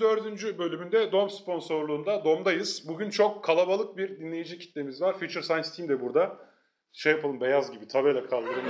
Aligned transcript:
Muhabbet 0.00 0.22
Teorisi'nin 0.22 0.50
104. 0.50 0.58
bölümünde 0.58 1.12
DOM 1.12 1.30
sponsorluğunda 1.30 2.24
DOM'dayız. 2.24 2.88
Bugün 2.88 3.10
çok 3.10 3.44
kalabalık 3.44 3.96
bir 3.96 4.18
dinleyici 4.18 4.58
kitlemiz 4.58 5.02
var. 5.02 5.18
Future 5.18 5.42
Science 5.42 5.68
Team 5.76 5.88
de 5.88 6.00
burada. 6.00 6.38
Şey 6.92 7.12
yapalım 7.12 7.40
beyaz 7.40 7.72
gibi 7.72 7.88
tabela 7.88 8.26
kaldırın. 8.26 8.62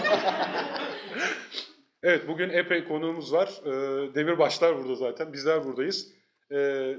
evet 2.02 2.28
bugün 2.28 2.50
epey 2.50 2.84
konuğumuz 2.84 3.32
var. 3.32 3.60
Ee, 3.64 4.14
Demirbaşlar 4.14 4.78
burada 4.78 4.94
zaten. 4.94 5.32
Bizler 5.32 5.64
buradayız. 5.64 6.12
Ee, 6.50 6.56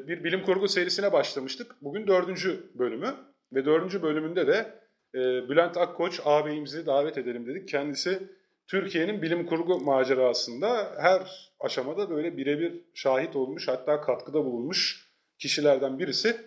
bir 0.08 0.24
bilim 0.24 0.44
kurgu 0.44 0.68
serisine 0.68 1.14
başlamıştık. 1.14 1.76
Bugün 1.82 2.08
dördüncü 2.08 2.72
bölümü. 2.76 3.16
Ve 3.54 3.66
dördüncü 3.66 4.02
bölümünde 4.02 4.48
de 4.48 4.80
e, 5.16 5.20
Bülent 5.50 5.78
Akkoç 5.78 6.22
ağabeyimizi 6.26 6.86
davet 6.86 7.18
edelim 7.18 7.48
dedik. 7.48 7.68
Kendisi 7.68 8.30
Türkiye'nin 8.68 9.22
bilim 9.22 9.46
kurgu 9.46 9.80
macerasında 9.80 10.96
her 10.98 11.52
aşamada 11.60 12.10
böyle 12.10 12.38
birebir 12.38 12.82
şahit 12.94 13.36
olmuş 13.36 13.68
hatta 13.68 14.02
katkıda 14.02 14.46
bulunmuş 14.46 15.08
kişilerden 15.40 16.00
birisi. 16.00 16.38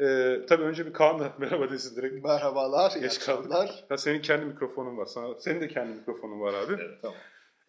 Ee, 0.00 0.40
tabii 0.48 0.62
önce 0.62 0.86
bir 0.86 0.92
Kaan'la 0.92 1.32
merhaba 1.38 1.70
desin 1.70 1.96
direkt. 1.96 2.24
Merhabalar, 2.24 2.92
Geç 3.00 3.18
kaldık. 3.18 3.52
Ha, 3.88 3.96
senin 3.96 4.22
kendi 4.22 4.44
mikrofonun 4.44 4.96
var. 4.96 5.06
Sana, 5.06 5.40
senin 5.40 5.60
de 5.60 5.68
kendi 5.68 5.98
mikrofonun 5.98 6.40
var 6.40 6.54
abi. 6.54 6.72
Evet, 6.72 6.98
tamam. 7.02 7.16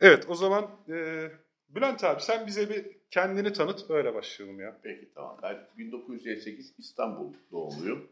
Evet 0.02 0.26
o 0.30 0.36
zaman 0.36 0.70
e, 0.90 1.28
Bülent 1.70 2.04
abi 2.04 2.22
sen 2.22 2.48
bize 2.48 2.70
bir 2.70 2.86
kendini 3.12 3.54
tanıt 3.54 3.90
öyle 3.90 4.14
başlayalım 4.14 4.60
ya. 4.60 4.80
Peki 4.84 5.10
tamam. 5.16 5.38
Ben 5.44 5.58
1958 5.78 6.74
İstanbul 6.78 7.34
doğumluyum. 7.52 8.08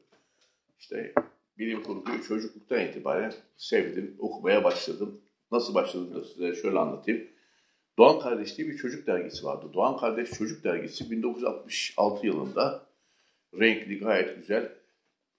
İşte 0.80 1.14
bilim 1.58 1.84
kurguyu 1.84 2.24
çocukluktan 2.24 2.80
itibaren 2.80 3.34
sevdim, 3.58 4.16
okumaya 4.20 4.64
başladım. 4.64 5.22
Nasıl 5.52 5.76
başladım 5.76 6.16
da 6.16 6.24
size 6.24 6.56
şöyle 6.62 6.80
anlatayım. 6.80 7.28
Doğan 7.98 8.20
Kardeş 8.20 8.58
diye 8.58 8.68
bir 8.68 8.78
çocuk 8.78 9.08
dergisi 9.08 9.46
vardı. 9.46 9.66
Doğan 9.74 9.98
Kardeş 9.98 10.32
Çocuk 10.32 10.64
Dergisi 10.64 11.12
1966 11.12 12.28
yılında 12.28 12.82
renkli, 13.60 14.00
gayet 14.00 14.36
güzel, 14.36 14.72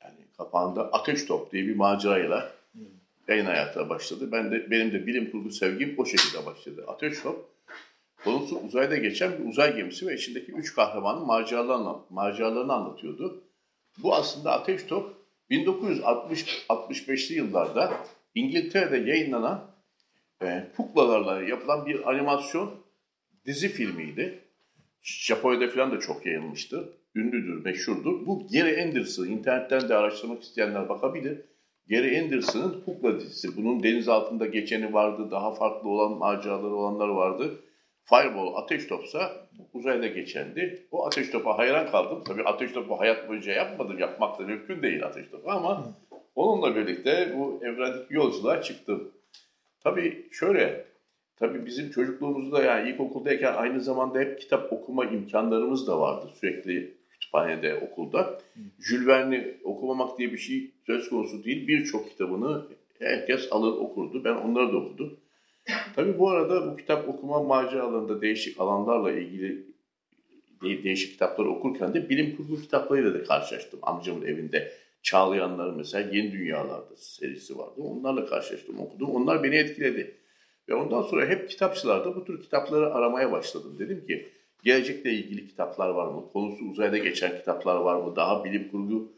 yani 0.04 0.16
kapağında 0.36 0.92
Ateş 0.92 1.24
Top 1.24 1.52
diye 1.52 1.66
bir 1.66 1.76
macerayla 1.76 2.52
yayın 3.28 3.44
hayatına 3.44 3.88
başladı. 3.88 4.32
Ben 4.32 4.52
de 4.52 4.70
benim 4.70 4.92
de 4.92 5.06
bilim 5.06 5.30
kurgu 5.30 5.50
sevgim 5.50 5.94
o 5.98 6.06
şekilde 6.06 6.46
başladı. 6.46 6.84
Ateş 6.88 7.20
Top 7.22 7.48
konusu 8.24 8.58
uzayda 8.58 8.96
geçen 8.96 9.38
bir 9.38 9.50
uzay 9.50 9.76
gemisi 9.76 10.06
ve 10.06 10.14
içindeki 10.14 10.52
üç 10.52 10.74
kahramanın 10.74 11.26
maceralarını, 11.26 11.96
maceralarını 12.10 12.72
anlatıyordu. 12.72 13.42
Bu 13.98 14.14
aslında 14.14 14.52
Ateş 14.52 14.82
Top 14.82 15.16
1960-65'li 15.50 17.34
yıllarda 17.34 17.92
İngiltere'de 18.34 19.10
yayınlanan 19.10 19.77
e, 20.42 20.64
kuklalarla 20.76 21.42
yapılan 21.42 21.86
bir 21.86 22.10
animasyon 22.10 22.74
dizi 23.44 23.68
filmiydi. 23.68 24.38
Japonya'da 25.02 25.68
falan 25.68 25.92
da 25.92 26.00
çok 26.00 26.26
yayılmıştı. 26.26 26.92
Ünlüdür, 27.14 27.64
meşhurdur. 27.64 28.26
Bu 28.26 28.46
Gary 28.52 28.82
Anderson, 28.82 29.26
internetten 29.26 29.88
de 29.88 29.94
araştırmak 29.94 30.42
isteyenler 30.42 30.88
bakabilir. 30.88 31.40
Gary 31.90 32.20
Anderson'ın 32.20 32.80
Kukla 32.84 33.20
dizisi. 33.20 33.56
Bunun 33.56 33.82
deniz 33.82 34.08
altında 34.08 34.46
geçeni 34.46 34.92
vardı, 34.92 35.30
daha 35.30 35.54
farklı 35.54 35.88
olan 35.88 36.18
maceraları 36.18 36.74
olanlar 36.74 37.08
vardı. 37.08 37.60
Fireball, 38.04 38.54
ateş 38.54 38.86
topsa 38.86 39.48
uzayda 39.72 40.06
geçendi. 40.06 40.86
O 40.90 41.06
ateş 41.06 41.30
topa 41.30 41.58
hayran 41.58 41.90
kaldım. 41.90 42.22
Tabii 42.26 42.42
ateş 42.42 42.72
topu 42.72 43.00
hayat 43.00 43.28
boyunca 43.28 43.52
yapmadım. 43.52 43.98
Yapmak 43.98 44.38
da 44.38 44.42
mümkün 44.42 44.82
değil 44.82 45.04
ateş 45.04 45.28
topu 45.30 45.50
ama 45.50 45.94
onunla 46.34 46.76
birlikte 46.76 47.34
bu 47.38 47.60
evrendeki 47.62 48.14
yolculuğa 48.14 48.62
çıktım. 48.62 49.12
Tabii 49.80 50.26
şöyle, 50.32 50.84
tabii 51.36 51.66
bizim 51.66 51.90
çocukluğumuzda 51.90 52.62
yani 52.62 52.90
ilkokuldayken 52.90 53.52
aynı 53.54 53.80
zamanda 53.80 54.18
hep 54.18 54.40
kitap 54.40 54.72
okuma 54.72 55.04
imkanlarımız 55.04 55.86
da 55.86 56.00
vardı 56.00 56.26
sürekli 56.40 56.98
kütüphanede, 57.10 57.74
okulda. 57.74 58.40
Jules 58.80 59.06
Verne'i 59.06 59.56
okumamak 59.64 60.18
diye 60.18 60.32
bir 60.32 60.38
şey 60.38 60.70
söz 60.86 61.08
konusu 61.10 61.44
değil. 61.44 61.68
Birçok 61.68 62.10
kitabını 62.10 62.66
herkes 62.98 63.48
alır 63.52 63.72
okurdu. 63.72 64.24
Ben 64.24 64.34
onları 64.34 64.72
da 64.72 64.76
okudum. 64.76 65.20
Tabii 65.96 66.18
bu 66.18 66.30
arada 66.30 66.72
bu 66.72 66.76
kitap 66.76 67.08
okuma 67.08 67.42
maceralarında 67.42 68.20
değişik 68.22 68.60
alanlarla 68.60 69.12
ilgili 69.12 69.66
de- 70.62 70.82
değişik 70.82 71.12
kitapları 71.12 71.48
okurken 71.48 71.94
de 71.94 72.08
bilim 72.08 72.36
kurgu 72.36 72.60
kitaplarıyla 72.60 73.14
da 73.14 73.24
karşılaştım. 73.24 73.80
Amcamın 73.82 74.26
evinde 74.26 74.72
Çağlayanlar 75.08 75.70
mesela 75.70 76.16
Yeni 76.16 76.32
Dünyalarda 76.32 76.96
serisi 76.96 77.58
vardı. 77.58 77.74
Onlarla 77.76 78.26
karşılaştım, 78.26 78.80
okudum. 78.80 79.10
Onlar 79.10 79.42
beni 79.42 79.56
etkiledi. 79.56 80.16
Ve 80.68 80.74
ondan 80.74 81.02
sonra 81.02 81.26
hep 81.26 81.50
kitapçılarda 81.50 82.16
bu 82.16 82.24
tür 82.24 82.42
kitapları 82.42 82.94
aramaya 82.94 83.32
başladım. 83.32 83.76
Dedim 83.78 84.06
ki 84.06 84.28
gelecekle 84.62 85.12
ilgili 85.12 85.46
kitaplar 85.46 85.88
var 85.88 86.06
mı? 86.06 86.24
Konusu 86.32 86.64
uzayda 86.64 86.98
geçen 86.98 87.38
kitaplar 87.38 87.76
var 87.76 87.96
mı? 87.96 88.16
Daha 88.16 88.44
bilim 88.44 88.68
kurgu 88.70 89.12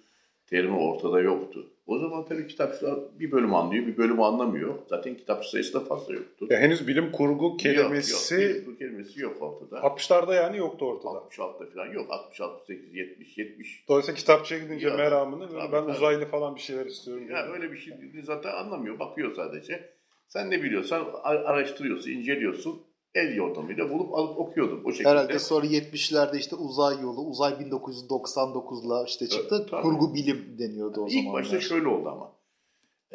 terimi 0.47 0.77
ortada 0.77 1.21
yoktu. 1.21 1.70
O 1.91 1.99
zaman 1.99 2.25
tabii 2.25 2.47
kitapçılar 2.47 2.99
bir 3.21 3.33
bölüm 3.33 3.55
anlıyor, 3.55 3.87
bir 3.87 3.97
bölüm 3.97 4.23
anlamıyor. 4.23 4.75
Zaten 4.89 5.15
kitapçı 5.17 5.51
sayısı 5.51 5.75
da 5.75 5.81
fazla 5.81 6.15
yoktu. 6.15 6.47
Ya 6.51 6.59
henüz 6.59 6.89
bilim 6.89 7.13
kurgu 7.13 7.57
kelimesi 7.57 8.13
Yok, 8.13 8.21
yok, 8.31 8.51
bilim 8.51 8.65
kurgu 8.65 8.79
kelimesi 8.79 9.21
yok 9.21 9.43
ortada. 9.43 9.77
60'larda 9.81 10.35
yani 10.35 10.57
yoktu 10.59 10.85
ortada. 10.87 11.19
66'da 11.19 11.67
falan 11.75 11.93
yok. 11.93 12.11
66, 12.11 12.67
8, 12.67 12.95
70, 12.95 13.39
70. 13.39 13.85
Dolayısıyla 13.89 14.19
kitapçıya 14.19 14.61
gidince 14.61 14.89
Ya, 14.89 14.97
meramını 14.97 15.49
tabii, 15.49 15.73
ben 15.73 15.83
tabii. 15.83 15.91
uzaylı 15.93 16.27
falan 16.27 16.55
bir 16.57 16.61
şeyler 16.61 16.87
istiyorum. 16.87 17.29
diye. 17.29 17.39
Ya 17.39 17.47
öyle 17.53 17.73
bir 17.73 17.77
şey 17.79 17.93
zaten 18.23 18.53
anlamıyor. 18.53 18.99
Bakıyor 18.99 19.35
sadece. 19.37 19.91
Sen 20.29 20.51
ne 20.51 20.63
biliyorsan 20.63 21.07
ar- 21.23 21.37
araştırıyorsun, 21.45 22.11
inceliyorsun. 22.11 22.83
El 23.15 23.37
yordamıyla 23.37 23.91
bulup 23.91 24.15
alıp 24.15 24.39
okuyordum 24.39 24.83
o 24.85 24.93
şekilde. 24.93 25.09
Herhalde 25.09 25.39
sonra 25.39 25.67
70'lerde 25.67 26.39
işte 26.39 26.57
uzay 26.57 27.03
yolu, 27.03 27.21
uzay 27.21 27.53
1999'la 27.53 29.05
işte 29.07 29.27
çıktı. 29.29 29.57
Evet, 29.61 29.71
tabii. 29.71 29.83
Kurgu 29.83 30.15
bilim 30.15 30.57
deniyordu 30.59 31.01
o 31.01 31.07
İlk 31.09 31.15
zaman. 31.15 31.33
başta 31.33 31.61
şöyle 31.61 31.89
oldu 31.89 32.09
ama. 32.09 32.33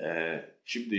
Ee, 0.07 0.45
şimdi 0.65 0.95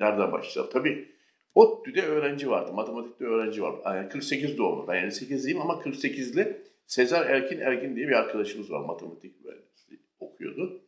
nereden 0.00 0.32
başlayalım? 0.32 0.72
Tabii 0.72 1.08
ODTÜ'de 1.54 2.02
öğrenci 2.02 2.50
vardı. 2.50 2.72
Matematikte 2.72 3.24
öğrenci 3.24 3.62
vardı. 3.62 3.80
Yani 3.84 4.08
48 4.08 4.58
doğumlu. 4.58 4.88
Ben 4.88 5.04
58'liyim 5.04 5.60
ama 5.60 5.74
48'li 5.74 6.62
Sezar 6.86 7.26
Erkin 7.26 7.60
Ergin 7.60 7.96
diye 7.96 8.08
bir 8.08 8.12
arkadaşımız 8.12 8.70
var. 8.70 8.80
Matematik 8.80 9.44
mühendisliği 9.44 10.00
okuyordu. 10.20 10.82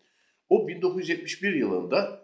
O 0.48 0.68
1971 0.68 1.54
yılında 1.54 2.21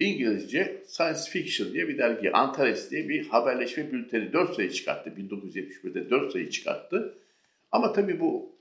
İngilizce 0.00 0.82
Science 0.86 1.20
Fiction 1.30 1.72
diye 1.72 1.88
bir 1.88 1.98
dergi, 1.98 2.32
Antares 2.32 2.90
diye 2.90 3.08
bir 3.08 3.28
haberleşme 3.28 3.92
bülteni 3.92 4.32
4 4.32 4.54
sayı 4.54 4.70
çıkarttı. 4.70 5.10
1971'de 5.10 6.10
4 6.10 6.32
sayı 6.32 6.50
çıkarttı. 6.50 7.18
Ama 7.72 7.92
tabii 7.92 8.20
bu 8.20 8.56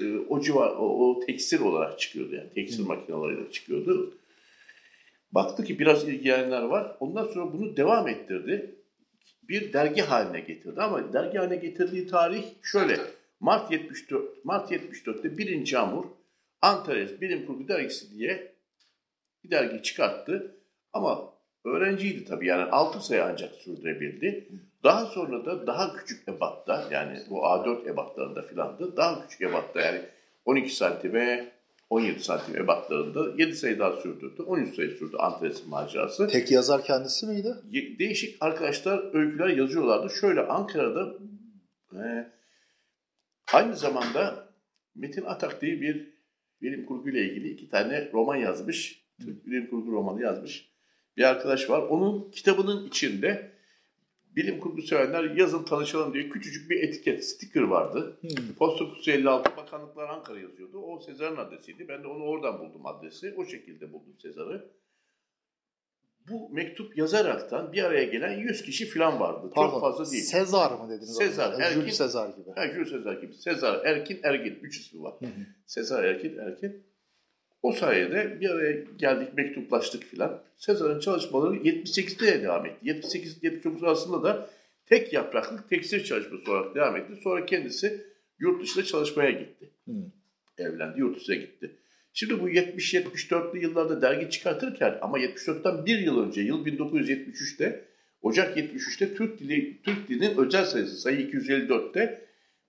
e, 0.00 0.16
o 0.16 0.40
civar, 0.40 0.70
o, 0.70 1.10
o 1.10 1.20
tekstil 1.26 1.60
olarak 1.60 1.98
çıkıyordu 1.98 2.34
yani 2.34 2.50
tekstil 2.54 2.86
makineleriyle 2.86 3.50
çıkıyordu. 3.50 4.18
Baktı 5.32 5.64
ki 5.64 5.78
biraz 5.78 6.08
ilgilenenler 6.08 6.62
var. 6.62 6.96
Ondan 7.00 7.24
sonra 7.24 7.52
bunu 7.52 7.76
devam 7.76 8.08
ettirdi. 8.08 8.74
Bir 9.42 9.72
dergi 9.72 10.00
haline 10.00 10.40
getirdi 10.40 10.80
ama 10.80 11.12
dergi 11.12 11.38
haline 11.38 11.56
getirdiği 11.56 12.06
tarih 12.06 12.44
şöyle. 12.62 13.00
Mart 13.40 13.72
74 13.72 14.44
Mart 14.44 14.72
74'te 14.72 15.38
birinci 15.38 15.78
Amur 15.78 16.04
Antares 16.62 17.20
Bilim 17.20 17.46
Kurgu 17.46 17.68
Dergisi 17.68 18.18
diye 18.18 18.54
bir 19.44 19.50
dergi 19.50 19.82
çıkarttı. 19.82 20.56
Ama 20.94 21.34
öğrenciydi 21.64 22.24
tabii 22.24 22.46
yani 22.46 22.62
6 22.62 23.06
sayı 23.06 23.24
ancak 23.24 23.54
sürdürebildi. 23.54 24.48
Daha 24.84 25.06
sonra 25.06 25.46
da 25.46 25.66
daha 25.66 25.92
küçük 25.96 26.28
ebatta 26.28 26.88
yani 26.90 27.18
bu 27.30 27.38
A4 27.38 27.90
ebatlarında 27.90 28.42
filandı. 28.42 28.96
Daha 28.96 29.22
küçük 29.22 29.40
ebatta 29.42 29.80
yani 29.80 30.00
12 30.44 30.74
santime 30.74 31.52
17 31.90 32.20
santim 32.20 32.56
ebatlarında 32.56 33.42
7 33.42 33.56
sayı 33.56 33.78
daha 33.78 33.92
sürdürdü. 33.92 34.42
13 34.42 34.74
sayı 34.74 34.90
sürdü 34.90 35.16
Antares'in 35.16 35.68
macerası. 35.68 36.28
Tek 36.28 36.50
yazar 36.50 36.84
kendisi 36.84 37.26
miydi? 37.26 37.54
Değişik 37.98 38.36
arkadaşlar 38.40 39.14
öyküler 39.14 39.48
yazıyorlardı. 39.48 40.14
Şöyle 40.14 40.40
Ankara'da 40.40 41.14
e, 41.92 42.32
aynı 43.52 43.76
zamanda 43.76 44.48
Metin 44.94 45.24
Atak 45.24 45.60
diye 45.62 45.80
bir 45.80 46.14
bilim 46.62 46.86
kurgu 46.86 47.10
ile 47.10 47.24
ilgili 47.24 47.48
iki 47.48 47.68
tane 47.68 48.10
roman 48.12 48.36
yazmış. 48.36 49.04
Türk 49.20 49.46
bilim 49.46 49.70
kurgu 49.70 49.92
romanı 49.92 50.22
yazmış. 50.22 50.73
Bir 51.16 51.22
arkadaş 51.22 51.70
var. 51.70 51.82
Onun 51.82 52.30
kitabının 52.30 52.88
içinde 52.88 53.54
bilim 54.36 54.60
kurgu 54.60 54.82
sevenler 54.82 55.36
yazın 55.36 55.64
tanışalım 55.64 56.14
diye 56.14 56.28
küçücük 56.28 56.70
bir 56.70 56.82
etiket, 56.82 57.24
sticker 57.24 57.62
vardı. 57.62 58.20
Posta 58.58 58.84
kutusu 58.84 59.10
56 59.10 59.56
Bakanlıklar 59.56 60.08
Ankara 60.08 60.40
yazıyordu. 60.40 60.78
O 60.78 61.00
Sezar'ın 61.00 61.36
adresiydi. 61.36 61.88
Ben 61.88 62.02
de 62.02 62.06
onu 62.06 62.24
oradan 62.24 62.58
buldum 62.58 62.86
adresi. 62.86 63.34
O 63.36 63.44
şekilde 63.44 63.92
buldum 63.92 64.14
Sezar'ı. 64.22 64.70
Bu 66.28 66.50
mektup 66.50 66.98
yazaraktan 66.98 67.72
bir 67.72 67.84
araya 67.84 68.04
gelen 68.04 68.38
100 68.38 68.62
kişi 68.62 68.86
falan 68.86 69.20
vardı. 69.20 69.50
Pardon. 69.54 69.70
Çok 69.70 69.80
fazla 69.80 70.12
değil. 70.12 70.22
Sezar 70.22 70.70
mı 70.70 70.88
dediniz? 70.90 71.16
Sezar? 71.16 71.60
Erkin. 71.60 71.80
Jules 71.80 71.96
Sezar 71.96 72.28
gibi. 72.28 72.50
Ha, 72.54 72.68
Jules 72.68 72.90
Sezar 72.90 73.14
gibi. 73.14 73.34
Sezar, 73.34 73.84
Erkin, 73.84 74.20
Ergin. 74.22 74.58
Üç 74.62 74.80
ismi 74.80 75.02
var. 75.02 75.14
Sezar, 75.66 76.04
Erkin, 76.04 76.38
Erkin. 76.38 76.86
O 77.64 77.72
sayede 77.72 78.40
bir 78.40 78.50
araya 78.50 78.76
geldik, 78.98 79.28
mektuplaştık 79.36 80.04
filan. 80.04 80.42
Sezar'ın 80.56 81.00
çalışmaları 81.00 81.56
78'de 81.56 82.42
devam 82.42 82.66
etti. 82.66 82.86
78-79 82.86 83.86
arasında 83.86 84.22
da 84.22 84.50
tek 84.86 85.12
yapraklık 85.12 85.68
tekstil 85.68 86.04
çalışması 86.04 86.52
olarak 86.52 86.74
devam 86.74 86.96
etti. 86.96 87.12
Sonra 87.22 87.46
kendisi 87.46 88.04
yurt 88.38 88.62
dışında 88.62 88.84
çalışmaya 88.84 89.30
gitti. 89.30 89.70
Hmm. 89.84 89.94
Evlendi, 90.58 91.00
yurt 91.00 91.20
dışına 91.20 91.36
gitti. 91.36 91.76
Şimdi 92.12 92.40
bu 92.40 92.50
70-74'lü 92.50 93.58
yıllarda 93.58 94.02
dergi 94.02 94.30
çıkartırken 94.30 94.98
ama 95.02 95.18
74'ten 95.18 95.86
bir 95.86 95.98
yıl 95.98 96.26
önce 96.26 96.40
yıl 96.40 96.66
1973'te 96.66 97.84
Ocak 98.22 98.56
73'te 98.56 99.14
Türk 99.14 99.40
dili 99.40 99.82
Türk 99.82 100.08
dilinin 100.08 100.36
özel 100.36 100.64
sayısı 100.64 100.96
sayı 100.96 101.30
254'te 101.30 102.24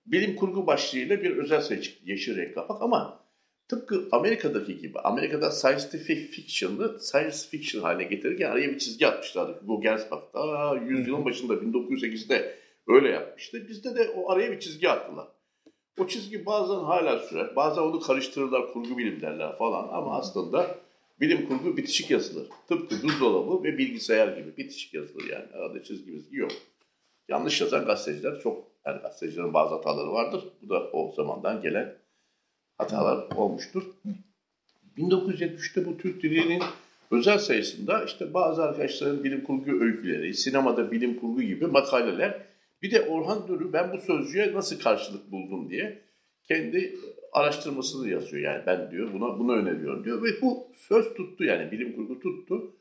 bilim 0.06 0.36
kurgu 0.36 0.66
başlığıyla 0.66 1.22
bir 1.22 1.36
özel 1.36 1.60
sayı 1.60 1.80
çıktı. 1.80 2.02
Yeşil 2.04 2.36
renk 2.36 2.54
kapak 2.54 2.82
ama 2.82 3.25
tıpkı 3.68 4.08
Amerika'daki 4.12 4.78
gibi 4.78 4.98
Amerika'da 4.98 5.50
scientific 5.50 6.26
fiction'ı 6.26 7.00
science 7.00 7.36
fiction 7.50 7.82
haline 7.82 8.04
getirirken 8.04 8.50
araya 8.50 8.68
bir 8.68 8.78
çizgi 8.78 9.06
atmışlardı. 9.06 9.60
Hugo 9.60 9.80
Gernsback 9.80 10.34
daha 10.34 10.76
yüzyılın 10.76 11.24
başında 11.24 11.54
1908'de 11.54 12.58
öyle 12.88 13.08
yapmıştı. 13.08 13.68
Bizde 13.68 13.94
de 13.96 14.10
o 14.10 14.30
araya 14.30 14.52
bir 14.52 14.60
çizgi 14.60 14.88
attılar. 14.88 15.28
O 15.98 16.06
çizgi 16.06 16.46
bazen 16.46 16.74
hala 16.74 17.18
sürer. 17.18 17.56
Bazen 17.56 17.82
onu 17.82 18.00
karıştırırlar, 18.00 18.72
kurgu 18.72 18.98
bilim 18.98 19.20
derler 19.20 19.58
falan. 19.58 19.88
Ama 19.88 20.18
aslında 20.18 20.78
bilim 21.20 21.48
kurgu 21.48 21.76
bitişik 21.76 22.10
yazılır. 22.10 22.48
Tıpkı 22.68 23.02
buzdolabı 23.02 23.64
ve 23.64 23.78
bilgisayar 23.78 24.36
gibi 24.36 24.56
bitişik 24.56 24.94
yazılır 24.94 25.30
yani. 25.30 25.46
Arada 25.52 25.82
çizgimiz 25.82 26.32
yok. 26.32 26.50
Yanlış 27.28 27.60
yazan 27.60 27.84
gazeteciler 27.84 28.40
çok, 28.40 28.64
yani 28.86 29.02
gazetecilerin 29.02 29.54
bazı 29.54 29.74
hataları 29.74 30.12
vardır. 30.12 30.44
Bu 30.62 30.68
da 30.68 30.90
o 30.92 31.12
zamandan 31.16 31.62
gelen 31.62 31.96
hatalar 32.78 33.36
olmuştur. 33.36 33.82
1973'te 34.98 35.86
bu 35.86 35.98
Türk 35.98 36.22
dilinin 36.22 36.62
özel 37.10 37.38
sayısında 37.38 38.04
işte 38.04 38.34
bazı 38.34 38.62
arkadaşların 38.62 39.24
bilim 39.24 39.44
kurgu 39.44 39.84
öyküleri, 39.84 40.34
sinemada 40.34 40.90
bilim 40.90 41.20
kurgu 41.20 41.42
gibi 41.42 41.66
makaleler 41.66 42.46
bir 42.82 42.90
de 42.90 43.02
Orhan 43.02 43.48
Dürü 43.48 43.72
ben 43.72 43.92
bu 43.92 43.98
sözcüğe 43.98 44.52
nasıl 44.52 44.80
karşılık 44.80 45.32
buldum 45.32 45.70
diye 45.70 46.02
kendi 46.44 46.96
araştırmasını 47.32 48.08
yazıyor. 48.08 48.42
Yani 48.42 48.62
ben 48.66 48.90
diyor 48.90 49.12
buna 49.12 49.38
bunu 49.38 49.56
öneriyorum 49.56 50.04
diyor 50.04 50.22
ve 50.22 50.42
bu 50.42 50.68
söz 50.74 51.14
tuttu 51.14 51.44
yani 51.44 51.72
bilim 51.72 51.96
kurgu 51.96 52.20
tuttu. 52.20 52.72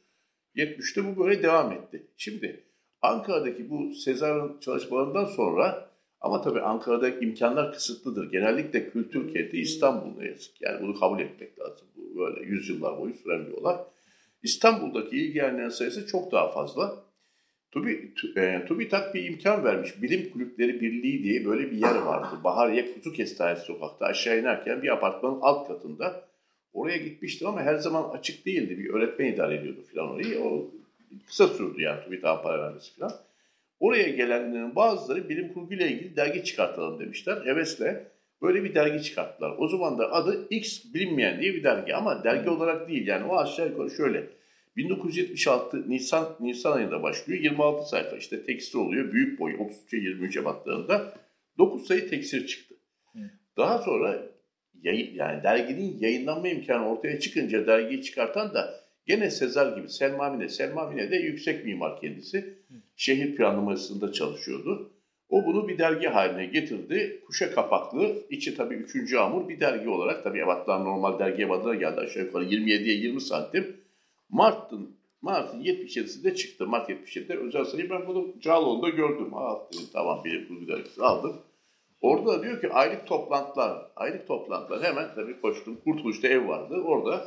70'te 0.56 1.06
bu 1.06 1.26
böyle 1.26 1.44
devam 1.44 1.72
etti. 1.72 2.08
Şimdi 2.18 2.64
Ankara'daki 3.02 3.70
bu 3.70 3.94
Sezar'ın 3.94 4.60
çalışmalarından 4.60 5.26
sonra 5.26 5.90
ama 6.26 6.42
tabii 6.42 6.62
Ankara'da 6.62 7.10
imkanlar 7.10 7.74
kısıtlıdır. 7.74 8.32
Genellikle 8.32 8.90
kültür 8.90 9.34
kenti 9.34 9.62
İstanbul 9.62 10.22
ne 10.22 10.28
yazık. 10.28 10.62
Yani 10.62 10.82
bunu 10.82 11.00
kabul 11.00 11.20
etmek 11.20 11.60
lazım. 11.60 11.88
Bu 11.96 12.20
böyle 12.20 12.46
yüzyıllar 12.46 13.00
boyu 13.00 13.14
süren 13.14 13.48
bir 13.48 13.52
olay. 13.52 13.78
İstanbul'daki 14.44 15.18
ilgilenenlerin 15.18 15.70
sayısı 15.70 16.08
çok 16.08 16.32
daha 16.32 16.52
fazla. 16.52 16.96
TÜBİ, 17.72 18.14
e, 18.38 18.66
TÜBİTAK 18.68 19.16
bir 19.16 19.24
imkan 19.24 19.64
vermiş. 19.64 20.02
Bilim 20.02 20.30
Kulüpleri 20.30 20.82
Birliği 20.82 21.24
diye 21.24 21.46
böyle 21.46 21.72
bir 21.72 21.78
yer 21.78 21.96
vardı. 21.96 22.36
Bahariye 22.44 22.94
Kutu 22.94 23.14
Kestanesi 23.14 23.66
sokakta 23.66 24.06
aşağı 24.06 24.40
inerken 24.40 24.84
bir 24.84 24.90
apartmanın 24.90 25.40
alt 25.42 25.68
katında. 25.68 26.24
Oraya 26.74 26.98
gitmiştim 26.98 27.48
ama 27.48 27.62
her 27.62 27.76
zaman 27.76 28.10
açık 28.10 28.46
değildi. 28.46 28.78
Bir 28.78 28.90
öğretmen 28.90 29.26
idare 29.26 29.56
ediyordu 29.56 29.80
falan 29.94 30.10
orayı. 30.10 30.44
O 30.44 30.72
kısa 31.28 31.48
sürdü 31.48 31.82
yani 31.82 32.04
TÜBİTAK'ın 32.04 32.44
para 32.44 32.62
vermesi 32.62 32.96
falan. 32.96 33.12
Oraya 33.80 34.10
gelenlerin 34.10 34.76
bazıları 34.76 35.30
bilim 35.30 35.54
kurguyla 35.54 35.88
ilgili 35.88 36.16
dergi 36.16 36.44
çıkartalım 36.44 37.00
demişler. 37.00 37.46
Hevesle 37.46 38.08
böyle 38.42 38.64
bir 38.64 38.76
dergi 38.76 39.04
çıkarttılar. 39.04 39.56
O 39.58 39.68
zaman 39.68 39.98
da 39.98 40.12
adı 40.12 40.48
X 40.50 40.94
bilinmeyen 40.94 41.42
diye 41.42 41.54
bir 41.54 41.64
dergi 41.64 41.96
ama 41.96 42.24
dergi 42.24 42.50
olarak 42.50 42.90
değil. 42.90 43.08
Yani 43.08 43.26
o 43.26 43.38
aşağı 43.38 43.70
yukarı 43.70 43.92
şöyle. 43.92 44.28
1976 44.78 45.90
Nisan 45.90 46.36
Nisan 46.40 46.78
ayında 46.78 47.04
başlıyor. 47.04 47.40
26 47.42 47.90
sayfa 47.90 48.18
işte 48.18 48.44
tekstil 48.44 48.80
oluyor. 48.80 49.12
Büyük 49.12 49.40
boy 49.40 49.52
33'e 49.52 50.00
23'e 50.00 50.46
baktığında 50.46 51.14
9 51.58 51.88
sayı 51.88 52.10
tekstil 52.10 52.48
çıktı. 52.48 52.76
Daha 53.58 53.78
sonra 53.78 54.22
yayın, 54.82 55.16
yani 55.16 55.44
derginin 55.44 56.00
yayınlanma 56.00 56.48
imkanı 56.48 56.90
ortaya 56.90 57.20
çıkınca 57.20 57.68
dergiyi 57.68 58.02
çıkartan 58.02 58.54
da 58.54 58.80
gene 59.06 59.32
Sezar 59.32 59.78
gibi 59.78 59.90
Selma 59.90 60.30
Mine. 60.30 60.50
Selma 60.50 60.90
Mine 60.90 61.12
de 61.12 61.16
yüksek 61.16 61.66
mimar 61.66 62.02
kendisi. 62.02 62.58
Şehir 62.96 63.36
planlamasında 63.36 64.12
çalışıyordu. 64.12 64.92
O 65.30 65.46
bunu 65.46 65.68
bir 65.68 65.78
dergi 65.78 66.08
haline 66.08 66.46
getirdi. 66.46 67.24
Kuşa 67.28 67.52
kapaklı, 67.52 68.16
içi 68.30 68.58
tabii 68.58 68.76
3. 68.76 69.14
amur 69.14 69.50
bir 69.50 69.60
dergi 69.60 69.90
olarak. 69.90 70.24
Tabii 70.24 70.40
ebatlar 70.40 70.86
normal 70.86 71.20
dergi 71.20 71.44
ebatına 71.44 71.76
geldi 71.76 72.00
aşağı 72.00 72.24
yukarı 72.24 72.46
27'ye 72.46 72.96
20 72.96 73.22
santim. 73.22 73.78
Mart'ın 74.30 74.96
Mart'ın 75.26 75.64
77'sinde 75.64 76.36
çıktı. 76.36 76.68
Mart 76.68 76.90
77'de 76.90 77.38
özel 77.38 77.66
sayı. 77.66 77.90
Ben 77.90 78.08
bunu 78.08 78.40
Cağaloğlu'nda 78.40 78.90
gördüm. 78.90 79.34
Ha 79.34 79.68
dedim 79.74 79.86
tamam 79.94 80.24
bilim 80.24 80.48
kurgu 80.48 80.68
dergisi 80.68 81.04
aldım. 81.04 81.42
Orada 82.02 82.28
da 82.28 82.44
diyor 82.44 82.62
ki 82.62 82.70
aylık 82.70 83.08
toplantılar. 83.08 83.92
Aylık 83.96 84.28
toplantılar. 84.28 84.84
Hemen 84.84 85.16
tabii 85.16 85.42
koştum. 85.42 85.78
Kurtuluş'ta 85.84 86.28
ev 86.28 86.48
vardı. 86.48 86.82
Orada 86.86 87.26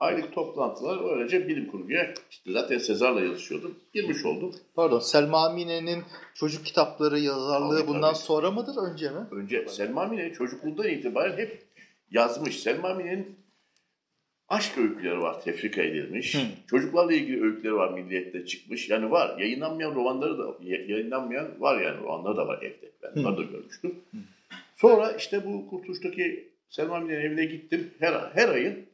aylık 0.00 0.32
toplantılar 0.32 1.16
öylece 1.16 1.48
bilim 1.48 1.70
kurguya 1.70 2.14
işte 2.30 2.52
zaten 2.52 2.78
Sezar'la 2.78 3.20
yazışıyordum. 3.20 3.74
Girmiş 3.94 4.24
oldum. 4.24 4.54
Pardon 4.74 4.98
Selma 4.98 5.52
Mine'nin 5.52 6.02
çocuk 6.34 6.66
kitapları 6.66 7.18
yazarlığı 7.18 7.78
Tabii, 7.78 7.88
bundan 7.88 8.12
tabii. 8.14 8.22
sonra 8.24 8.50
mıdır 8.50 8.90
önce 8.90 9.10
mi? 9.10 9.26
Önce 9.30 9.66
Selma 9.68 10.06
Mine 10.06 10.32
çocukluğundan 10.32 10.88
itibaren 10.88 11.36
hep 11.38 11.62
yazmış. 12.10 12.60
Selma 12.60 12.94
Mine'nin 12.94 13.36
aşk 14.48 14.78
öyküleri 14.78 15.20
var, 15.20 15.42
tefrika 15.42 15.82
edilmiş. 15.82 16.34
Hı. 16.34 16.38
Çocuklarla 16.70 17.12
ilgili 17.12 17.44
öyküleri 17.44 17.74
var, 17.74 17.92
milliyette 17.92 18.46
çıkmış. 18.46 18.88
Yani 18.88 19.10
var. 19.10 19.38
Yayınlanmayan 19.38 19.94
romanları 19.94 20.38
da, 20.38 20.56
yayınlanmayan 20.62 21.60
var 21.60 21.80
yani 21.80 22.00
romanları 22.00 22.36
da 22.36 22.48
var 22.48 22.62
evde. 22.62 22.90
Ben 23.02 23.20
onları 23.20 23.36
da 23.36 23.42
görmüştüm. 23.42 23.94
Sonra 24.76 25.12
işte 25.12 25.44
bu 25.46 25.70
Kurtuluş'taki 25.70 26.48
Selma 26.70 27.00
Mine'nin 27.00 27.20
evine 27.20 27.44
gittim. 27.44 27.90
Her, 27.98 28.30
her 28.34 28.48
ayın, 28.48 28.87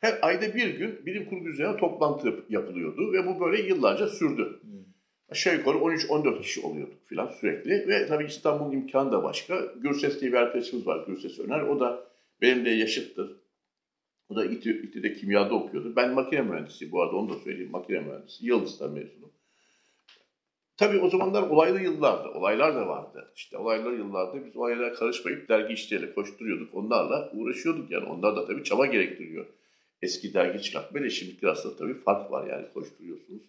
her 0.00 0.18
ayda 0.22 0.54
bir 0.54 0.78
gün 0.78 1.06
bilim 1.06 1.28
kurgu 1.28 1.48
üzerine 1.48 1.76
toplantı 1.76 2.26
yap- 2.28 2.50
yapılıyordu. 2.50 3.12
Ve 3.12 3.26
bu 3.26 3.40
böyle 3.40 3.62
yıllarca 3.62 4.06
sürdü. 4.06 4.60
Aşağı 5.30 5.54
yukarı 5.56 5.78
13-14 5.78 6.42
kişi 6.42 6.60
oluyorduk 6.60 7.08
filan 7.08 7.26
sürekli. 7.26 7.70
Ve 7.88 8.06
tabii 8.06 8.24
İstanbul'un 8.24 8.72
imkanı 8.72 9.12
da 9.12 9.22
başka. 9.22 9.60
Gürses 9.76 10.20
diye 10.20 10.32
bir 10.32 10.36
arkadaşımız 10.36 10.86
var 10.86 11.06
Gürses 11.06 11.38
Öner. 11.38 11.60
O 11.60 11.80
da 11.80 12.04
benimle 12.42 12.70
yaşıttır. 12.70 13.36
O 14.28 14.36
da 14.36 14.44
İTÜ, 14.44 14.86
İTÜ'de 14.86 15.14
kimyada 15.14 15.54
okuyordu. 15.54 15.92
Ben 15.96 16.14
makine 16.14 16.42
mühendisiyim 16.42 16.92
bu 16.92 17.02
arada 17.02 17.16
onu 17.16 17.30
da 17.30 17.34
söyleyeyim. 17.38 17.70
Makine 17.70 18.00
mühendisi. 18.00 18.46
Yıldız'dan 18.46 18.92
mezunum. 18.92 19.32
Tabii 20.76 20.98
o 20.98 21.10
zamanlar 21.10 21.42
olaylı 21.42 21.80
yıllardı. 21.80 22.28
Olaylar 22.28 22.74
da 22.74 22.88
vardı. 22.88 23.32
İşte 23.36 23.56
olaylar 23.58 23.92
yıllarda 23.92 24.46
biz 24.46 24.56
olaylara 24.56 24.92
karışmayıp 24.92 25.48
dergi 25.48 25.74
işleriyle 25.74 26.14
koşturuyorduk. 26.14 26.74
Onlarla 26.74 27.30
uğraşıyorduk 27.32 27.90
yani. 27.90 28.04
Onlar 28.04 28.36
da 28.36 28.46
tabii 28.46 28.64
çaba 28.64 28.86
gerektiriyor. 28.86 29.46
Eski 30.02 30.34
dergi 30.34 30.62
çıkartmayla 30.62 31.10
şimdiki 31.10 31.46
arasında 31.46 31.76
tabii 31.76 31.94
fark 31.94 32.30
var 32.30 32.46
yani 32.46 32.66
koşturuyorsunuz. 32.74 33.42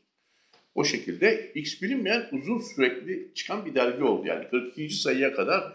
O 0.76 0.84
şekilde 0.84 1.52
X 1.56 1.82
bilinmeyen 1.82 2.30
uzun 2.32 2.60
sürekli 2.60 3.32
çıkan 3.36 3.66
bir 3.66 3.76
dergi 3.76 4.04
oldu. 4.04 4.28
Yani 4.28 4.48
42. 4.50 4.90
sayıya 4.90 5.34
kadar 5.34 5.74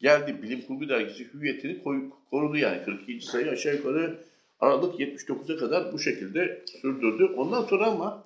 geldi. 0.00 0.42
Bilim 0.42 0.62
Kurgu 0.62 0.88
Dergisi 0.88 1.34
hüviyetini 1.34 1.82
korudu 2.30 2.56
yani. 2.56 2.84
42. 2.84 3.26
sayı 3.26 3.50
aşağı 3.50 3.74
yukarı 3.74 4.18
Aralık 4.60 5.00
79'a 5.00 5.56
kadar 5.56 5.92
bu 5.92 5.98
şekilde 5.98 6.62
sürdürdü. 6.80 7.24
Ondan 7.24 7.62
sonra 7.62 7.86
ama 7.86 8.24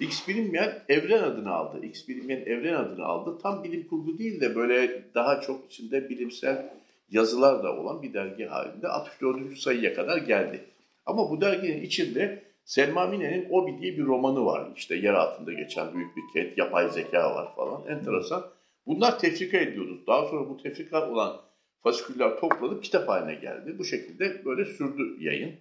X 0.00 0.28
bilinmeyen 0.28 0.82
evren 0.88 1.22
adını 1.22 1.50
aldı. 1.50 1.86
X 1.86 2.08
bilinmeyen 2.08 2.40
evren 2.40 2.74
adını 2.74 3.04
aldı. 3.04 3.38
Tam 3.42 3.64
bilim 3.64 3.88
kurgu 3.88 4.18
değil 4.18 4.40
de 4.40 4.56
böyle 4.56 5.02
daha 5.14 5.40
çok 5.40 5.72
içinde 5.72 6.08
bilimsel 6.08 6.70
yazılar 7.10 7.62
da 7.62 7.76
olan 7.76 8.02
bir 8.02 8.12
dergi 8.12 8.44
halinde 8.44 8.88
64. 8.88 9.58
sayıya 9.58 9.94
kadar 9.94 10.18
geldi. 10.18 10.64
Ama 11.06 11.30
bu 11.30 11.40
derginin 11.40 11.82
içinde 11.82 12.42
Selma 12.64 13.06
Mine'nin 13.06 13.46
Obi 13.50 13.78
diye 13.82 13.98
bir 13.98 14.04
romanı 14.04 14.44
var. 14.44 14.72
İşte 14.76 14.94
yer 14.94 15.14
altında 15.14 15.52
geçen 15.52 15.94
büyük 15.94 16.16
bir 16.16 16.22
kent, 16.34 16.58
yapay 16.58 16.88
zeka 16.90 17.34
var 17.34 17.56
falan. 17.56 17.86
Enteresan. 17.86 18.46
Bunlar 18.86 19.18
tefrika 19.18 19.56
ediyordu. 19.56 20.00
Daha 20.06 20.26
sonra 20.26 20.48
bu 20.48 20.62
tefrika 20.62 21.10
olan 21.10 21.40
fasiküller 21.82 22.36
toplanıp 22.40 22.84
kitap 22.84 23.08
haline 23.08 23.34
geldi. 23.34 23.78
Bu 23.78 23.84
şekilde 23.84 24.44
böyle 24.44 24.64
sürdü 24.64 25.16
yayın. 25.24 25.54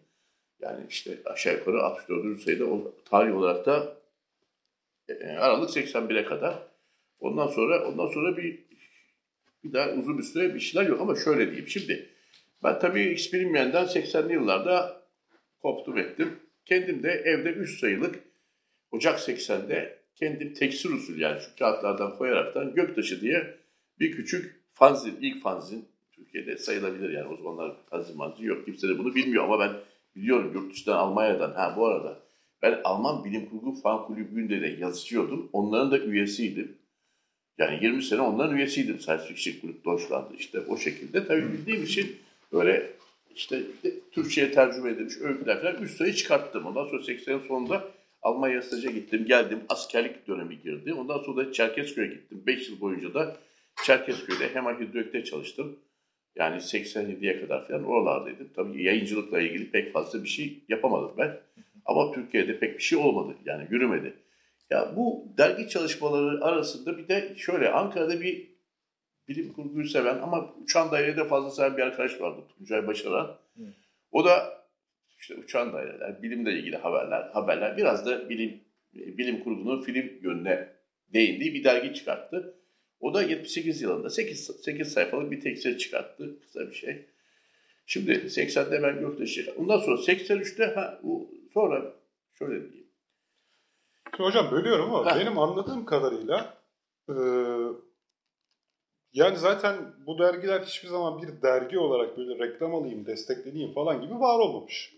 Yani 0.60 0.86
işte 0.90 1.18
aşağı 1.26 1.54
yukarı 1.54 1.84
64. 1.84 2.42
sayıda 2.42 2.66
o 2.66 2.94
tarih 3.10 3.38
olarak 3.38 3.66
da 3.66 3.98
e, 5.10 5.28
Aralık 5.28 5.70
81'e 5.70 6.26
kadar. 6.26 6.56
Ondan 7.20 7.48
sonra 7.48 7.88
ondan 7.88 8.08
sonra 8.08 8.38
bir 8.38 8.64
bir 9.64 9.74
daha 9.74 9.90
uzun 9.90 10.18
bir 10.18 10.24
süre 10.24 10.56
bir 10.56 10.60
şeyler 10.60 10.90
yok 10.90 11.02
ama 11.02 11.16
şöyle 11.16 11.46
diyeyim. 11.46 11.68
Şimdi 11.68 12.10
ben 12.64 12.80
tabii 12.80 13.04
X 13.04 13.34
bilinmeyenden 13.34 13.86
80'li 13.86 14.34
yıllarda 14.34 15.01
koptum 15.62 15.98
ettim. 15.98 16.40
Kendim 16.66 17.04
de 17.04 17.10
evde 17.10 17.50
3 17.50 17.80
sayılık 17.80 18.20
Ocak 18.92 19.20
80'de 19.20 20.00
kendim 20.16 20.54
tekstil 20.54 20.92
usul 20.92 21.18
yani 21.18 21.42
şu 21.42 21.56
kağıtlardan 21.60 22.18
koyaraktan 22.18 22.74
Göktaşı 22.74 23.22
diye 23.22 23.58
bir 24.00 24.12
küçük 24.12 24.62
fanzin, 24.74 25.18
ilk 25.22 25.44
fanzin 25.44 25.86
Türkiye'de 26.12 26.58
sayılabilir 26.58 27.10
yani 27.10 27.28
o 27.28 27.38
zamanlar 27.38 27.76
fanzin 27.90 28.18
manzin 28.18 28.44
yok. 28.44 28.66
Kimse 28.66 28.90
de 28.90 28.98
bunu 28.98 29.16
bilmiyor 29.16 29.44
ama 29.44 29.60
ben 29.60 29.72
biliyorum 30.16 30.52
yurt 30.54 30.74
dışından 30.74 30.98
Almanya'dan. 30.98 31.52
Ha 31.52 31.74
bu 31.78 31.88
arada 31.88 32.20
ben 32.62 32.82
Alman 32.84 33.26
Bilim 33.26 33.50
Kurgu 33.50 33.76
Fan 33.82 34.06
Kulübü'nde 34.06 34.62
de 34.62 34.68
yazışıyordum. 34.68 35.50
Onların 35.54 35.92
da 35.92 36.00
üyesiydim. 36.00 36.78
Yani 37.58 37.84
20 37.84 38.04
sene 38.04 38.22
onların 38.22 38.58
üyesiydim. 38.58 39.00
Science 39.00 39.24
Fiction 39.24 39.56
Grup 39.62 39.86
Deutschland'da 39.86 40.36
işte 40.38 40.60
o 40.60 40.78
şekilde. 40.78 41.28
Tabii 41.28 41.54
bildiğim 41.54 41.84
için 41.84 42.16
böyle 42.52 42.94
işte 43.36 43.62
Türkçe'ye 44.12 44.52
tercüme 44.52 44.90
edilmiş 44.90 45.18
öyküler 45.22 45.62
falan 45.62 45.84
üst 45.84 45.98
sayı 45.98 46.14
çıkarttım. 46.14 46.66
Ondan 46.66 46.86
sonra 46.86 47.02
80'in 47.02 47.48
sonunda 47.48 47.92
Almanya 48.22 48.62
staja 48.62 48.92
gittim. 48.92 49.26
Geldim. 49.26 49.60
Askerlik 49.70 50.28
dönemi 50.28 50.62
girdi. 50.62 50.94
Ondan 50.94 51.18
sonra 51.18 51.48
da 51.48 51.54
Çerkezköy'e 51.54 52.08
gittim. 52.08 52.44
5 52.48 52.70
yıl 52.70 52.80
boyunca 52.82 53.14
da 53.14 53.38
Çerkezköy'de 53.84 54.54
Hema 54.54 54.80
Hidroek'te 54.80 55.24
çalıştım. 55.24 55.80
Yani 56.36 56.56
87'ye 56.56 57.42
kadar 57.42 57.68
falan 57.68 57.84
oralardaydım. 57.84 58.50
Tabii 58.56 58.84
yayıncılıkla 58.84 59.42
ilgili 59.42 59.72
pek 59.72 59.94
fazla 59.94 60.24
bir 60.24 60.30
şey 60.30 60.64
yapamadım 60.70 61.12
ben. 61.18 61.40
Ama 61.86 62.12
Türkiye'de 62.12 62.60
pek 62.60 62.78
bir 62.78 62.84
şey 62.84 62.98
olmadı. 62.98 63.38
Yani 63.46 63.68
yürümedi. 63.70 64.14
Ya 64.70 64.94
bu 64.96 65.26
dergi 65.38 65.70
çalışmaları 65.70 66.46
arasında 66.46 66.98
bir 66.98 67.08
de 67.08 67.34
şöyle 67.38 67.72
Ankara'da 67.72 68.22
bir 68.22 68.51
bilim 69.28 69.54
kurguyu 69.54 69.88
seven 69.88 70.18
ama 70.20 70.54
uçan 70.64 70.92
dairede 70.92 71.28
fazla 71.28 71.52
seven 71.52 71.78
bir 71.78 71.82
arkadaş 71.82 72.22
vardı. 72.22 72.42
Tuncay 72.58 72.88
Başaran. 72.88 73.38
O 74.12 74.26
da 74.26 74.62
işte 75.20 75.36
uçan 75.36 75.74
daireler, 75.74 76.24
bilimle 76.24 76.54
ilgili 76.54 76.78
haberler, 76.78 77.30
haberler 77.34 77.78
biraz 77.78 78.06
da 78.06 78.30
bilim 78.30 78.64
bilim 78.94 79.44
kurgunun 79.44 79.82
film 79.82 80.20
yönüne 80.22 80.70
değindiği 81.14 81.54
bir 81.54 81.64
dergi 81.64 81.94
çıkarttı. 81.94 82.58
O 83.00 83.14
da 83.14 83.24
78 83.24 83.82
yılında 83.82 84.10
8, 84.10 84.46
8 84.64 84.94
sayfalık 84.94 85.32
bir 85.32 85.42
tekstil 85.42 85.78
çıkarttı. 85.78 86.40
Kısa 86.42 86.60
bir 86.60 86.74
şey. 86.74 87.06
Şimdi 87.86 88.12
80'de 88.12 88.84
ben 88.84 89.00
Göktaş'ı. 89.00 89.54
Ondan 89.58 89.78
sonra 89.78 89.96
83'te 89.96 90.66
ha, 90.66 91.00
bu, 91.04 91.32
sonra 91.54 91.94
şöyle 92.40 92.64
diyeyim. 92.64 92.88
Şimdi 94.16 94.24
hocam 94.30 94.52
bölüyorum 94.52 94.94
ama 94.94 95.12
Ha. 95.12 95.20
benim 95.20 95.38
anladığım 95.38 95.86
kadarıyla 95.86 96.58
e, 97.10 97.14
yani 99.14 99.38
zaten 99.38 99.76
bu 100.06 100.20
dergiler 100.20 100.62
hiçbir 100.62 100.88
zaman 100.88 101.22
bir 101.22 101.42
dergi 101.42 101.80
olarak 101.80 102.18
böyle 102.18 102.40
reklam 102.40 102.76
alayım, 102.76 103.06
destekleneyim 103.06 103.74
falan 103.74 104.02
gibi 104.02 104.14
var 104.14 104.40
olmamış. 104.40 104.94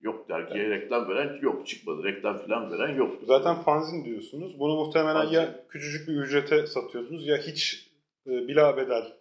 Yok 0.00 0.28
dergiye 0.28 0.70
reklam 0.70 1.08
veren 1.08 1.38
yok 1.42 1.66
çıkmadı. 1.66 2.04
Reklam 2.04 2.38
falan 2.38 2.70
veren 2.70 2.94
yok. 2.94 3.16
Zaten 3.26 3.54
fanzin 3.54 4.04
diyorsunuz. 4.04 4.58
Bunu 4.58 4.76
muhtemelen 4.76 5.14
Fanzin. 5.14 5.34
ya 5.34 5.66
küçücük 5.68 6.08
bir 6.08 6.14
ücrete 6.14 6.66
satıyordunuz 6.66 7.26
ya 7.26 7.36
hiç 7.36 7.90
e, 8.26 8.30
bilabedel 8.30 9.12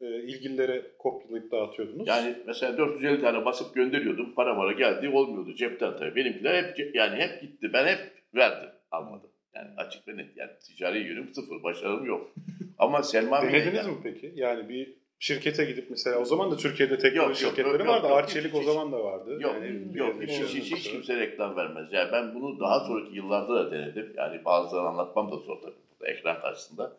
e, 0.00 0.06
ilgililere 0.22 0.96
kopyalayıp 0.98 1.52
dağıtıyordunuz. 1.52 2.08
Yani 2.08 2.36
mesela 2.46 2.78
450 2.78 3.20
tane 3.20 3.44
basıp 3.44 3.74
gönderiyordum. 3.74 4.34
Para 4.34 4.54
mara 4.54 4.72
geldi 4.72 5.08
olmuyordu 5.08 5.54
cepten 5.54 5.96
tabii. 5.96 6.16
Benimkiler 6.16 6.64
hep 6.64 6.94
yani 6.94 7.16
hep 7.16 7.40
gitti. 7.40 7.70
Ben 7.72 7.86
hep 7.86 8.12
verdim. 8.34 8.70
Almadım. 8.90 9.30
Yani 9.54 9.70
açık 9.76 10.08
ve 10.08 10.16
net. 10.16 10.36
Yani 10.36 10.50
ticari 10.60 10.98
yönüm 10.98 11.34
sıfır. 11.34 11.62
Başarım 11.62 12.04
yok. 12.04 12.30
Ama 12.78 13.02
Selma 13.02 13.36
Bey- 13.42 13.52
Denediniz 13.52 13.86
mi 13.86 13.96
peki? 14.02 14.32
Yani 14.36 14.68
bir 14.68 14.94
şirkete 15.18 15.64
gidip 15.64 15.90
mesela 15.90 16.18
o 16.18 16.24
zaman 16.24 16.50
da 16.50 16.56
Türkiye'de 16.56 16.98
teknoloji 16.98 17.44
Yok, 17.44 17.50
şirketleri 17.56 17.78
yok, 17.82 17.88
vardı. 17.88 18.06
yok, 18.08 18.16
Arçelik 18.18 18.54
hiç, 18.54 18.60
o 18.60 18.62
zaman 18.62 18.92
da 18.92 19.04
vardı. 19.04 19.38
Yok, 19.40 19.54
Yani 19.54 19.98
yok 19.98 20.22
hiç, 20.22 20.40
bir- 20.40 20.46
hiç, 20.46 20.72
hiç 20.74 20.90
kimse 20.90 21.16
reklam 21.16 21.56
vermez. 21.56 21.88
Yani 21.92 22.12
ben 22.12 22.34
bunu 22.34 22.60
daha 22.60 22.80
sonraki 22.80 23.16
yıllarda 23.16 23.54
da 23.54 23.70
denedim. 23.70 24.12
Yani 24.16 24.44
bazılarını 24.44 24.88
anlatmam 24.88 25.32
da 25.32 25.36
zor 25.36 25.62
tabii 25.62 25.74
burada 25.90 26.12
ekran 26.12 26.40
karşısında. 26.40 26.96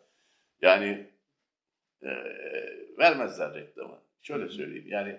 Yani 0.62 1.06
e, 2.02 2.08
vermezler 2.98 3.54
reklamı. 3.54 3.98
Şöyle 4.22 4.48
söyleyeyim 4.48 4.86
yani 4.88 5.16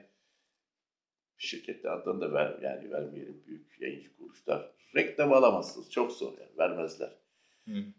şirketler 1.38 1.92
adını 1.92 2.22
da 2.22 2.34
ver, 2.34 2.56
yani 2.62 2.92
vermeyelim 2.92 3.44
büyük 3.48 3.82
yayıncı 3.82 4.18
kuruluşlar. 4.18 4.72
Reklam 4.96 5.34
alamazsınız. 5.34 5.92
Çok 5.92 6.12
zor 6.12 6.32
yani 6.40 6.58
vermezler. 6.58 7.10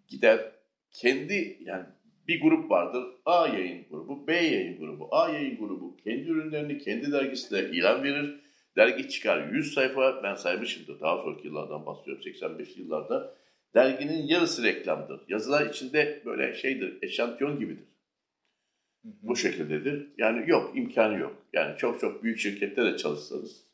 Gider 0.09 0.53
kendi 0.91 1.59
yani 1.61 1.87
bir 2.29 2.41
grup 2.41 2.71
vardır. 2.71 3.05
A 3.25 3.49
yayın 3.49 3.85
grubu, 3.91 4.27
B 4.27 4.35
yayın 4.35 4.79
grubu. 4.79 5.09
A 5.11 5.29
yayın 5.29 5.59
grubu 5.59 5.97
kendi 5.97 6.31
ürünlerini 6.31 6.79
kendi 6.79 7.13
dergisinde 7.13 7.71
ilan 7.71 8.05
verir. 8.05 8.41
Dergi 8.77 9.09
çıkar 9.09 9.49
100 9.49 9.75
sayfa. 9.75 10.23
Ben 10.23 10.35
saymışımdır 10.35 11.01
daha 11.01 11.23
sonraki 11.23 11.47
yıllardan 11.47 11.87
bahsediyorum 11.87 12.23
85 12.23 12.77
yıllarda. 12.77 13.35
Derginin 13.75 14.27
yarısı 14.27 14.65
reklamdır. 14.65 15.21
Yazılar 15.29 15.67
içinde 15.67 16.23
böyle 16.25 16.55
şeydir, 16.55 16.99
eşantiyon 17.03 17.59
gibidir. 17.59 17.85
Bu 19.05 19.37
şekildedir. 19.37 20.07
Yani 20.19 20.51
yok, 20.51 20.73
imkanı 20.77 21.19
yok. 21.19 21.37
Yani 21.53 21.79
çok 21.79 22.01
çok 22.01 22.23
büyük 22.23 22.39
şirkette 22.39 22.85
de 22.85 22.97
çalışsanız 22.97 23.65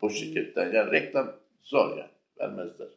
o 0.00 0.10
şirketten 0.10 0.72
yani 0.72 0.92
reklam 0.92 1.36
zor 1.62 1.96
yani. 1.96 2.10
Vermezler. 2.40 2.88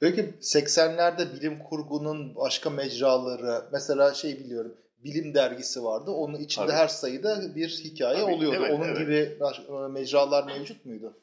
Peki 0.00 0.22
80'lerde 0.40 1.32
bilim 1.36 1.58
kurgunun 1.58 2.34
başka 2.36 2.70
mecraları 2.70 3.64
mesela 3.72 4.14
şey 4.14 4.38
biliyorum 4.38 4.76
bilim 4.98 5.34
dergisi 5.34 5.82
vardı. 5.84 6.10
Onun 6.10 6.38
içinde 6.40 6.66
Tabii. 6.66 6.76
her 6.76 6.88
sayıda 6.88 7.54
bir 7.56 7.68
hikaye 7.68 8.20
Tabii, 8.20 8.32
oluyordu. 8.32 8.56
evet, 8.60 8.70
Onun 8.74 8.84
evet. 8.84 8.98
gibi 8.98 9.14
e, 9.14 9.88
mecralar 9.90 10.44
mevcut 10.46 10.84
muydu? 10.86 11.20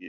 e, 0.00 0.06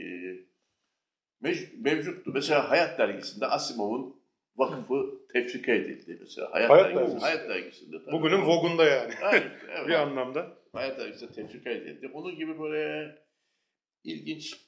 mev- 1.42 1.82
mevcuttu. 1.82 2.30
Mesela 2.34 2.70
Hayat 2.70 2.98
Dergisi'nde 2.98 3.46
Asimov'un 3.46 4.16
vakfı 4.56 5.04
tefrika 5.32 5.72
edildi. 5.72 6.16
Mesela 6.20 6.52
Hayat, 6.52 6.70
Hayat 6.70 6.84
Dergisi, 6.86 7.00
Dergisi. 7.06 7.20
Hayat 7.26 7.48
Dergisi'nde. 7.48 7.96
tabii. 8.04 8.12
Bugünün 8.12 8.42
Vogue'unda 8.46 8.84
yani 8.84 9.14
Evet, 9.32 9.42
evet. 9.76 9.88
bir 9.88 9.92
anlamda. 9.94 10.46
Hayat 10.72 10.98
Dergisi'nde 10.98 11.32
tefrika 11.32 11.70
edildi. 11.70 12.10
Onun 12.14 12.36
gibi 12.36 12.58
böyle 12.60 13.14
ilginç 14.04 14.67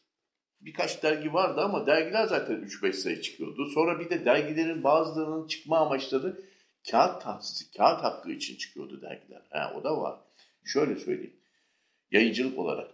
birkaç 0.60 1.02
dergi 1.02 1.32
vardı 1.32 1.60
ama 1.60 1.86
dergiler 1.86 2.26
zaten 2.26 2.54
3-5 2.54 2.92
sayı 2.92 3.20
çıkıyordu. 3.20 3.66
Sonra 3.66 4.00
bir 4.00 4.10
de 4.10 4.24
dergilerin 4.24 4.84
bazılarının 4.84 5.46
çıkma 5.46 5.78
amaçları 5.78 6.40
kağıt 6.90 7.22
tahsisi, 7.22 7.76
kağıt 7.76 8.04
hakkı 8.04 8.30
için 8.30 8.56
çıkıyordu 8.56 9.02
dergiler. 9.02 9.42
Ha, 9.50 9.72
o 9.80 9.84
da 9.84 10.00
var. 10.00 10.18
Şöyle 10.64 10.96
söyleyeyim. 10.96 11.36
Yayıncılık 12.10 12.58
olarak. 12.58 12.90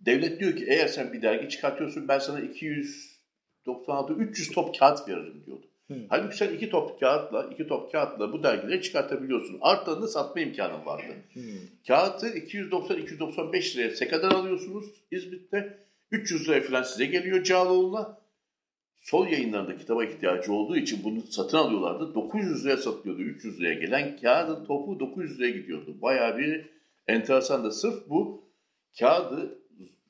Devlet 0.00 0.40
diyor 0.40 0.56
ki 0.56 0.64
eğer 0.68 0.88
sen 0.88 1.12
bir 1.12 1.22
dergi 1.22 1.48
çıkartıyorsun 1.48 2.08
ben 2.08 2.18
sana 2.18 2.40
296 2.40 4.12
300 4.12 4.50
top 4.50 4.78
kağıt 4.78 5.08
veririm 5.08 5.42
diyordu. 5.46 5.66
Hı. 5.88 5.94
Halbuki 6.08 6.36
sen 6.36 6.54
iki 6.54 6.70
top 6.70 7.00
kağıtla, 7.00 7.50
iki 7.52 7.66
top 7.66 7.92
kağıtla 7.92 8.32
bu 8.32 8.42
dergileri 8.42 8.82
çıkartabiliyorsun. 8.82 9.58
Artlarını 9.60 10.08
satma 10.08 10.40
imkanın 10.40 10.86
vardı. 10.86 11.14
Kağıtı 11.86 12.28
290-295 12.28 13.76
liraya 13.76 13.90
sekadan 13.90 14.30
alıyorsunuz 14.30 14.86
İzmit'te. 15.10 15.87
300 16.10 16.48
liraya 16.48 16.60
falan 16.60 16.82
size 16.82 17.06
geliyor 17.06 17.44
Cağaloğlu'na. 17.44 18.18
Sol 18.96 19.28
yayınlarında 19.28 19.76
kitaba 19.76 20.04
ihtiyacı 20.04 20.52
olduğu 20.52 20.76
için 20.76 21.04
bunu 21.04 21.22
satın 21.22 21.58
alıyorlardı. 21.58 22.14
900 22.14 22.64
liraya 22.64 22.76
satılıyordu 22.76 23.22
300 23.22 23.60
liraya 23.60 23.74
gelen. 23.74 24.16
Kağıdın 24.16 24.64
topu 24.64 25.00
900 25.00 25.38
liraya 25.38 25.50
gidiyordu. 25.50 26.02
Bayağı 26.02 26.38
bir 26.38 26.66
enteresan 27.06 27.64
da 27.64 27.70
sırf 27.70 28.08
bu 28.08 28.48
kağıdı 28.98 29.58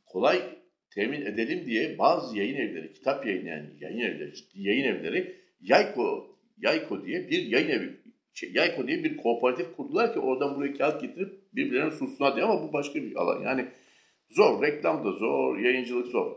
kolay 0.06 0.42
temin 0.90 1.20
edelim 1.20 1.66
diye 1.66 1.98
bazı 1.98 2.38
yayın 2.38 2.56
evleri, 2.56 2.92
kitap 2.92 3.26
yayınlayan 3.26 3.66
yayın 3.80 4.00
evleri, 4.00 4.32
yayın 4.54 4.84
evleri 4.84 5.38
Yayko, 5.60 6.36
Yayko 6.58 7.06
diye 7.06 7.30
bir 7.30 7.42
yayın 7.42 7.68
evi, 7.68 7.96
şey, 8.32 8.52
Yayko 8.52 8.88
diye 8.88 9.04
bir 9.04 9.16
kooperatif 9.16 9.76
kurdular 9.76 10.12
ki 10.12 10.18
oradan 10.18 10.56
buraya 10.56 10.74
kağıt 10.74 11.00
getirip 11.02 11.54
birbirlerine 11.54 11.90
sunsunlar 11.90 12.36
diye 12.36 12.44
ama 12.44 12.62
bu 12.62 12.72
başka 12.72 12.94
bir 12.94 13.16
alan. 13.16 13.42
Yani 13.42 13.68
zor, 14.30 14.62
reklam 14.62 15.04
da 15.04 15.12
zor, 15.12 15.58
yayıncılık 15.58 16.06
zor. 16.06 16.36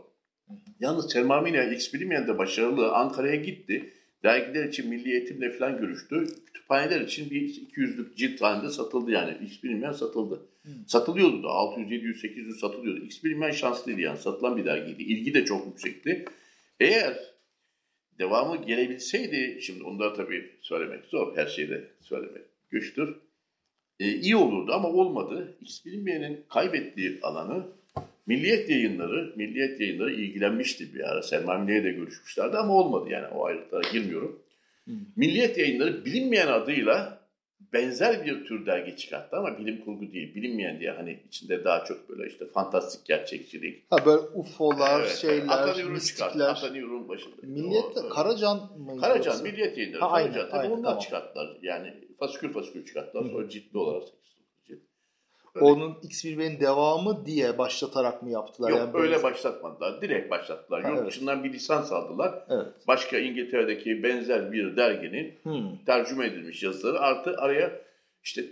Yalnız 0.80 1.12
Selmamine 1.12 1.74
X 1.74 1.94
Bilinmeyen'de 1.94 2.38
başarılı 2.38 2.92
Ankara'ya 2.92 3.36
gitti. 3.36 3.92
Dergiler 4.22 4.64
için 4.64 4.88
milli 4.88 5.10
eğitimle 5.12 5.50
falan 5.50 5.78
görüştü. 5.78 6.26
Kütüphaneler 6.46 7.00
için 7.00 7.30
bir 7.30 7.40
200'lük 7.40 8.16
cilt 8.16 8.42
halinde 8.42 8.70
satıldı 8.70 9.10
yani. 9.10 9.44
X 9.44 9.62
Bilinmeyen 9.62 9.92
satıldı. 9.92 10.46
Satılıyordu 10.86 11.42
da 11.42 11.48
600, 11.48 11.90
700, 11.90 12.20
800 12.20 12.60
satılıyordu. 12.60 13.04
X 13.04 13.24
Bilinmeyen 13.24 13.52
şanslıydı 13.52 14.00
yani 14.00 14.18
satılan 14.18 14.56
bir 14.56 14.64
dergiydi. 14.64 15.02
İlgi 15.02 15.34
de 15.34 15.44
çok 15.44 15.66
yüksekti. 15.66 16.24
Eğer 16.80 17.18
devamı 18.18 18.66
gelebilseydi, 18.66 19.62
şimdi 19.62 19.84
da 19.98 20.14
tabii 20.14 20.50
söylemek 20.60 21.04
zor, 21.04 21.36
her 21.36 21.46
şeyde 21.46 21.90
söylemek 22.00 22.42
güçtür. 22.70 23.16
E, 24.00 24.12
iyi 24.12 24.36
olurdu 24.36 24.72
ama 24.72 24.88
olmadı. 24.88 25.56
X 25.60 25.84
Bilinmeyen'in 25.84 26.44
kaybettiği 26.48 27.18
alanı 27.22 27.66
Milliyet 28.26 28.70
yayınları, 28.70 29.32
Milliyet 29.36 29.80
yayınları 29.80 30.12
ilgilenmişti 30.12 30.94
bir 30.94 31.00
ara. 31.00 31.22
Selma 31.22 31.58
Milliye 31.58 31.84
de 31.84 31.90
görüşmüşlerdi 31.90 32.56
ama 32.56 32.74
olmadı 32.74 33.10
yani 33.10 33.26
o 33.26 33.44
ayrıntılara 33.44 33.90
girmiyorum. 33.92 34.42
Milliyet 35.16 35.58
yayınları 35.58 36.04
bilinmeyen 36.04 36.46
adıyla 36.46 37.22
benzer 37.72 38.26
bir 38.26 38.44
tür 38.44 38.66
dergi 38.66 38.96
çıkarttı 38.96 39.36
ama 39.36 39.58
bilim 39.58 39.84
kurgu 39.84 40.12
değil, 40.12 40.34
bilinmeyen 40.34 40.80
diye 40.80 40.90
hani 40.90 41.18
içinde 41.28 41.64
daha 41.64 41.84
çok 41.84 42.08
böyle 42.08 42.30
işte 42.30 42.46
fantastik 42.46 43.04
gerçekçilik. 43.06 43.82
Ha 43.90 44.06
böyle 44.06 44.18
UFO'lar, 44.18 45.00
Evet, 45.00 45.16
şeyler, 45.16 45.48
Atanıyorum 45.48 45.92
mistikler. 45.92 46.48
Atanıyorum 46.48 47.08
başında. 47.08 47.36
Milliyette 47.42 48.00
O. 48.00 48.08
Karacan 48.08 48.70
mıydı? 48.78 49.00
Karacan, 49.00 49.30
yoksa? 49.30 49.42
Milliyet 49.44 49.78
yayınları. 49.78 50.00
Ha, 50.00 50.10
aynen, 50.10 50.32
Karacan. 50.32 50.50
Tabii 50.50 50.60
aynen, 50.60 50.70
onlar 50.70 50.84
tamam. 50.84 50.98
çıkarttılar. 50.98 51.58
Yani 51.62 51.94
faskül 52.18 52.52
faskül 52.52 52.86
çıkarttılar. 52.86 53.24
Sonra 53.30 53.48
ciddi 53.48 53.78
olarak. 53.78 54.02
Öyle. 55.54 55.64
Onun 55.66 55.92
X1'in 55.94 56.60
devamı 56.60 57.26
diye 57.26 57.58
başlatarak 57.58 58.22
mı 58.22 58.30
yaptılar? 58.30 58.70
Yok 58.70 58.78
yani 58.78 58.90
öyle 58.94 59.22
başlatmadılar. 59.22 60.00
Direkt 60.02 60.30
başlattılar. 60.30 60.82
Ha, 60.82 60.88
Yurt 60.88 60.98
evet. 60.98 61.10
dışından 61.10 61.44
bir 61.44 61.52
lisans 61.52 61.92
aldılar. 61.92 62.44
Evet. 62.48 62.66
Başka 62.88 63.18
İngiltere'deki 63.18 64.02
benzer 64.02 64.52
bir 64.52 64.76
derginin 64.76 65.34
Hmm. 65.42 65.84
tercüme 65.86 66.26
edilmiş 66.26 66.62
yazıları 66.62 67.00
artı 67.00 67.36
araya 67.38 67.72
işte 68.24 68.44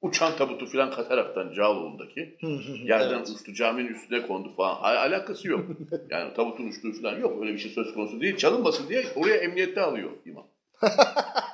uçan 0.00 0.36
tabutu 0.36 0.66
falan 0.66 0.90
kataraktan 0.90 1.52
Cağaloğlu'ndaki 1.52 2.36
yerden 2.84 3.16
Evet. 3.16 3.28
uçtu 3.30 3.54
caminin 3.54 3.94
üstüne 3.94 4.26
kondu 4.26 4.54
falan. 4.56 4.74
Al- 4.76 4.96
alakası 4.96 5.48
yok. 5.48 5.64
Yani 6.10 6.34
tabutun 6.34 6.66
uçtuğu 6.68 6.92
falan 7.02 7.18
yok. 7.18 7.42
Öyle 7.42 7.52
bir 7.52 7.58
şey 7.58 7.70
söz 7.72 7.94
konusu 7.94 8.20
değil. 8.20 8.36
Çalınmasın 8.36 8.88
diye 8.88 9.04
oraya 9.16 9.36
emniyette 9.36 9.80
alıyor 9.80 10.10
imam. 10.26 10.46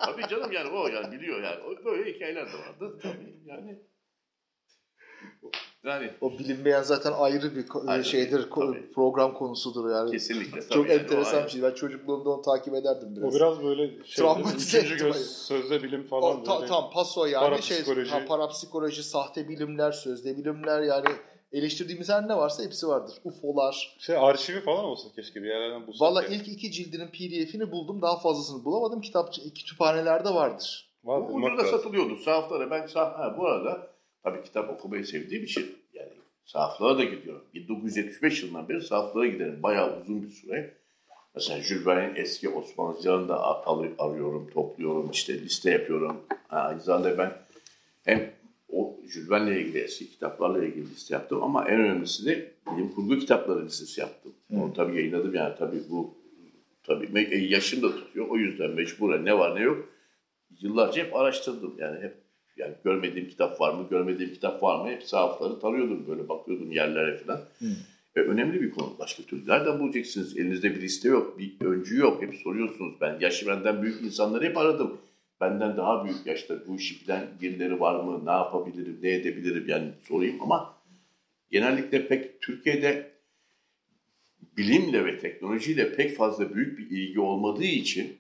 Tabii 0.07 0.28
canım 0.31 0.52
yani 0.52 0.69
o 0.71 0.88
yani 0.88 1.12
biliyor 1.21 1.43
yani. 1.43 1.57
Böyle 1.85 2.12
hikayeler 2.14 2.47
de 2.47 2.52
vardı. 2.52 2.99
Tabii 3.02 3.35
yani. 3.47 3.78
Yani 5.84 6.10
O 6.20 6.30
bilinmeyen 6.38 6.82
zaten 6.82 7.12
ayrı 7.12 7.56
bir 7.56 7.64
Ayrı, 7.87 8.04
şeydir, 8.04 8.46
tabii. 8.54 8.92
program 8.92 9.34
konusudur 9.34 9.90
yani. 9.90 10.10
kesinlikle. 10.10 10.60
Çok 10.60 10.70
tabii 10.70 10.88
yani, 10.90 11.00
o 11.00 11.02
enteresan 11.04 11.44
bir 11.44 11.48
şey. 11.50 11.62
Ben 11.62 11.75
çocukluğumda 11.75 12.30
onu 12.30 12.42
takip 12.42 12.75
ederdim 12.75 13.08
biraz. 13.16 13.34
O 13.34 13.37
biraz 13.37 13.62
böyle 13.62 14.04
şey, 14.04 14.25
Travmatize 14.25 14.78
üçüncü 14.80 15.04
göz 15.04 15.30
sözde 15.30 15.82
bilim 15.82 16.04
O, 16.04 16.08
falan 16.08 16.44
ta- 16.44 16.56
böyle. 16.56 16.66
tam 16.66 16.90
paso 16.90 17.26
yani 17.26 17.40
Parapsikoloji. 17.44 18.10
şey 18.10 18.20
ha, 18.20 18.26
parapsikoloji, 18.26 19.02
sahte 19.02 19.48
bilimler, 19.48 19.92
sözde 19.92 20.37
bilimler 20.37 20.82
yani 20.82 21.08
eleştirdiğimiz 21.52 22.08
her 22.08 22.28
ne 22.28 22.37
varsa 22.37 22.62
hepsi 22.62 22.88
vardır. 22.88 23.14
UFO'lar. 23.25 23.96
Şey 23.98 24.16
arşivi 24.16 24.60
falan 24.60 24.84
olsa 24.84 25.08
keşke 25.16 25.42
bir 25.42 25.48
yerlerden 25.48 25.87
bulsak. 25.87 26.00
Valla 26.00 26.25
ilk 26.26 26.48
iki 26.48 26.72
cildinin 26.72 27.08
PDF'ini 27.08 27.70
buldum. 27.72 28.02
Daha 28.02 28.18
fazlasını 28.18 28.64
bulamadım. 28.64 29.00
Kitapçı, 29.00 29.54
kütüphanelerde 29.54 30.28
vardır. 30.34 30.90
Var, 31.04 31.22
Bu 31.22 31.28
bulmak 31.28 31.52
ucuz 31.52 31.58
da 31.58 31.62
lazım. 31.62 31.78
satılıyordu. 31.78 32.16
Sahaflara 32.16 32.70
ben 32.70 32.87
sah 32.87 33.18
ha, 33.18 33.34
bu 33.38 33.46
arada 33.46 33.90
tabii 34.22 34.42
kitap 34.42 34.70
okumayı 34.70 35.06
sevdiğim 35.06 35.44
için 35.44 35.76
yani 35.94 36.12
sahaflara 36.44 36.98
da 36.98 37.04
gidiyorum. 37.04 37.44
1975 37.54 38.42
yılından 38.42 38.68
beri 38.68 38.80
sahaflara 38.80 39.26
giderim. 39.26 39.62
Bayağı 39.62 40.00
uzun 40.00 40.22
bir 40.22 40.30
süre. 40.30 40.75
Mesela 41.34 41.60
Jules 41.60 41.87
Verne'in 41.87 42.14
eski 42.14 42.48
Osmanlıcalarını 42.48 43.28
da 43.28 43.66
arıyorum, 43.98 44.50
topluyorum, 44.50 45.10
işte 45.10 45.40
liste 45.40 45.70
yapıyorum. 45.70 46.16
Ha, 46.48 46.60
aynı 46.60 46.80
zamanda 46.80 47.18
ben 47.18 47.32
hem 48.04 48.30
o 48.72 48.96
Jules 49.08 49.30
Verne'le 49.30 49.60
ilgili 49.60 49.78
eski 49.78 50.10
kitaplarla 50.10 50.64
ilgili 50.64 50.90
liste 50.90 51.14
yaptım 51.14 51.42
ama 51.42 51.68
en 51.68 51.80
önemlisi 51.80 52.26
de 52.26 52.52
bilim 52.72 52.88
kurgu 52.88 53.18
kitapları 53.18 53.66
listesi 53.66 54.00
yaptım. 54.00 54.32
Onu 54.52 54.75
tabii 54.75 54.96
yayınladım 54.96 55.34
yani 55.34 55.54
tabii 55.58 55.80
bu 55.90 56.14
tabii 56.82 57.18
e, 57.30 57.38
yaşım 57.38 57.82
da 57.82 57.96
tutuyor. 57.96 58.28
O 58.28 58.37
yüzden 58.37 58.70
mecburen 58.70 59.25
ne 59.25 59.38
var 59.38 59.56
ne 59.56 59.60
yok 59.60 59.88
yıllarca 60.60 61.04
hep 61.04 61.16
araştırdım. 61.16 61.75
Yani 61.78 62.00
hep 62.00 62.16
yani 62.58 62.74
görmediğim 62.84 63.28
kitap 63.28 63.60
var 63.60 63.74
mı, 63.74 63.86
görmediğim 63.90 64.32
kitap 64.32 64.62
var 64.62 64.84
mı 64.84 64.90
hep 64.90 65.02
sahafları 65.02 65.60
tarıyordum 65.60 66.06
böyle 66.08 66.28
bakıyordum 66.28 66.72
yerlere 66.72 67.16
falan. 67.16 67.40
Ve 68.16 68.22
önemli 68.22 68.62
bir 68.62 68.70
konu. 68.70 68.94
Başka 68.98 69.22
türlü 69.22 69.48
nereden 69.48 69.78
bulacaksınız? 69.78 70.38
Elinizde 70.38 70.74
bir 70.74 70.80
liste 70.80 71.08
yok, 71.08 71.38
bir 71.38 71.66
öncü 71.66 71.96
yok. 71.96 72.22
Hep 72.22 72.34
soruyorsunuz. 72.34 72.94
Ben 73.00 73.20
yaşı 73.20 73.46
benden 73.46 73.82
büyük 73.82 74.02
insanları 74.02 74.44
hep 74.44 74.56
aradım. 74.56 74.98
Benden 75.40 75.76
daha 75.76 76.04
büyük 76.04 76.26
yaşta 76.26 76.66
bu 76.66 76.76
işi 76.76 77.04
bilen 77.04 77.26
birileri 77.42 77.80
var 77.80 78.04
mı? 78.04 78.26
Ne 78.26 78.30
yapabilirim, 78.30 78.98
ne 79.02 79.10
edebilirim 79.10 79.64
yani 79.68 79.88
sorayım 80.08 80.36
ama 80.42 80.74
genellikle 81.50 82.08
pek 82.08 82.42
Türkiye'de 82.42 83.10
bilimle 84.56 85.04
ve 85.04 85.18
teknolojiyle 85.18 85.94
pek 85.94 86.16
fazla 86.16 86.54
büyük 86.54 86.78
bir 86.78 86.90
ilgi 86.90 87.21
olmadığı 87.21 87.64
için 87.64 88.18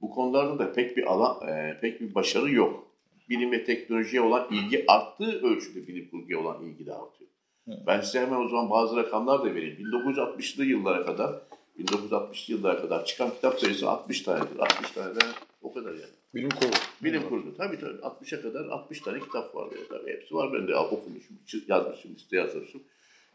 bu 0.00 0.10
konularda 0.10 0.58
da 0.58 0.72
pek 0.72 0.96
bir 0.96 1.12
alan, 1.12 1.48
e, 1.48 1.78
pek 1.80 2.00
bir 2.00 2.14
başarı 2.14 2.50
yok. 2.52 2.86
Bilim 3.28 3.52
ve 3.52 3.64
teknolojiye 3.64 4.22
olan 4.22 4.48
ilgi 4.50 4.84
arttığı 4.88 5.40
ölçüde 5.42 5.86
bilim 5.86 6.10
kurguya 6.10 6.38
olan 6.40 6.64
ilgi 6.64 6.86
de 6.86 6.92
artıyor. 6.92 7.30
Ben 7.66 8.00
size 8.00 8.20
hemen 8.20 8.40
o 8.40 8.48
zaman 8.48 8.70
bazı 8.70 8.96
rakamlar 8.96 9.44
da 9.44 9.54
vereyim. 9.54 9.76
1960'lı 9.76 10.64
yıllara 10.64 11.06
kadar 11.06 11.42
1960'lı 11.78 12.54
yıllara 12.54 12.80
kadar 12.80 13.04
çıkan 13.04 13.30
kitap 13.30 13.60
sayısı 13.60 13.90
60 13.90 14.20
tanedir. 14.20 14.58
60 14.58 14.90
tane 14.90 15.14
o 15.62 15.74
kadar 15.74 15.92
yani. 15.92 16.12
Bilim 16.34 16.50
kurgu. 16.50 16.74
Bilim 17.04 17.28
kurgu. 17.28 17.56
Tabii 17.56 17.78
tabii. 17.78 17.98
60'a 17.98 18.42
kadar 18.42 18.66
60 18.66 19.00
tane 19.00 19.20
kitap 19.20 19.54
vardı. 19.54 19.74
Tabii 19.88 20.12
hepsi 20.12 20.34
var. 20.34 20.52
Ben 20.52 20.68
de 20.68 20.76
okumuşum, 20.76 21.36
yazmışım, 21.68 22.14
liste 22.14 22.36
yazmışım. 22.36 22.82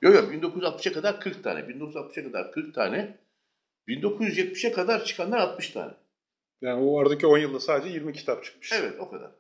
Yok 0.02 0.16
yok 0.16 0.34
1960'a 0.34 0.94
kadar 0.94 1.20
40 1.20 1.44
tane. 1.44 1.60
1960'a 1.60 2.24
kadar 2.24 2.52
40 2.52 2.76
tane. 2.76 3.18
1970'e 3.88 4.72
kadar 4.72 5.06
çıkanlar 5.06 5.38
60 5.38 5.70
tane. 5.70 5.94
Yani 6.62 6.84
o 6.84 7.00
aradaki 7.00 7.28
10 7.28 7.38
yılda 7.38 7.60
sadece 7.60 7.94
20 7.94 8.14
kitap 8.14 8.44
çıkmış. 8.44 8.72
Evet 8.74 8.94
o 9.00 9.10
kadar. 9.10 9.32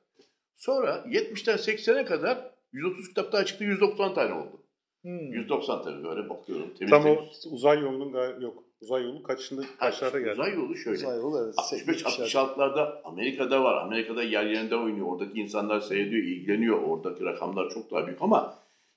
Sonra 0.59 1.03
70'ten 1.07 1.57
80'e 1.57 2.05
kadar 2.05 2.51
130 2.73 3.07
kitap 3.07 3.31
daha 3.31 3.45
çıktı. 3.45 3.63
190 3.63 4.13
tane 4.13 4.33
oldu. 4.33 4.61
Hmm. 5.01 5.33
190 5.33 5.83
tabii 5.83 6.03
böyle 6.03 6.29
bakıyorum. 6.29 6.73
Temiz 6.79 6.91
Tam 6.91 7.01
o 7.05 7.15
temiz. 7.15 7.47
uzay 7.51 7.79
yolunun 7.79 8.11
gay- 8.11 8.41
yok. 8.41 8.63
Uzay 8.81 9.03
yolu 9.03 9.23
kaçında 9.23 9.61
kaçlarda 9.79 10.19
geldi? 10.19 10.31
Uzay 10.31 10.53
yolu 10.53 10.75
şöyle. 10.75 10.97
Uzay 10.97 11.17
yolu 11.17 11.43
evet. 11.45 11.55
65-66'larda 11.55 13.01
Amerika'da 13.03 13.63
var. 13.63 13.81
Amerika'da 13.85 14.23
yer 14.23 14.45
yerinde 14.45 14.75
oynuyor. 14.75 15.07
Oradaki 15.07 15.39
insanlar 15.39 15.79
seyrediyor, 15.79 16.23
ilgileniyor. 16.23 16.81
Oradaki 16.81 17.25
rakamlar 17.25 17.69
çok 17.69 17.91
daha 17.91 18.07
büyük 18.07 18.21
ama 18.21 18.55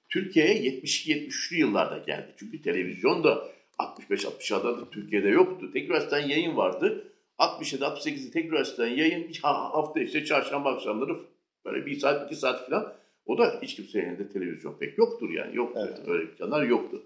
Türkiye'ye 0.09 0.81
72-73'lü 0.81 1.57
yıllarda 1.57 1.99
geldi. 1.99 2.35
Çünkü 2.37 2.63
televizyon 2.63 3.25
da 3.25 3.45
65-66'da 3.79 4.91
Türkiye'de 4.91 5.29
yoktu. 5.29 5.71
Tek 5.73 5.85
üniversiteden 5.85 6.29
yayın 6.29 6.57
vardı. 6.57 7.05
67-68'de 7.39 8.31
tek 8.31 8.45
üniversiteden 8.45 8.89
yayın 8.89 9.33
hafta 9.43 10.01
işte 10.01 10.25
çarşamba 10.25 10.75
akşamları 10.75 11.17
böyle 11.65 11.87
bir 11.87 11.99
saat 11.99 12.27
iki 12.27 12.41
saat 12.41 12.69
falan. 12.69 12.93
O 13.27 13.39
da 13.39 13.59
hiç 13.63 13.77
kimsenin 13.77 14.05
elinde 14.05 14.29
televizyon 14.29 14.79
pek 14.79 14.99
yoktur 14.99 15.31
yani. 15.31 15.57
Yoktu. 15.57 15.81
Evet. 15.87 15.99
yani. 15.99 16.11
Öyle 16.11 16.25
imkanlar 16.25 16.63
yoktu. 16.63 17.03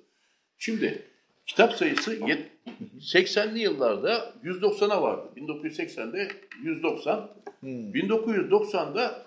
Şimdi 0.59 1.03
kitap 1.47 1.73
sayısı 1.73 2.16
yet- 2.16 2.49
80'li 3.01 3.59
yıllarda 3.59 4.35
190'a 4.45 5.03
vardı. 5.03 5.29
1980'de 5.37 6.29
190. 6.62 7.29
Hmm. 7.61 7.71
1990'da 7.95 9.25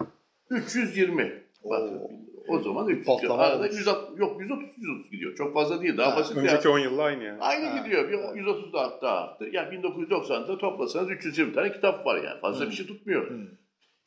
320. 0.50 1.44
Bakın, 1.64 2.02
o 2.48 2.60
zaman 2.60 2.88
300. 2.88 3.06
Patlama 3.06 3.42
Arada 3.44 3.58
olmuş. 3.64 3.78
160, 3.78 4.20
yok 4.20 4.42
130 4.42 4.70
130 4.78 5.12
gidiyor. 5.12 5.36
Çok 5.36 5.54
fazla 5.54 5.82
değil. 5.82 5.98
Daha 5.98 6.14
Ha, 6.14 6.18
basit 6.20 6.38
Önceki 6.38 6.68
ya. 6.68 6.74
10 6.74 6.80
yılda 6.80 7.04
aynı 7.04 7.24
yani. 7.24 7.42
Aynı 7.42 7.66
Ha, 7.66 7.78
gidiyor. 7.78 8.10
Bir 8.10 8.14
evet. 8.14 8.36
130 8.36 8.74
daha, 8.74 9.02
daha 9.02 9.18
arttı. 9.18 9.50
Yani 9.52 9.76
1990'da 9.76 10.58
toplasanız 10.58 11.10
320 11.12 11.54
tane 11.54 11.72
kitap 11.72 12.06
var 12.06 12.24
yani. 12.24 12.42
Fazla 12.42 12.66
Hı. 12.66 12.70
bir 12.70 12.76
şey 12.76 12.86
tutmuyor. 12.86 13.30
Hmm. 13.30 13.46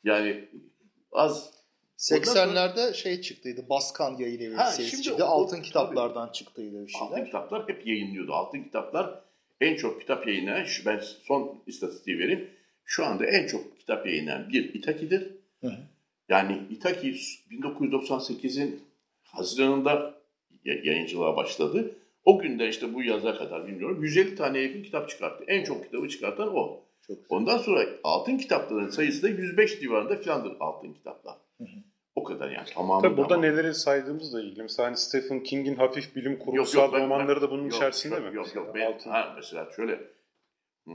Yani 0.03 0.49
az 1.13 1.53
80'lerde 1.97 2.93
şey 2.93 3.21
çıktıydı. 3.21 3.69
Baskan 3.69 4.17
yayın 4.17 4.39
evi 4.39 4.55
Ha, 4.55 4.65
serisi 4.71 4.89
şimdi 4.91 5.03
çıktı. 5.03 5.25
o- 5.25 5.27
Altın 5.27 5.55
tabii. 5.55 5.65
kitaplardan 5.65 6.29
çıktıydı 6.31 6.87
bir 6.87 6.93
Altın 7.01 7.15
şeyler. 7.15 7.25
kitaplar 7.25 7.67
hep 7.69 7.87
yayınlıyordu. 7.87 8.33
Altın 8.33 8.63
kitaplar 8.63 9.19
en 9.61 9.75
çok 9.75 10.01
kitap 10.01 10.27
yayınlayan, 10.27 10.63
şu 10.65 10.85
ben 10.85 10.99
son 11.23 11.63
istatistiği 11.67 12.19
vereyim. 12.19 12.49
Şu 12.85 13.05
anda 13.05 13.25
en 13.25 13.47
çok 13.47 13.79
kitap 13.79 14.05
yayınlayan 14.07 14.49
bir 14.49 14.73
İtaki'dir. 14.73 15.31
Hı 15.61 15.67
hı. 15.67 15.77
Yani 16.29 16.61
İtaki 16.69 17.15
1998'in 17.51 18.81
Haziran'ında 19.23 20.13
ya- 20.65 20.79
yayıncılığa 20.83 21.35
başladı. 21.37 21.95
O 22.25 22.39
günden 22.39 22.67
işte 22.69 22.93
bu 22.93 23.03
yaza 23.03 23.37
kadar 23.37 23.67
bilmiyorum 23.67 24.03
150 24.03 24.35
tane 24.35 24.59
yakın 24.59 24.83
kitap 24.83 25.09
çıkarttı. 25.09 25.43
En 25.47 25.63
çok 25.63 25.83
kitabı 25.85 26.09
çıkartan 26.09 26.55
o. 26.55 26.79
Çok 27.07 27.17
Ondan 27.29 27.57
sonra 27.57 27.85
altın 28.03 28.37
kitapların 28.37 28.89
sayısı 28.89 29.23
da 29.23 29.27
105 29.29 29.79
civarında 29.79 30.15
filandır 30.17 30.57
altın 30.59 30.93
kitaplar. 30.93 31.35
Hı 31.57 31.63
hı. 31.63 31.67
O 32.15 32.23
kadar 32.23 32.51
yani 32.51 32.67
tamamı 32.73 33.01
Tabii 33.01 33.17
burada 33.17 33.27
tamam. 33.29 33.43
neleri 33.45 33.73
saydığımızla 33.73 34.41
ilgili. 34.41 34.61
Mesela 34.61 34.87
hani 34.87 34.97
Stephen 34.97 35.43
King'in 35.43 35.75
hafif 35.75 36.15
bilim 36.15 36.39
kurgusal 36.39 36.81
yok, 36.83 36.93
ben- 36.93 37.01
romanları 37.01 37.41
da 37.41 37.51
bunun 37.51 37.63
Yok, 37.63 37.73
içerisinde 37.73 38.15
yok, 38.15 38.23
mi? 38.29 38.35
Yok 38.35 38.55
yok. 38.55 38.67
Mesela 38.73 38.73
Ben, 38.73 38.93
Altın- 38.93 39.09
ha, 39.09 39.33
mesela 39.35 39.69
şöyle. 39.75 39.93
Hı. 40.87 40.91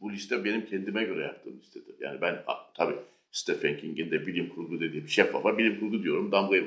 Bu 0.00 0.12
liste 0.12 0.44
benim 0.44 0.66
kendime 0.66 1.04
göre 1.04 1.22
yaptığım 1.22 1.58
listedir. 1.60 1.94
Yani 2.00 2.20
ben 2.20 2.42
tabii 2.74 2.96
Stephen 3.32 3.76
King'in 3.76 4.10
de 4.10 4.26
bilim 4.26 4.48
kurgu 4.48 4.80
dediği 4.80 5.02
bir 5.04 5.08
şeffaf 5.08 5.44
var. 5.44 5.58
Bilim 5.58 5.80
kurgu 5.80 6.02
diyorum. 6.02 6.32
Damgayı 6.32 6.64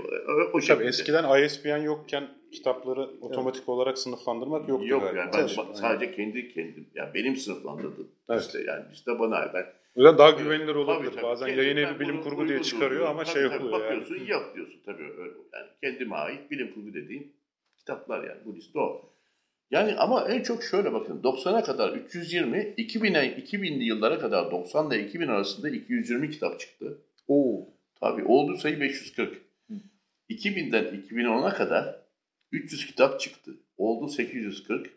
o, 0.53 0.61
şekilde. 0.61 0.77
Tabii 0.77 0.87
eskiden 0.87 1.43
ISBN 1.43 1.81
yokken 1.83 2.27
kitapları 2.51 3.01
otomatik 3.21 3.69
olarak 3.69 3.97
sınıflandırmak 3.97 4.69
yoktu 4.69 4.87
Yok 4.87 5.01
galiba. 5.01 5.19
yani 5.19 5.31
ben 5.33 5.39
ba- 5.45 5.75
sadece 5.75 6.15
kendi 6.15 6.53
kendim 6.53 6.87
yani 6.95 7.13
benim 7.13 7.35
sınıflandırdığım 7.35 8.07
Evet. 8.29 8.39
liste 8.41 8.61
yani 8.67 8.83
liste 8.91 9.19
bana. 9.19 9.51
Ben 9.53 9.65
O 9.95 9.99
yüzden 10.01 10.17
daha 10.17 10.29
güvenilir 10.31 10.75
olabilir. 10.75 11.05
Tabii, 11.09 11.15
tabii. 11.15 11.23
Bazen 11.25 11.45
Kendim 11.47 11.63
yayın 11.63 11.77
evi 11.77 11.99
bilim 11.99 12.21
kurgu 12.21 12.47
diye 12.47 12.61
çıkarıyor 12.61 13.05
ama 13.07 13.23
Tabii, 13.23 13.33
şey 13.33 13.43
tabii, 13.49 13.63
oluyor 13.63 13.79
yani. 13.91 14.01
Bakıyorsun 14.01 14.25
yok 14.25 14.51
diyorsun 14.55 14.79
tabii 14.85 15.03
öyle. 15.03 15.33
Yani 15.53 15.67
kendime 15.83 16.15
ait 16.15 16.51
bilim 16.51 16.73
kurgu 16.73 16.93
dediğim 16.93 17.27
kitaplar 17.77 18.23
yani 18.23 18.39
bu 18.45 18.55
liste 18.55 18.79
o. 18.79 19.09
Yani 19.71 19.95
ama 19.95 20.27
en 20.29 20.43
çok 20.43 20.63
şöyle 20.63 20.93
bakın 20.93 21.21
90'a 21.21 21.63
kadar 21.63 21.93
320, 21.93 22.57
2000'e 22.57 23.39
2000'li 23.39 23.83
yıllara 23.83 24.19
kadar 24.19 24.51
90 24.51 24.91
ile 24.91 25.07
2000 25.07 25.27
arasında 25.27 25.69
220 25.69 26.31
kitap 26.31 26.59
çıktı. 26.59 27.01
Oo. 27.27 27.67
Tabii 27.99 28.23
oldu 28.25 28.57
sayı 28.57 28.79
540. 28.79 29.41
2000'den 30.29 30.83
2010'a 30.83 31.53
kadar 31.53 31.95
300 32.51 32.85
kitap 32.85 33.19
çıktı. 33.19 33.51
Oldu 33.77 34.09
840. 34.09 34.89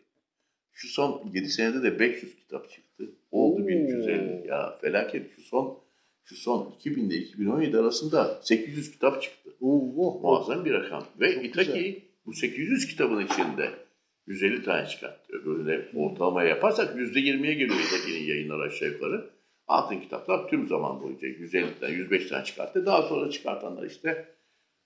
Şu 0.71 0.87
son 0.87 1.31
7 1.33 1.49
senede 1.49 1.83
de 1.83 1.99
500 1.99 2.35
kitap 2.35 2.69
çıktı. 2.69 3.03
Oldu 3.31 3.63
Oo. 3.63 3.67
1350. 3.67 4.47
Ya 4.47 4.77
felaket 4.81 5.35
şu 5.35 5.41
son 5.41 5.79
şu 6.23 6.35
son 6.35 6.75
2000 6.79 7.09
ile 7.09 7.17
2017 7.17 7.77
arasında 7.77 8.39
800 8.43 8.91
kitap 8.91 9.21
çıktı. 9.21 9.49
Oo, 9.61 9.93
oh, 9.97 10.21
Muazzam 10.21 10.65
bir 10.65 10.73
rakam. 10.73 11.05
Ve 11.19 11.33
Çok 11.33 11.45
İtaki 11.45 12.03
bu 12.25 12.33
800 12.33 12.87
kitabın 12.87 13.25
içinde 13.25 13.88
150 14.29 14.63
tane 14.63 14.87
çıkarttı. 14.87 15.33
Öbürüne 15.33 15.85
ortalamaya 15.95 16.49
yaparsak 16.49 16.95
%20'ye 16.95 17.53
geliyor 17.53 17.79
İtaki'nin 17.87 18.27
yayınları 18.27 18.61
aşağı 18.61 18.89
yukarı. 18.89 19.29
Altın 19.67 19.99
kitaplar 19.99 20.47
tüm 20.47 20.67
zaman 20.67 21.03
boyunca 21.03 21.27
150'den 21.27 21.89
105 21.89 22.27
tane 22.27 22.45
çıkarttı. 22.45 22.85
Daha 22.85 23.01
sonra 23.01 23.31
çıkartanlar 23.31 23.83
işte 23.83 24.25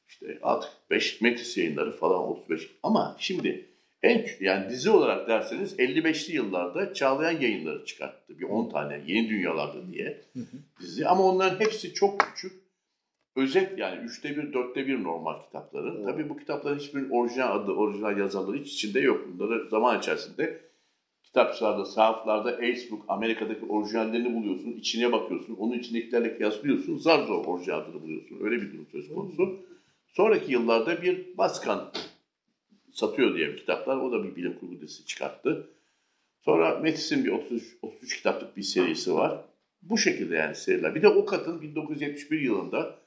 işte 0.07 0.39
artık 0.41 0.69
5 0.89 1.21
Metis 1.21 1.57
yayınları 1.57 1.91
falan 1.91 2.19
35. 2.19 2.69
Ama 2.83 3.15
şimdi 3.19 3.65
en 4.03 4.25
yani 4.39 4.69
dizi 4.69 4.89
olarak 4.89 5.27
derseniz 5.27 5.79
55'li 5.79 6.35
yıllarda 6.35 6.93
Çağlayan 6.93 7.41
yayınları 7.41 7.85
çıkarttı. 7.85 8.39
Bir 8.39 8.43
10 8.45 8.69
tane 8.69 9.01
Yeni 9.07 9.29
Dünyalarda 9.29 9.91
diye 9.91 10.21
dizi. 10.81 11.07
Ama 11.07 11.23
onların 11.23 11.59
hepsi 11.59 11.93
çok 11.93 12.19
küçük. 12.19 12.62
Özet 13.35 13.79
yani 13.79 14.05
üçte 14.05 14.37
bir, 14.37 14.53
dörtte 14.53 14.87
bir 14.87 15.03
normal 15.03 15.41
kitapların. 15.43 15.95
Evet. 15.95 16.05
Tabii 16.05 16.29
bu 16.29 16.37
kitapların 16.37 16.79
hiçbirinin 16.79 17.09
orijinal 17.09 17.55
adı, 17.55 17.71
orijinal 17.71 18.17
yazarları 18.17 18.57
hiç 18.57 18.73
içinde 18.73 18.99
yok. 18.99 19.27
Bunları 19.33 19.69
zaman 19.69 19.99
içerisinde 19.99 20.61
kitapçılarda, 21.23 21.85
sahaflarda, 21.85 22.57
Facebook, 22.57 23.05
Amerika'daki 23.07 23.65
orijinallerini 23.65 24.35
buluyorsun, 24.35 24.71
içine 24.71 25.11
bakıyorsun, 25.11 25.55
onun 25.55 25.79
içindekilerle 25.79 26.37
kıyaslıyorsun, 26.37 26.97
zar 26.97 27.23
zor 27.23 27.45
orijinal 27.45 27.79
adını 27.79 28.01
buluyorsun. 28.01 28.39
Öyle 28.43 28.61
bir 28.61 28.73
durum 28.73 28.87
söz 28.91 29.13
konusu. 29.13 29.59
Sonraki 30.07 30.51
yıllarda 30.51 31.01
bir 31.01 31.37
Baskan 31.37 31.91
satıyor 32.91 33.35
diye 33.35 33.55
kitaplar. 33.55 33.97
O 33.97 34.11
da 34.11 34.23
bir 34.23 34.35
bilim 34.35 34.59
kurgu 34.59 34.81
dizisi 34.81 35.05
çıkarttı. 35.05 35.67
Sonra 36.41 36.79
Metis'in 36.79 37.25
bir 37.25 37.31
33, 37.31 37.77
33 37.81 38.17
kitaplık 38.17 38.57
bir 38.57 38.61
serisi 38.61 39.13
var. 39.13 39.41
Bu 39.81 39.97
şekilde 39.97 40.35
yani 40.35 40.55
seriler. 40.55 40.95
Bir 40.95 41.01
de 41.01 41.07
Okat'ın 41.07 41.61
1971 41.61 42.41
yılında 42.41 43.02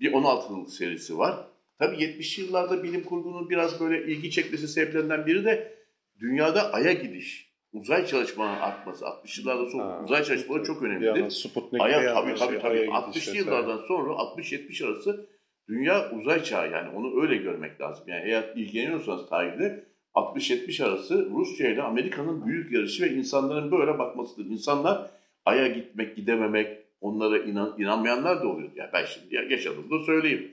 bir 0.00 0.12
16'lık 0.12 0.70
serisi 0.70 1.18
var. 1.18 1.34
Tabii 1.78 1.96
70'li 1.96 2.42
yıllarda 2.44 2.82
bilim 2.82 3.04
kurgunun 3.04 3.50
biraz 3.50 3.80
böyle 3.80 4.12
ilgi 4.12 4.30
çekmesi 4.30 4.68
sebeplerinden 4.68 5.26
biri 5.26 5.44
de 5.44 5.74
dünyada 6.20 6.72
Ay'a 6.72 6.92
gidiş, 6.92 7.50
uzay 7.72 8.06
çalışmalarının 8.06 8.60
artması. 8.60 9.04
60'lı 9.04 9.40
yıllarda 9.42 9.70
sonra 9.70 9.84
Ha. 9.84 10.00
uzay 10.04 10.24
çalışmaları 10.24 10.64
çok 10.64 10.82
önemlidir. 10.82 11.30
Sputnik 11.30 11.82
Aya 11.82 12.14
tabii 12.14 12.34
tabii 12.34 12.50
şey, 12.52 12.60
tabii. 12.60 12.78
Ay'a 12.78 12.84
gidiş 12.84 12.92
60'lı 12.92 13.16
vesaire. 13.16 13.38
yıllardan 13.38 13.80
sonra 13.88 14.12
60-70 14.12 14.86
arası 14.86 15.26
dünya 15.68 16.10
uzay 16.10 16.42
çağı 16.44 16.70
yani 16.70 16.88
onu 16.96 17.22
öyle 17.22 17.36
görmek 17.36 17.80
lazım. 17.80 18.04
Yani 18.08 18.22
eğer 18.30 18.52
ilgileniyorsanız 18.56 19.28
tarihte 19.28 19.84
60-70 20.14 20.84
arası 20.84 21.30
Rusya 21.30 21.70
ile 21.70 21.82
Amerika'nın 21.82 22.46
büyük 22.46 22.72
yarışı 22.72 23.02
ve 23.04 23.10
insanların 23.10 23.70
böyle 23.70 23.98
bakmasıdır. 23.98 24.46
İnsanlar 24.46 25.10
Ay'a 25.44 25.66
gitmek, 25.68 26.16
gidememek, 26.16 26.78
onlara 27.00 27.38
inan, 27.38 27.74
inanmayanlar 27.78 28.42
da 28.42 28.48
oluyor. 28.48 28.70
Yani 28.74 28.90
ben 28.92 29.04
şimdi 29.04 29.34
ya- 29.34 29.42
yaşadığımda 29.42 30.04
söyleyeyim. 30.04 30.52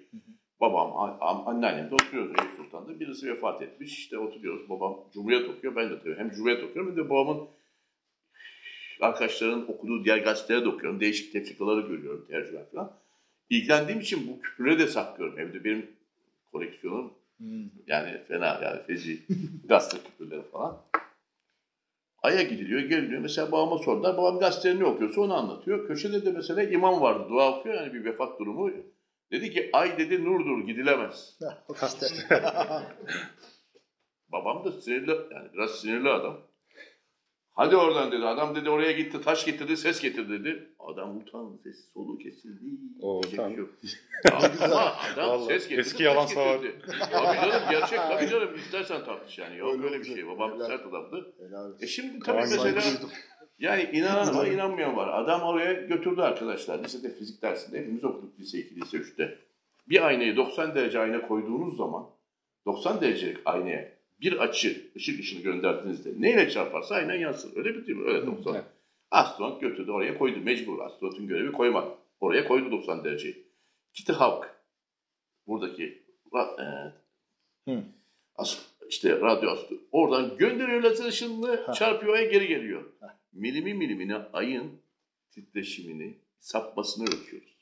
Babam, 0.62 1.18
anneannem 1.48 1.90
de 1.90 1.96
oturuyoruz 1.96 2.32
Eyüp 2.40 2.52
Sultan'da. 2.58 3.00
Birisi 3.00 3.28
vefat 3.32 3.62
etmiş. 3.62 3.98
İşte 3.98 4.18
oturuyoruz. 4.18 4.70
Babam 4.70 4.98
Cumhuriyet 5.14 5.50
okuyor. 5.50 5.76
Ben 5.76 5.90
de 5.90 6.00
tabii 6.00 6.16
hem 6.18 6.32
Cumhuriyet 6.32 6.64
okuyorum 6.64 6.92
hem 6.92 7.06
de 7.06 7.10
babamın 7.10 7.48
arkadaşların 9.02 9.72
okuduğu 9.72 10.06
diğer 10.06 10.18
gazetelere 10.18 10.66
de 10.66 10.70
okuyorum. 10.70 11.00
Değişik 11.00 11.34
tefrikaları 11.34 11.82
görüyorum, 11.88 12.26
tercüme 12.30 12.66
falan. 12.74 12.92
İlgilendiğim 13.50 14.00
için 14.02 14.28
bu 14.28 14.42
küpürleri 14.42 14.80
de 14.80 14.88
saklıyorum. 14.88 15.40
Evde 15.40 15.64
benim 15.64 15.86
koleksiyonum 16.52 17.14
Hmm. 17.38 17.64
yani 17.88 18.22
fena 18.28 18.46
yani 18.64 18.84
feci 18.88 19.22
gazete 19.66 19.98
küpürleri 20.04 20.42
falan. 20.52 20.78
Ay'a 22.24 22.42
gidiliyor, 22.42 22.82
geliniyor. 22.82 23.22
Mesela 23.22 23.52
babama 23.52 23.78
sordular. 23.78 24.18
Babam 24.18 24.40
gazetelerini 24.40 24.86
okuyorsa 24.86 25.22
onu 25.22 25.34
anlatıyor. 25.34 25.88
Köşede 25.88 26.26
de 26.26 26.32
mesela 26.32 26.64
imam 26.64 27.02
vardı. 27.02 27.30
Dua 27.30 27.60
okuyor 27.60 27.76
yani 27.76 27.94
bir 27.94 28.06
vefat 28.06 28.40
durumu. 28.40 28.72
Dedi 29.32 29.52
ki 29.52 29.70
ay 29.74 29.98
dedi 29.98 30.26
nurdur 30.26 30.68
gidilemez. 30.68 31.40
Babam 34.32 34.66
da 34.66 34.72
sinirli 34.72 35.12
yani 35.12 35.54
biraz 35.54 35.72
sinirli 35.72 36.10
adam. 36.10 36.47
Hadi 37.58 37.76
oradan 37.76 38.12
dedi. 38.12 38.26
Adam 38.26 38.56
dedi 38.56 38.70
oraya 38.70 38.92
gitti 38.92 39.22
taş 39.22 39.46
getirdi 39.46 39.78
ses 39.78 40.02
getir 40.02 40.30
dedi. 40.30 40.68
Adam 40.80 41.18
utandı 41.18 41.58
sesi 41.64 41.92
soluğu 41.92 42.18
kesildi. 42.18 42.66
O, 43.02 43.22
şey 43.24 43.52
yok. 43.54 43.70
Ama 44.32 44.94
adam 45.14 45.30
Vallahi 45.30 45.46
ses 45.48 45.64
getirdi. 45.64 45.82
eski 45.82 46.04
yalan 46.04 46.26
savar. 46.26 46.56
getirdi. 46.56 46.86
Tabii 47.12 47.50
canım 47.52 47.62
gerçek 47.72 48.00
tabii 48.00 48.30
canım 48.30 48.56
istersen 48.56 49.06
tartış 49.06 49.38
yani. 49.38 49.58
Yok 49.58 49.74
Öyle 49.74 49.84
öyle 49.84 50.00
bir 50.00 50.06
şey. 50.06 50.28
Babam 50.28 50.54
Helal. 50.54 50.68
sert 50.68 50.86
adamdı. 50.86 51.34
Helal. 51.40 51.72
E 51.82 51.88
şimdi 51.88 52.20
tabii 52.20 52.26
Tamam, 52.26 52.42
mesela 52.66 52.82
yani 53.60 53.90
inanan 53.94 54.36
var 54.36 54.48
inanmayan 54.48 54.98
var. 54.98 55.24
Adam 55.24 55.42
oraya 55.42 55.74
götürdü 55.74 56.22
arkadaşlar. 56.22 56.84
Lisede 56.84 57.14
fizik 57.14 57.42
dersinde 57.42 57.80
hepimiz 57.80 58.04
okuduk 58.04 58.40
lise 58.40 58.60
2, 58.60 58.76
lise 58.76 58.98
3'te. 58.98 59.38
Bir 59.90 60.08
aynayı 60.08 60.36
90 60.36 60.76
derece 60.76 61.00
ayna 61.00 61.28
koyduğunuz 61.28 61.78
zaman 61.78 62.06
90 62.66 63.02
derecelik 63.02 63.38
aynaya 63.46 63.97
bir 64.22 64.38
açı 64.38 64.92
ışık 64.96 65.20
ışını 65.20 65.42
gönderdiğinizde 65.42 66.14
neyle 66.18 66.50
çarparsa 66.50 66.96
aynen 66.96 67.16
yansır. 67.16 67.58
Öyle 67.58 67.88
değil 67.88 67.98
mi? 67.98 68.08
Öyle 68.10 68.26
90. 68.28 68.54
evet. 68.56 68.66
Astronot 69.12 69.62
götürdü 69.62 69.92
oraya 69.92 70.18
koydu. 70.18 70.40
Mecbur 70.40 70.80
astronotun 70.80 71.28
görevi 71.28 71.52
koymak. 71.52 71.98
Oraya 72.20 72.48
koydu 72.48 72.72
90 72.72 73.04
dereceyi. 73.04 73.48
Kitty 73.94 74.12
Hawk 74.12 74.56
buradaki 75.48 76.04
ra- 76.34 76.62
e, 76.62 76.94
Hı. 77.72 77.84
as- 78.36 78.66
işte 78.90 79.20
radyo 79.22 79.50
astro 79.52 79.76
oradan 79.92 80.38
gönderiyor 80.38 80.82
lazer 80.84 81.06
ışınını 81.06 81.56
Ha. 81.66 81.74
çarpıyor 81.74 82.14
aya 82.14 82.26
geri 82.32 82.48
geliyor. 82.48 82.84
Ha. 83.00 83.20
Milimi 83.34 83.74
milimine 83.74 84.16
ayın 84.16 84.72
titreşimini 85.32 86.18
sapmasını 86.40 87.06
ölçüyoruz. 87.06 87.57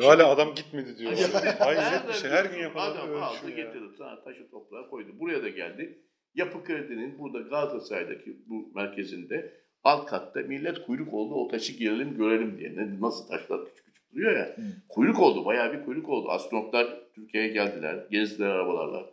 Hala 0.00 0.28
adam 0.28 0.54
gitmedi 0.54 0.98
diyor. 0.98 1.12
Hayır 1.58 2.08
bir 2.08 2.12
şey 2.12 2.30
her 2.30 2.44
gün 2.44 2.58
yapılan 2.58 2.90
Adam 2.90 3.22
aldı 3.22 3.36
şey 3.40 3.50
ya. 3.50 3.56
getirdi 3.56 3.94
sana 3.98 4.22
taşı 4.24 4.50
toprağa 4.50 4.88
koydu. 4.90 5.08
Buraya 5.20 5.42
da 5.42 5.48
geldi. 5.48 5.98
Yapı 6.34 6.64
Kredi'nin 6.64 7.18
burada 7.18 7.40
Galatasaray'daki 7.40 8.36
bu 8.46 8.70
merkezinde 8.74 9.52
alt 9.84 10.06
katta 10.06 10.40
millet 10.40 10.86
kuyruk 10.86 11.14
oldu 11.14 11.34
o 11.34 11.48
taşı 11.48 11.72
girelim 11.72 12.16
görelim 12.16 12.58
diye. 12.58 12.76
Ne- 12.76 13.00
Nasıl 13.00 13.28
taşlar 13.28 13.60
küçük 13.64 13.86
küçük 13.86 14.12
duruyor 14.14 14.36
ya. 14.36 14.44
Hı. 14.56 14.62
Kuyruk 14.88 15.20
oldu 15.20 15.44
bayağı 15.44 15.72
bir 15.72 15.84
kuyruk 15.84 16.08
oldu. 16.08 16.28
Astronotlar 16.30 16.98
Türkiye'ye 17.14 17.48
geldiler. 17.48 18.06
Gezdiler 18.10 18.46
arabalarla. 18.48 19.06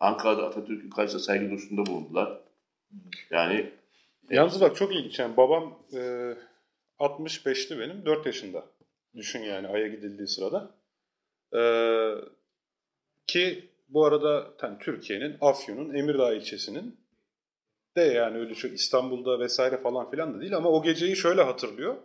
Ankara'da 0.00 0.46
Atatürk'ün 0.46 0.90
karşısında 0.90 1.22
saygı 1.22 1.50
duruşunda 1.50 1.86
bulundular. 1.86 2.38
Yani 3.30 3.70
Yalnız 4.30 4.60
bak 4.60 4.76
çok 4.76 4.94
ilginç. 4.94 5.18
Yani 5.18 5.36
babam 5.36 5.78
e, 5.92 6.32
65'ti 6.98 7.78
benim. 7.78 8.04
4 8.06 8.26
yaşında. 8.26 8.64
Düşün 9.16 9.42
yani 9.42 9.68
Ay'a 9.68 9.86
gidildiği 9.86 10.28
sırada. 10.28 10.74
E, 11.52 11.62
ki 13.26 13.70
bu 13.88 14.04
arada 14.04 14.54
yani 14.62 14.78
Türkiye'nin 14.78 15.36
Afyon'un 15.40 15.94
Emirdağ 15.94 16.34
ilçesinin 16.34 17.00
de 17.96 18.02
yani 18.02 18.38
öyle 18.38 18.54
çok 18.54 18.72
İstanbul'da 18.72 19.40
vesaire 19.40 19.76
falan 19.76 20.10
filan 20.10 20.34
da 20.34 20.40
değil 20.40 20.56
ama 20.56 20.68
o 20.68 20.82
geceyi 20.82 21.16
şöyle 21.16 21.42
hatırlıyor. 21.42 21.96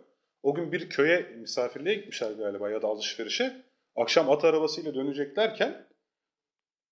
O 0.42 0.54
gün 0.54 0.72
bir 0.72 0.90
köye 0.90 1.20
misafirliğe 1.20 1.94
gitmişler 1.94 2.32
galiba 2.32 2.70
ya 2.70 2.82
da 2.82 2.86
alışverişe. 2.86 3.62
Akşam 3.96 4.30
at 4.30 4.44
arabasıyla 4.44 4.94
döneceklerken 4.94 5.86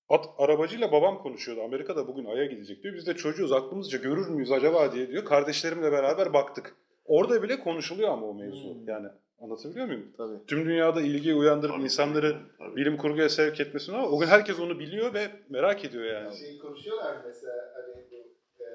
at 0.09 0.27
arabacıyla 0.39 0.93
babam 0.93 1.19
konuşuyordu. 1.23 1.63
Amerika'da 1.63 2.09
bugün 2.09 2.25
Ay'a 2.25 2.45
gidecek 2.45 2.83
diyor. 2.83 2.95
Biz 2.95 3.07
de 3.07 3.15
çocuğuz 3.15 3.53
aklımızca 3.53 3.99
görür 3.99 4.29
müyüz 4.29 4.53
acaba 4.53 4.93
diye 4.93 5.09
diyor. 5.09 5.25
Kardeşlerimle 5.25 5.93
beraber 5.93 6.33
baktık. 6.33 6.77
Orada 7.05 7.43
bile 7.43 7.61
konuşuluyor 7.61 8.09
ama 8.09 8.27
o 8.27 8.35
mevzu. 8.35 8.75
Hmm. 8.75 8.89
Yani 8.89 9.09
anlatabiliyor 9.41 9.87
muyum? 9.87 10.07
Tabii. 10.17 10.47
Tüm 10.47 10.65
dünyada 10.65 11.01
ilgiyi 11.01 11.35
uyandırıp 11.35 11.75
Tabii, 11.75 11.85
insanları 11.85 12.37
tabii. 12.59 12.77
bilim 12.77 12.97
kurguya 12.97 13.29
sevk 13.29 13.61
etmesini 13.61 13.97
ama 13.97 14.09
o 14.09 14.19
gün 14.19 14.27
herkes 14.27 14.61
onu 14.61 14.79
biliyor 14.79 15.15
ve 15.15 15.31
merak 15.49 15.85
ediyor 15.85 16.05
yani. 16.05 16.37
Şeyi 16.37 16.59
konuşuyorlar 16.59 17.13
mı 17.17 17.23
mesela 17.27 17.75
hani 17.75 18.05
bu 18.11 18.17
e, 18.65 18.69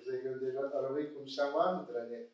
uzaya 0.00 0.20
gönderilen 0.20 0.62
arabayı 0.70 1.14
konuşan 1.14 1.54
var 1.54 1.74
mıdır 1.74 1.94
hani 1.94 2.26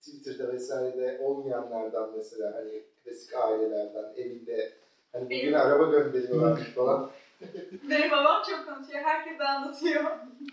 Twitter'da 0.00 0.52
vesairede 0.52 1.20
olmayanlardan 1.22 2.12
mesela 2.16 2.54
hani 2.54 2.82
klasik 3.04 3.34
ailelerden 3.34 4.12
evinde 4.16 4.72
hani 5.12 5.24
bugün 5.24 5.52
araba 5.52 5.90
gönderiyorlarmış 5.90 6.68
falan. 6.74 7.10
Benim 7.90 8.10
babam 8.10 8.42
çok 8.50 8.66
konuşuyor. 8.66 9.00
Herkese 9.04 9.44
anlatıyor. 9.44 10.04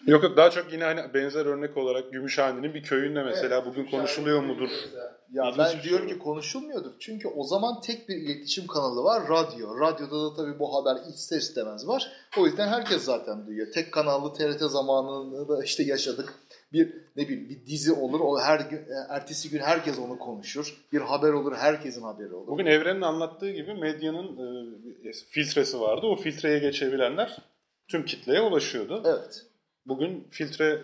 Yok 0.07 0.23
yok 0.23 0.37
daha 0.37 0.49
çok 0.49 0.73
yine 0.73 0.83
hani 0.83 1.13
benzer 1.13 1.45
örnek 1.45 1.77
olarak 1.77 2.11
Gümüşhane'nin 2.11 2.73
bir 2.73 2.83
köyünde 2.83 3.23
mesela 3.23 3.55
Evet, 3.55 3.65
bugün 3.65 3.85
konuşuluyor 3.85 4.43
mudur? 4.43 4.69
Ya 5.33 5.43
İlginç 5.43 5.57
ben 5.57 5.83
diyorum 5.83 6.07
ki 6.07 6.19
konuşulmuyordur. 6.19 6.91
Çünkü 6.99 7.27
o 7.27 7.43
zaman 7.43 7.81
tek 7.81 8.09
bir 8.09 8.15
iletişim 8.15 8.67
kanalı 8.67 9.03
var. 9.03 9.23
Radyo. 9.29 9.79
Radyoda 9.79 10.23
da 10.23 10.35
tabii 10.35 10.59
bu 10.59 10.75
haber 10.75 11.01
ister 11.13 11.37
istemez 11.37 11.87
var. 11.87 12.11
O 12.37 12.45
yüzden 12.45 12.67
herkes 12.67 13.03
zaten 13.03 13.47
duyuyor. 13.47 13.67
Tek 13.73 13.91
kanallı 13.91 14.33
TRT 14.33 14.59
zamanını 14.61 15.47
da 15.49 15.63
işte 15.63 15.83
yaşadık. 15.83 16.33
Bir 16.73 16.93
ne 17.15 17.27
bileyim 17.27 17.49
bir 17.49 17.65
dizi 17.65 17.91
olur. 17.91 18.19
O 18.19 18.39
her 18.39 18.59
gün 18.59 18.77
e, 18.77 18.93
ertesi 19.09 19.49
gün 19.49 19.59
herkes 19.59 19.99
onu 19.99 20.19
konuşur. 20.19 20.83
Bir 20.91 21.01
haber 21.01 21.29
olur. 21.29 21.55
Herkesin 21.55 22.01
haberi 22.01 22.33
olur. 22.33 22.47
Bugün 22.47 22.65
Evren'in 22.65 23.01
anlattığı 23.01 23.51
gibi 23.51 23.73
medyanın 23.73 24.37
e, 25.03 25.13
filtresi 25.29 25.79
vardı. 25.79 26.05
O 26.05 26.15
filtreye 26.15 26.59
geçebilenler 26.59 27.37
tüm 27.87 28.05
kitleye 28.05 28.41
ulaşıyordu. 28.41 29.03
Evet. 29.05 29.45
Bugün 29.85 30.27
filtre 30.31 30.81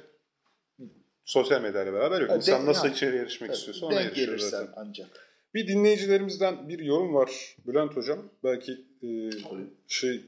sosyal 1.26 1.62
medyayla 1.62 1.94
beraber 1.94 2.22
yok. 2.22 2.32
İnsan 2.36 2.62
denk- 2.62 2.68
nasıl 2.68 2.86
yani, 2.86 2.96
içeriye 2.96 3.22
erişmek 3.22 3.50
evet. 3.50 3.58
istiyorsa 3.58 3.86
ona 3.86 4.02
erişiyor 4.02 4.38
zaten. 4.38 4.74
ancak. 4.76 5.30
Bir 5.54 5.68
dinleyicilerimizden 5.68 6.70
bir 6.70 6.80
yorum 6.80 7.14
var 7.14 7.56
Bülent 7.68 7.96
Hocam. 7.96 8.20
Belki 8.44 8.72
e, 9.04 9.08
şey 9.88 10.22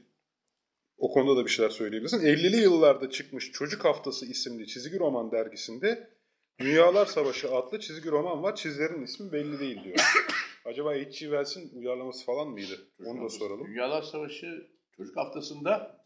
o 0.98 1.12
konuda 1.12 1.40
da 1.40 1.44
bir 1.44 1.50
şeyler 1.50 1.70
söyleyebilirsin. 1.70 2.20
50'li 2.20 2.56
yıllarda 2.56 3.10
çıkmış 3.10 3.50
Çocuk 3.52 3.84
Haftası 3.84 4.26
isimli 4.26 4.66
çizgi 4.66 4.98
roman 4.98 5.32
dergisinde 5.32 6.12
Dünyalar 6.60 7.06
Savaşı 7.06 7.54
adlı 7.54 7.80
çizgi 7.80 8.10
roman 8.10 8.42
var. 8.42 8.56
Çizerin 8.56 9.02
ismi 9.02 9.32
belli 9.32 9.60
değil 9.60 9.84
diyor. 9.84 9.96
Acaba 10.64 10.92
H.G. 10.92 11.10
Wells'in 11.10 11.78
uyarlaması 11.78 12.26
falan 12.26 12.48
mıydı? 12.48 12.74
Onu 13.06 13.24
da 13.24 13.28
soralım. 13.28 13.66
Dünyalar 13.66 14.02
Savaşı 14.02 14.66
çocuk 14.96 15.16
haftasında 15.16 16.02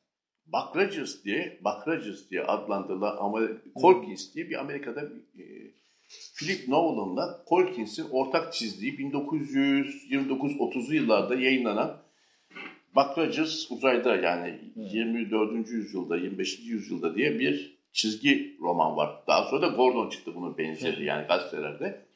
Rogers 0.54 1.24
diye, 1.24 1.60
Rogers 1.86 2.30
diye 2.30 2.42
adlandırılan 2.42 3.16
ama 3.16 3.40
Colkins 3.80 4.34
diye 4.34 4.48
bir 4.48 4.60
Amerika'da 4.60 5.02
e, 5.38 5.44
Philip 6.36 6.68
Nolan'la 6.68 7.44
Colkins'in 7.48 8.06
ortak 8.10 8.52
çizdiği 8.52 8.98
1929-30'lu 8.98 10.94
yıllarda 10.94 11.34
yayınlanan 11.34 12.02
Buck 12.96 13.18
Rogers 13.18 13.70
uzayda 13.70 14.16
yani 14.16 14.60
24. 14.76 15.68
yüzyılda, 15.68 16.16
25. 16.16 16.58
yüzyılda 16.60 17.14
diye 17.14 17.38
bir 17.38 17.78
çizgi 17.92 18.56
roman 18.60 18.96
var. 18.96 19.22
Daha 19.26 19.44
sonra 19.44 19.62
da 19.62 19.68
Gordon 19.76 20.08
çıktı 20.08 20.32
bunun 20.34 20.58
benzeri 20.58 21.04
yani 21.04 21.26
gazetelerde. 21.26 22.06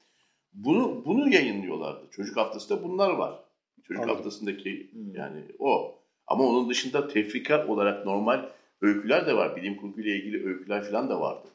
Bunu 0.53 1.03
bunu 1.05 1.35
yayınlıyorlardı. 1.35 2.11
Çocuk 2.11 2.37
haftasında 2.37 2.83
bunlar 2.83 3.11
var. 3.11 3.35
Çocuk 3.83 4.03
Anladım. 4.03 4.17
haftasındaki 4.17 4.91
Hmm. 4.93 5.15
yani 5.15 5.45
o. 5.59 5.95
Ama 6.27 6.45
onun 6.45 6.71
dışında 6.71 7.09
tefrika 7.09 7.67
olarak 7.69 8.07
normal 8.07 8.49
öyküler 8.81 9.27
de 9.27 9.37
var. 9.37 9.57
Bilim 9.57 9.77
kurguyla 9.77 10.15
ilgili 10.15 10.47
öyküler 10.47 10.91
falan 10.91 11.09
da 11.09 11.21
vardı. 11.21 11.49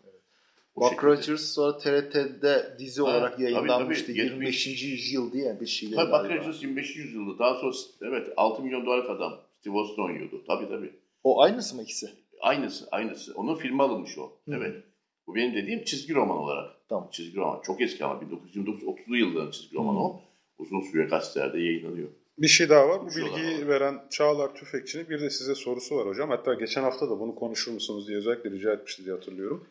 O 0.75 0.81
Buck 0.81 0.89
şekilde. 0.89 1.07
Rogers 1.07 1.41
sonra 1.53 1.77
TRT'de 1.77 2.75
dizi 2.79 3.01
Ha, 3.01 3.07
olarak 3.07 3.31
tabii, 3.33 3.43
yayınlanmıştı. 3.43 4.07
tabii. 4.07 4.17
25. 4.17 4.67
yüzyıl 4.83 5.31
diye 5.33 5.57
bir 5.61 5.65
şeyler. 5.65 5.95
Tabii 5.95 6.11
Buck 6.11 6.21
galiba. 6.21 6.35
Rogers 6.43 6.61
25. 6.63 6.95
yüzyılda. 6.95 7.39
Daha 7.39 7.55
sonra 7.55 7.73
evet 8.01 8.27
6 8.37 8.61
milyon 8.63 8.85
dolarlık 8.85 9.09
adam. 9.09 9.33
Steve 9.59 9.77
Austin 9.77 10.01
oynuyordu. 10.03 10.43
Tabii 10.47 10.67
tabii. 10.69 10.93
O 11.23 11.41
aynısı 11.41 11.75
mı 11.75 11.81
ikisi? 11.81 12.09
Aynısı, 12.41 12.87
aynısı. 12.91 13.33
Onun 13.35 13.55
filmi 13.55 13.83
alınmış 13.83 14.17
o. 14.17 14.23
Hı. 14.45 14.55
Evet. 14.57 14.83
Bu 15.27 15.35
benim 15.35 15.55
dediğim 15.55 15.83
çizgi 15.83 16.13
roman 16.13 16.37
olarak. 16.37 16.71
Tamam. 16.89 17.09
Çizgi 17.11 17.37
roman. 17.37 17.61
Çok 17.61 17.81
eski 17.81 18.05
ama 18.05 18.21
1929-30'lu 18.55 19.17
yılların 19.17 19.51
çizgi 19.51 19.75
romanı 19.75 19.97
Hı. 19.97 20.01
o. 20.01 20.21
Uzun 20.57 20.81
süre 20.81 21.03
gazetelerde 21.05 21.59
yayınlanıyor. 21.59 22.07
Bir 22.37 22.47
şey 22.47 22.69
daha 22.69 22.89
var. 22.89 23.01
Bu 23.01 23.07
bilgiyi 23.07 23.61
var. 23.61 23.67
veren 23.67 24.01
Çağlar 24.09 24.55
Tüfekçi'nin 24.55 25.09
bir 25.09 25.21
de 25.21 25.29
size 25.29 25.55
sorusu 25.55 25.95
var 25.95 26.07
hocam. 26.07 26.29
Hatta 26.29 26.53
geçen 26.53 26.81
hafta 26.83 27.09
da 27.09 27.19
bunu 27.19 27.35
konuşur 27.35 27.71
musunuz 27.71 28.07
diye 28.07 28.17
özellikle 28.17 28.51
rica 28.51 28.73
etmişti 28.73 29.05
diye 29.05 29.15
hatırlıyorum. 29.15 29.67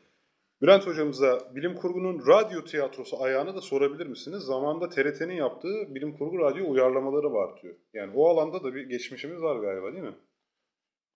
Bülent 0.64 0.86
hocamıza 0.86 1.38
bilim 1.54 1.74
kurgunun 1.74 2.26
radyo 2.26 2.64
tiyatrosu 2.64 3.22
ayağını 3.22 3.54
da 3.54 3.60
sorabilir 3.60 4.06
misiniz? 4.06 4.42
Zamanında 4.42 4.88
TRT'nin 4.88 5.34
yaptığı 5.34 5.94
bilim 5.94 6.16
kurgu 6.18 6.38
radyo 6.38 6.70
uyarlamaları 6.70 7.32
var 7.32 7.62
diyor. 7.62 7.74
Yani 7.94 8.12
o 8.14 8.28
alanda 8.28 8.64
da 8.64 8.74
bir 8.74 8.88
geçmişimiz 8.88 9.42
var 9.42 9.56
galiba 9.56 9.92
değil 9.92 10.04
mi? 10.04 10.14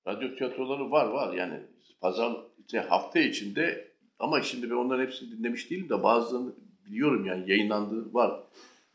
Radyo 0.06 0.34
tiyatroları 0.34 0.90
var 0.90 1.06
var 1.06 1.34
yani 1.34 1.60
pazar 2.00 2.36
işte 2.58 2.78
hafta 2.78 3.18
içinde 3.20 3.88
ama 4.18 4.42
şimdi 4.42 4.70
ben 4.70 4.74
onların 4.74 5.04
hepsini 5.04 5.38
dinlemiş 5.38 5.70
değilim 5.70 5.88
de 5.88 6.02
bazılarını 6.02 6.54
biliyorum 6.86 7.26
yani 7.26 7.50
yayınlandığı 7.50 8.14
var. 8.14 8.40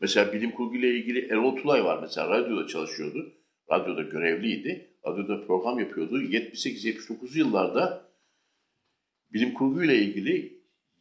Mesela 0.00 0.32
bilim 0.32 0.50
kurgu 0.50 0.76
ile 0.76 0.88
ilgili 0.88 1.26
Erol 1.26 1.56
Tulay 1.56 1.84
var 1.84 1.98
mesela 2.02 2.30
radyoda 2.30 2.66
çalışıyordu. 2.66 3.32
Radyoda 3.70 4.02
görevliydi. 4.02 4.90
Radyoda 5.06 5.46
program 5.46 5.78
yapıyordu. 5.78 6.22
78-79 6.22 7.38
yıllarda 7.38 8.04
bilim 9.34 9.54
kurgu 9.54 9.84
ile 9.84 9.96
ilgili 9.96 10.52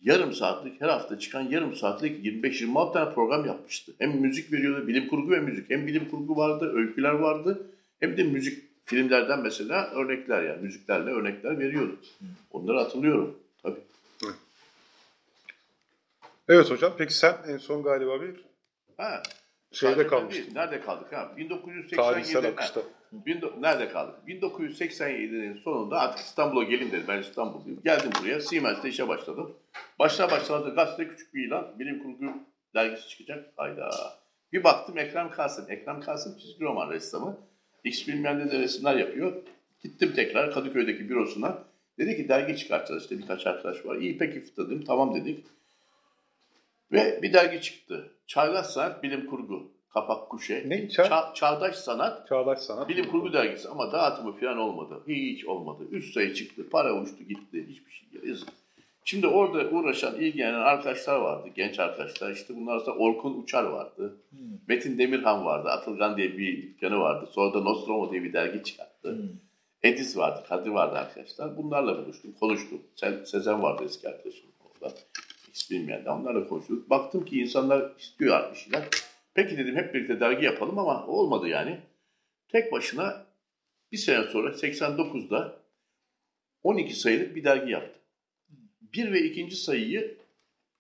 yarım 0.02 0.34
saatlik 0.34 0.82
her 0.82 0.90
hafta 0.90 1.20
çıkan 1.20 1.42
yarım 1.42 1.76
saatlik 1.76 2.26
25-26 2.26 2.94
tane 2.94 3.14
program 3.14 3.46
yapmıştı. 3.46 3.94
Hem 4.00 4.12
müzik 4.22 4.52
veriyordu, 4.52 4.88
bilim 4.88 5.08
kurgu 5.08 5.32
ve 5.32 5.40
müzik. 5.40 5.70
Hem 5.70 5.88
bilim 5.88 6.10
kurgu 6.10 6.38
vardı, 6.38 6.72
öyküler 6.76 7.12
vardı. 7.12 7.68
Hem 8.00 8.18
de 8.18 8.24
müzik 8.24 8.64
filmlerden 8.86 9.40
mesela 9.40 9.92
örnekler 9.92 10.44
yani 10.44 10.62
müziklerle 10.62 11.10
örnekler 11.12 11.60
veriyordu. 11.60 11.96
Onları 12.52 12.78
hatırlıyorum. 12.78 13.40
Tabii. 13.64 13.80
Evet 16.50 16.72
hocam. 16.72 16.94
Peki 16.98 17.14
sen 17.18 17.36
en 17.48 17.58
son 17.58 17.84
galiba 17.84 18.22
bir 18.22 18.36
Ha, 18.98 19.24
şeyde 19.72 20.08
kalmıştın. 20.08 20.56
Nerede 20.56 20.82
kaldık 20.82 21.14
ha? 21.14 21.34
1987 21.38 21.96
Tarihsel 21.96 22.56
ha, 22.56 22.82
Bindo- 23.26 23.62
nerede 23.62 23.90
kaldık? 23.90 24.16
1987'nin 24.28 25.58
sonunda 25.58 26.00
artık 26.00 26.26
İstanbul'a 26.26 26.64
gelin 26.64 26.92
dedim. 26.92 27.06
Ben 27.08 27.20
İstanbulluyum. 27.22 27.82
Geldim 27.84 28.12
buraya. 28.22 28.42
Siemens'te 28.42 28.90
işe 28.90 29.08
başladım. 29.08 29.56
Başlar 30.00 30.32
başlamaz 30.32 30.66
da 30.66 30.70
gazetede 30.70 31.10
küçük 31.10 31.34
bir 31.34 31.48
ilan. 31.48 31.80
Bilim 31.80 32.04
kurgu 32.04 32.34
dergisi 32.76 33.10
çıkacak. 33.10 33.54
Hayda. 33.56 33.90
Bir 34.54 34.64
baktım 34.64 34.98
Ekrem 34.98 35.32
Kasım. 35.32 35.66
Ekrem 35.70 36.02
Kasım 36.02 36.38
çizgi 36.38 36.64
roman 36.64 36.90
ressamı. 36.90 37.38
X 37.84 38.08
bilmeyen 38.08 38.52
de 38.52 38.60
resimler 38.60 38.96
yapıyor. 38.96 39.34
Gittim 39.84 40.12
tekrar 40.16 40.54
Kadıköy'deki 40.54 41.10
bürosuna. 41.10 41.64
Dedi 41.98 42.18
ki 42.18 42.30
dergi 42.30 42.58
çıkartacağız 42.58 43.04
işte 43.04 43.18
birkaç 43.18 43.48
arkadaş 43.48 43.86
var. 43.86 43.96
İyi 43.96 44.18
peki 44.18 44.44
dedim. 44.58 44.84
Tamam 44.88 45.16
dedik. 45.16 45.46
Ve 46.92 47.20
bir 47.22 47.34
dergi 47.34 47.62
çıktı. 47.62 48.12
Çağdaş 48.28 48.66
Sanat 48.66 49.04
Bilim 49.04 49.26
Kurgu. 49.26 49.73
Kapak 49.94 50.30
kuşe. 50.30 50.64
Ne? 50.70 50.76
Ça- 50.76 51.08
Ça- 51.08 51.34
Çağdaş 51.34 51.76
Sanat 51.76 52.28
Çağdaş 52.28 52.60
Sanat. 52.60 52.90
Bilim 52.90 53.12
Kurgu 53.12 53.34
dergisi 53.34 53.70
ama 53.70 53.92
dağıtımı 53.92 54.32
falan 54.34 54.58
olmadı. 54.58 55.04
Hiç 55.08 55.46
olmadı. 55.46 55.84
Üst 55.92 56.14
sayı 56.14 56.34
çıktı, 56.34 56.70
para 56.70 57.02
uçtu 57.02 57.24
gitti. 57.24 57.66
Hiçbir 57.70 57.92
şey 57.92 58.30
yazık. 58.30 58.50
Şimdi 59.06 59.28
orada 59.28 59.70
uğraşan, 59.70 60.16
ilgilenen 60.16 60.60
arkadaşlar 60.60 61.16
vardı. 61.16 61.50
Genç 61.56 61.80
arkadaşlar. 61.80 62.32
İşte 62.32 62.56
bunlar 62.56 62.74
arasında 62.74 62.96
Orkun 62.96 63.42
Uçar 63.44 63.64
vardı. 63.64 64.16
Hmm. 64.30 64.40
Metin 64.68 64.98
Demirhan 64.98 65.46
vardı. 65.46 65.70
Atılgan 65.70 66.18
diye 66.18 66.38
bir 66.38 66.64
dükkanı 66.64 67.00
vardı. 67.00 67.30
Sonra 67.32 67.54
da 67.54 67.60
Nostromo 67.62 68.12
diye 68.12 68.24
bir 68.24 68.34
dergi 68.34 68.64
çıkarttı. 68.64 69.12
Hmm. 69.12 69.30
Ediz 69.84 70.18
vardı, 70.18 70.44
Kadir 70.50 70.70
vardı 70.70 70.96
arkadaşlar. 70.98 71.58
Bunlarla 71.58 71.98
buluştum, 72.06 72.32
konuştum. 72.40 72.82
Se- 72.98 73.26
Sezen 73.26 73.64
vardı 73.64 73.84
eski 73.86 74.10
arkadaşım 74.10 74.46
orada. 74.66 74.94
Hiç 75.54 75.72
bilmeyen 75.72 76.06
de 76.06 76.10
onlarla 76.10 76.48
konuştuk. 76.48 76.90
Baktım 76.90 77.26
ki 77.26 77.40
insanlar 77.40 77.92
istiyor 78.00 78.52
bir 78.54 78.58
şeyler. 78.58 78.84
Peki 79.34 79.58
dedim 79.58 79.76
hep 79.76 79.94
birlikte 79.94 80.20
dergi 80.20 80.46
yapalım 80.46 80.80
ama 80.80 81.08
olmadı 81.08 81.48
yani. 81.48 81.80
Tek 82.48 82.72
başına 82.72 83.26
bir 83.92 83.98
sene 83.98 84.24
sonra 84.24 84.50
89'da 84.50 85.60
12 86.64 86.96
sayılık 87.00 87.36
bir 87.36 87.44
dergi 87.44 87.72
yaptım. 87.72 88.02
Bir 88.82 89.12
ve 89.12 89.22
ikinci 89.22 89.56
sayıyı 89.56 90.18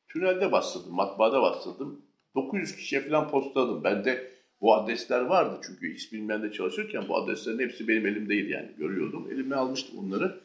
tünelde 0.07 0.51
bastırdım, 0.51 0.93
matbaada 0.93 1.41
bastırdım. 1.41 2.01
900 2.35 2.75
kişiye 2.75 3.01
falan 3.01 3.29
postaladım. 3.29 3.83
Bende 3.83 4.31
bu 4.61 4.75
adresler 4.75 5.21
vardı 5.21 5.61
çünkü 5.65 5.93
X 5.93 6.11
bilmende 6.11 6.51
çalışırken 6.51 7.07
bu 7.07 7.17
adreslerin 7.17 7.59
hepsi 7.59 7.87
benim 7.87 8.07
elimdeydi 8.07 8.51
yani 8.51 8.71
görüyordum. 8.77 9.31
Elime 9.31 9.55
almıştım 9.55 9.99
onları. 9.99 10.39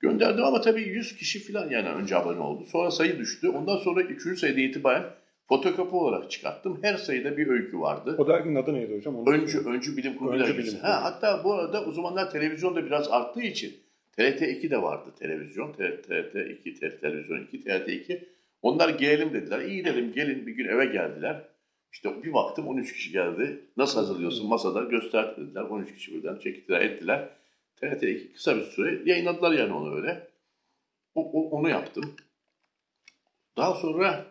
Gönderdim 0.00 0.44
ama 0.44 0.60
tabii 0.60 0.82
100 0.82 1.16
kişi 1.16 1.52
falan 1.52 1.70
yani 1.70 1.88
önce 1.88 2.16
abone 2.16 2.40
oldu. 2.40 2.66
Sonra 2.66 2.90
sayı 2.90 3.18
düştü. 3.18 3.48
Ondan 3.48 3.76
sonra 3.76 4.02
3. 4.02 4.38
sayıda 4.38 4.60
itibaren 4.60 5.04
fotokopi 5.48 5.94
olarak 5.96 6.30
çıkarttım. 6.30 6.78
Her 6.82 6.94
sayıda 6.96 7.36
bir 7.36 7.46
öykü 7.46 7.80
vardı. 7.80 8.14
O 8.18 8.28
derginin 8.28 8.54
adı 8.54 8.74
neydi 8.74 8.96
hocam? 8.96 9.16
Onu 9.16 9.30
Öncü, 9.30 9.58
öncü 9.58 9.96
bilim 9.96 10.16
kurgu 10.16 10.32
Öncü 10.32 10.58
bilim. 10.58 10.78
Ha, 10.82 11.02
hatta 11.02 11.44
bu 11.44 11.52
arada 11.54 11.84
o 11.84 11.92
zamanlar 11.92 12.30
televizyon 12.30 12.76
da 12.76 12.86
biraz 12.86 13.08
arttığı 13.10 13.42
için 13.42 13.76
TRT 14.12 14.42
2 14.42 14.70
de 14.70 14.82
vardı 14.82 15.10
televizyon. 15.18 15.72
TRT 15.72 16.36
2, 16.60 16.74
TRT 16.74 17.00
televizyon 17.00 17.42
2, 17.44 17.64
TRT 17.64 17.88
2. 17.88 18.28
Onlar 18.62 18.88
gelelim 18.88 19.32
dediler. 19.34 19.60
İyi 19.60 19.84
dedim 19.84 20.12
gelin 20.12 20.46
bir 20.46 20.52
gün 20.52 20.68
eve 20.68 20.86
geldiler. 20.86 21.42
İşte 21.92 22.22
bir 22.22 22.32
baktım 22.32 22.66
13 22.68 22.92
kişi 22.92 23.12
geldi. 23.12 23.60
Nasıl 23.76 23.98
hazırlıyorsun 24.00 24.48
masada 24.48 24.80
göster 24.84 25.36
dediler. 25.36 25.62
13 25.62 25.94
kişi 25.94 26.14
birden 26.14 26.36
çektiler 26.38 26.80
ettiler. 26.80 27.28
TRT 27.76 28.02
2 28.02 28.32
kısa 28.32 28.56
bir 28.56 28.62
süre 28.62 29.10
yayınladılar 29.10 29.52
yani 29.52 29.72
onu 29.72 29.96
öyle. 29.96 30.28
O, 31.14 31.30
o- 31.32 31.50
onu 31.50 31.68
yaptım. 31.68 32.04
Daha 33.56 33.74
sonra 33.74 34.26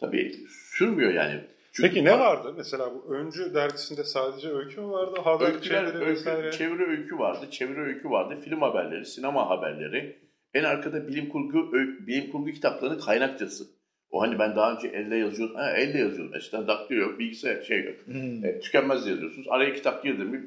tabii 0.00 0.32
sürmüyor 0.48 1.12
yani. 1.12 1.40
Çünkü 1.72 1.88
Peki 1.88 2.04
ne 2.04 2.18
vardı? 2.18 2.54
Mesela 2.56 2.90
bu 2.94 3.14
Öncü 3.14 3.54
dergisinde 3.54 4.04
sadece 4.04 4.48
öykü 4.48 4.80
mü 4.80 4.86
vardı? 4.90 5.20
Haber 5.24 5.46
Öyküler, 5.46 5.86
çeviri 5.86 5.98
öykü, 5.98 6.10
vesaire. 6.10 6.50
çeviri 6.52 6.82
öykü 6.86 7.18
vardı, 7.18 7.46
çeviri 7.50 7.80
öykü 7.80 8.10
vardı, 8.10 8.38
film 8.44 8.60
haberleri, 8.62 9.04
sinema 9.06 9.50
haberleri. 9.50 10.16
En 10.54 10.64
arkada 10.64 11.08
bilim 11.08 11.28
kurgu 11.28 11.76
öy- 11.76 12.06
bilim 12.06 12.30
kurgu 12.32 12.50
kitaplarının 12.50 13.00
kaynakçası. 13.00 13.64
O 14.10 14.22
hani 14.22 14.38
ben 14.38 14.56
daha 14.56 14.72
önce 14.76 14.88
elle 14.88 15.16
yazıyordum. 15.16 15.56
Ha, 15.56 15.70
elle 15.76 15.98
yazıyordum. 15.98 16.34
Eskiden 16.34 16.66
daktilo 16.66 16.98
yok, 17.00 17.18
bilgisayar 17.18 17.62
şey 17.62 17.84
yok. 17.84 17.96
Hmm. 18.06 18.44
E, 18.44 18.60
tükenmez 18.60 19.06
yazıyorsunuz. 19.06 19.46
Araya 19.50 19.74
kitap 19.74 20.04
girdi 20.04 20.22
mi 20.24 20.46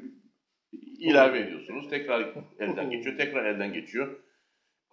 ilave 0.98 1.38
ediyorsunuz. 1.40 1.90
Tekrar 1.90 2.26
elden 2.58 2.90
geçiyor, 2.90 3.16
tekrar 3.16 3.44
elden 3.44 3.72
geçiyor. 3.72 4.08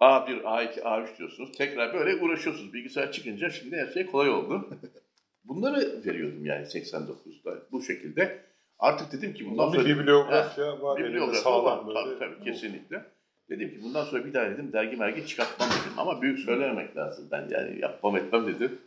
A1, 0.02 0.42
A2, 0.42 0.80
A3 0.80 1.18
diyorsunuz. 1.18 1.52
Tekrar 1.52 1.94
böyle 1.94 2.24
uğraşıyorsunuz. 2.24 2.72
Bilgisayar 2.72 3.12
çıkınca 3.12 3.50
şimdi 3.50 3.76
her 3.76 3.86
şey 3.86 4.06
kolay 4.06 4.30
oldu. 4.30 4.68
Bunları 5.44 6.04
veriyordum 6.06 6.46
yani 6.46 6.66
89'da 6.66 7.62
bu 7.72 7.82
şekilde. 7.82 8.42
Artık 8.78 9.12
dedim 9.12 9.34
ki 9.34 9.50
bundan 9.50 9.62
Ama 9.62 9.74
sonra... 9.74 9.84
Bibliografya 9.84 10.82
var 10.82 10.98
bibliografya 10.98 11.64
var. 11.64 11.80
Tabii, 11.94 12.18
tabii, 12.18 12.44
kesinlikle. 12.44 13.04
Dedim 13.50 13.70
ki 13.70 13.80
bundan 13.82 14.04
sonra 14.04 14.24
bir 14.24 14.34
daha 14.34 14.50
dedim 14.50 14.72
dergi 14.72 14.96
mergi 14.96 15.26
çıkartmam 15.26 15.68
dedim. 15.68 15.92
Ama 15.96 16.22
büyük 16.22 16.38
söylememek 16.38 16.96
lazım 16.96 17.28
ben 17.30 17.48
yani 17.50 17.80
yapmam 17.80 18.16
etmem 18.16 18.46
dedim. 18.46 18.78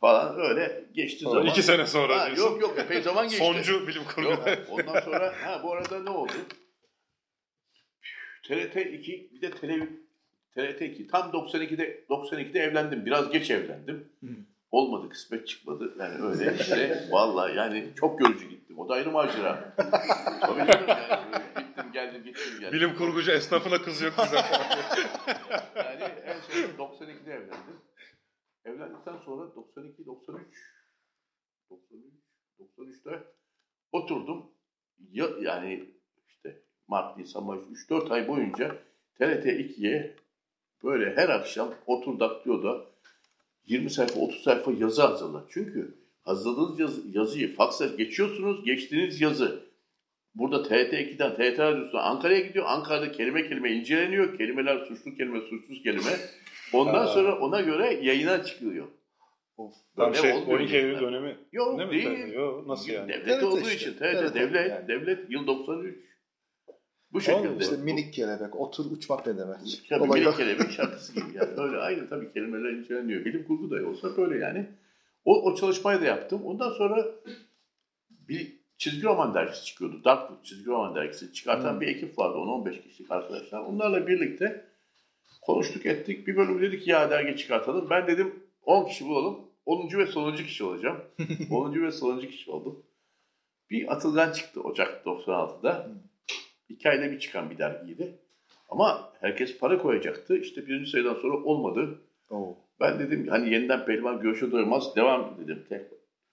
Falan 0.00 0.40
öyle 0.40 0.84
geçti 0.94 1.24
Sonra 1.24 1.34
zaman. 1.34 1.46
İki 1.46 1.62
sene 1.62 1.86
sonra 1.86 2.20
ha, 2.20 2.26
diyorsun. 2.26 2.44
Yok 2.44 2.62
yok 2.62 2.78
epey 2.78 3.02
zaman 3.02 3.28
geçti. 3.28 3.44
Soncu 3.44 3.88
bilim 3.88 4.02
kurulu. 4.14 4.36
Ondan 4.70 5.00
sonra 5.00 5.34
ha 5.42 5.60
bu 5.64 5.72
arada 5.72 6.02
ne 6.02 6.10
oldu? 6.10 6.32
TRT 8.48 8.76
2 8.76 9.30
bir 9.32 9.40
de 9.40 9.50
televiz 9.50 10.07
ee, 10.58 10.62
TRT2 10.62 11.06
tam 11.06 11.30
92'de 11.30 12.04
92'de 12.08 12.60
evlendim. 12.60 13.06
Biraz 13.06 13.30
geç 13.30 13.50
evlendim. 13.50 14.08
Hı. 14.20 14.26
Olmadı 14.70 15.08
kısmet 15.08 15.48
çıkmadı. 15.48 15.94
Yani 15.98 16.24
öyle 16.24 16.56
işte 16.60 17.08
valla 17.10 17.50
yani 17.50 17.88
çok 17.96 18.18
görücü 18.18 18.48
gittim. 18.48 18.78
O 18.78 18.88
da 18.88 18.94
ayrı 18.94 19.10
macera. 19.10 19.74
Tabii 20.40 20.58
yani 20.58 20.86
gittim 21.56 21.92
geldim 21.92 22.24
gittim 22.24 22.60
geldim. 22.60 22.72
Bilim 22.72 22.96
kurgucu 22.96 23.32
esnafına 23.32 23.82
kız 23.82 24.00
yok 24.00 24.14
güzel. 24.24 24.44
yani 25.76 26.02
en 26.24 26.40
son 26.40 26.86
92'de 26.86 27.32
evlendim. 27.32 27.80
Evlendikten 28.64 29.16
sonra 29.16 29.54
92 29.54 30.06
93 30.06 30.42
93 31.70 32.04
93'te 32.60 33.24
oturdum. 33.92 34.50
Ya, 35.10 35.26
yani 35.40 35.84
işte 36.28 36.62
Mart, 36.88 37.16
Nisan, 37.16 37.44
Mayıs 37.44 37.64
3-4 37.64 38.12
ay 38.12 38.28
boyunca 38.28 38.76
TRT 39.18 39.46
2'ye 39.46 40.16
böyle 40.84 41.16
her 41.16 41.28
akşam 41.28 41.74
otur 41.86 42.20
daktioda 42.20 42.84
20 43.66 43.90
sayfa 43.90 44.20
30 44.20 44.42
sayfa 44.42 44.72
yazı 44.72 45.02
hazırla. 45.02 45.44
Çünkü 45.50 45.94
hazırladığınız 46.24 46.80
yazı, 46.80 47.02
yazıyı 47.12 47.54
faksa 47.54 47.86
geçiyorsunuz. 47.86 48.64
Geçtiğiniz 48.64 49.20
yazı 49.20 49.68
burada 50.34 50.62
TRT 50.62 50.92
2'den 50.92 51.34
TRT 51.34 51.58
Radyosu'na 51.58 52.00
Ankara'ya 52.00 52.40
gidiyor. 52.40 52.64
Ankara'da 52.68 53.12
kelime 53.12 53.48
kelime 53.48 53.72
inceleniyor. 53.72 54.38
Kelimeler 54.38 54.78
suçlu 54.78 55.14
kelime, 55.14 55.40
suçsuz 55.40 55.82
kelime. 55.82 56.16
Ondan 56.72 57.06
sonra 57.06 57.38
ona 57.38 57.60
göre 57.60 57.98
yayına 58.02 58.44
çıkıyor. 58.44 58.86
Tam 59.56 60.12
Böyle 60.12 60.14
şey 60.14 60.32
olmuyor 60.32 60.60
12 60.60 60.76
Eylül 60.76 61.00
dönemi. 61.00 61.36
Yok 61.52 61.78
Değil 61.90 62.06
değil. 62.06 62.32
Yok 62.32 62.66
nasıl 62.66 62.92
yani? 62.92 63.08
Devlet 63.08 63.40
TRT 63.40 63.44
olduğu 63.44 63.60
işte, 63.60 63.74
için 63.74 63.92
TRT, 63.92 63.98
TRT 63.98 64.34
devlet, 64.34 64.70
yani. 64.70 64.88
devlet 64.88 65.30
yıl 65.30 65.46
93. 65.46 65.96
Bu 67.12 67.18
Oğlum 67.18 67.20
şekilde. 67.24 67.64
işte 67.64 67.76
minik 67.76 68.14
kelebek, 68.14 68.56
otur 68.56 68.90
uçmak 68.90 69.26
ne 69.26 69.38
demek? 69.38 69.58
Tabii 69.88 70.02
Olay 70.04 70.20
minik 70.20 70.34
o. 70.34 70.36
kelebek 70.36 70.70
şarkısı 70.70 71.14
gibi 71.14 71.26
yani. 71.34 71.60
Öyle 71.60 71.76
aynı 71.78 72.08
tabii 72.08 72.32
kelimeler 72.32 72.70
inceleniyor. 72.70 73.24
Bilim 73.24 73.44
kurgu 73.46 73.70
da 73.70 73.88
olsa 73.88 74.16
böyle 74.16 74.44
yani. 74.44 74.66
O, 75.24 75.42
o 75.42 75.54
çalışmayı 75.54 76.00
da 76.00 76.04
yaptım. 76.04 76.42
Ondan 76.44 76.70
sonra 76.70 77.06
bir 78.10 78.58
çizgi 78.78 79.02
roman 79.06 79.34
dergisi 79.34 79.64
çıkıyordu. 79.64 80.04
Darkwood 80.04 80.42
çizgi 80.44 80.66
roman 80.66 80.94
dergisi 80.94 81.32
çıkartan 81.32 81.72
Hmm. 81.72 81.80
bir 81.80 81.86
ekip 81.86 82.18
vardı. 82.18 82.36
10-15 82.38 82.82
kişilik 82.82 83.10
arkadaşlar. 83.10 83.60
Onlarla 83.60 84.06
birlikte 84.06 84.64
konuştuk 85.42 85.86
ettik. 85.86 86.26
Bir 86.26 86.36
bölüm 86.36 86.62
dedik 86.62 86.86
ya 86.88 87.10
dergi 87.10 87.36
çıkartalım. 87.36 87.90
Ben 87.90 88.06
dedim 88.06 88.34
10 88.62 88.84
kişi 88.86 89.04
bulalım. 89.04 89.38
10. 89.66 89.98
ve 89.98 90.06
sonuncu 90.06 90.44
kişi 90.44 90.64
olacağım. 90.64 91.00
10. 91.50 91.82
ve 91.82 91.92
sonuncu 91.92 92.28
kişi 92.28 92.50
oldum. 92.50 92.82
Bir 93.70 93.92
Atılgan 93.92 94.32
çıktı 94.32 94.60
Ocak 94.62 95.06
96'da. 95.06 95.88
İki 96.68 96.90
ayda 96.90 97.10
bir 97.10 97.18
çıkan 97.18 97.50
bir 97.50 97.58
dergiydi. 97.58 98.18
Ama 98.68 99.12
herkes 99.20 99.58
para 99.58 99.78
koyacaktı. 99.78 100.36
İşte 100.36 100.66
birinci 100.66 100.90
sayıdan 100.90 101.14
sonra 101.14 101.36
olmadı. 101.36 102.00
Oo. 102.30 102.56
Ben 102.80 102.98
dedim 102.98 103.28
hani 103.28 103.54
yeniden 103.54 103.84
pehlivan 103.84 104.20
görüşe 104.20 104.50
doymaz 104.52 104.96
devam 104.96 105.38
dedim. 105.38 105.66
Tek 105.68 105.82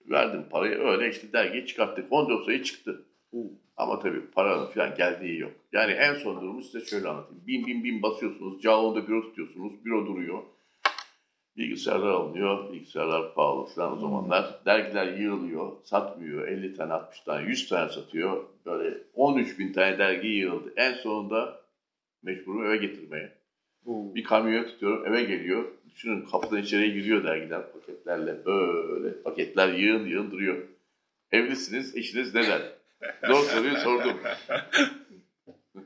verdim 0.09 0.45
parayı 0.49 0.77
öyle 0.79 1.09
işte 1.09 1.33
dergiyi 1.33 1.65
çıkarttık. 1.65 2.11
14 2.11 2.45
sayı 2.45 2.63
çıktı. 2.63 3.05
Ama 3.77 3.99
tabii 3.99 4.31
paranın 4.31 4.65
falan 4.65 4.95
geldiği 4.95 5.39
yok. 5.39 5.51
Yani 5.71 5.91
en 5.91 6.13
son 6.13 6.41
durumu 6.41 6.61
size 6.61 6.85
şöyle 6.85 7.07
anlatayım. 7.07 7.47
Bin 7.47 7.67
bin 7.67 7.83
bin 7.83 8.01
basıyorsunuz. 8.01 8.61
Cağon'da 8.61 9.07
büro 9.07 9.21
tutuyorsunuz. 9.21 9.85
Büro 9.85 10.05
duruyor. 10.07 10.43
Bilgisayarlar 11.57 12.09
alınıyor. 12.09 12.73
Bilgisayarlar 12.73 13.33
pahalı 13.33 13.65
falan 13.65 13.97
o 13.97 13.99
zamanlar. 13.99 14.59
Dergiler 14.65 15.17
yığılıyor. 15.17 15.71
Satmıyor. 15.83 16.47
50 16.47 16.75
tane 16.75 16.93
60 16.93 17.19
tane 17.19 17.49
100 17.49 17.69
tane 17.69 17.91
satıyor. 17.91 18.43
Böyle 18.65 18.97
13 19.13 19.59
bin 19.59 19.73
tane 19.73 19.97
dergi 19.97 20.27
yığıldı. 20.27 20.73
En 20.75 20.93
sonunda 20.93 21.61
mecburum 22.23 22.65
eve 22.65 22.77
getirmeye. 22.77 23.31
Oo. 23.85 24.15
Bir 24.15 24.23
kamyon 24.23 24.63
tutuyorum 24.63 25.05
eve 25.05 25.23
geliyor. 25.23 25.65
Düşünün 25.89 26.25
kapıdan 26.25 26.61
içeriye 26.61 26.89
giriyor 26.89 27.23
dergiler 27.23 27.71
paketlerle 27.71 28.45
böyle 28.45 29.21
paketler 29.21 29.73
yığın 29.73 30.05
yığın 30.05 30.31
duruyor. 30.31 30.57
Evlisiniz 31.31 31.95
eşiniz 31.95 32.35
neden? 32.35 32.61
Zor 33.27 33.43
soruyu 33.43 33.75
sordum. 33.75 34.17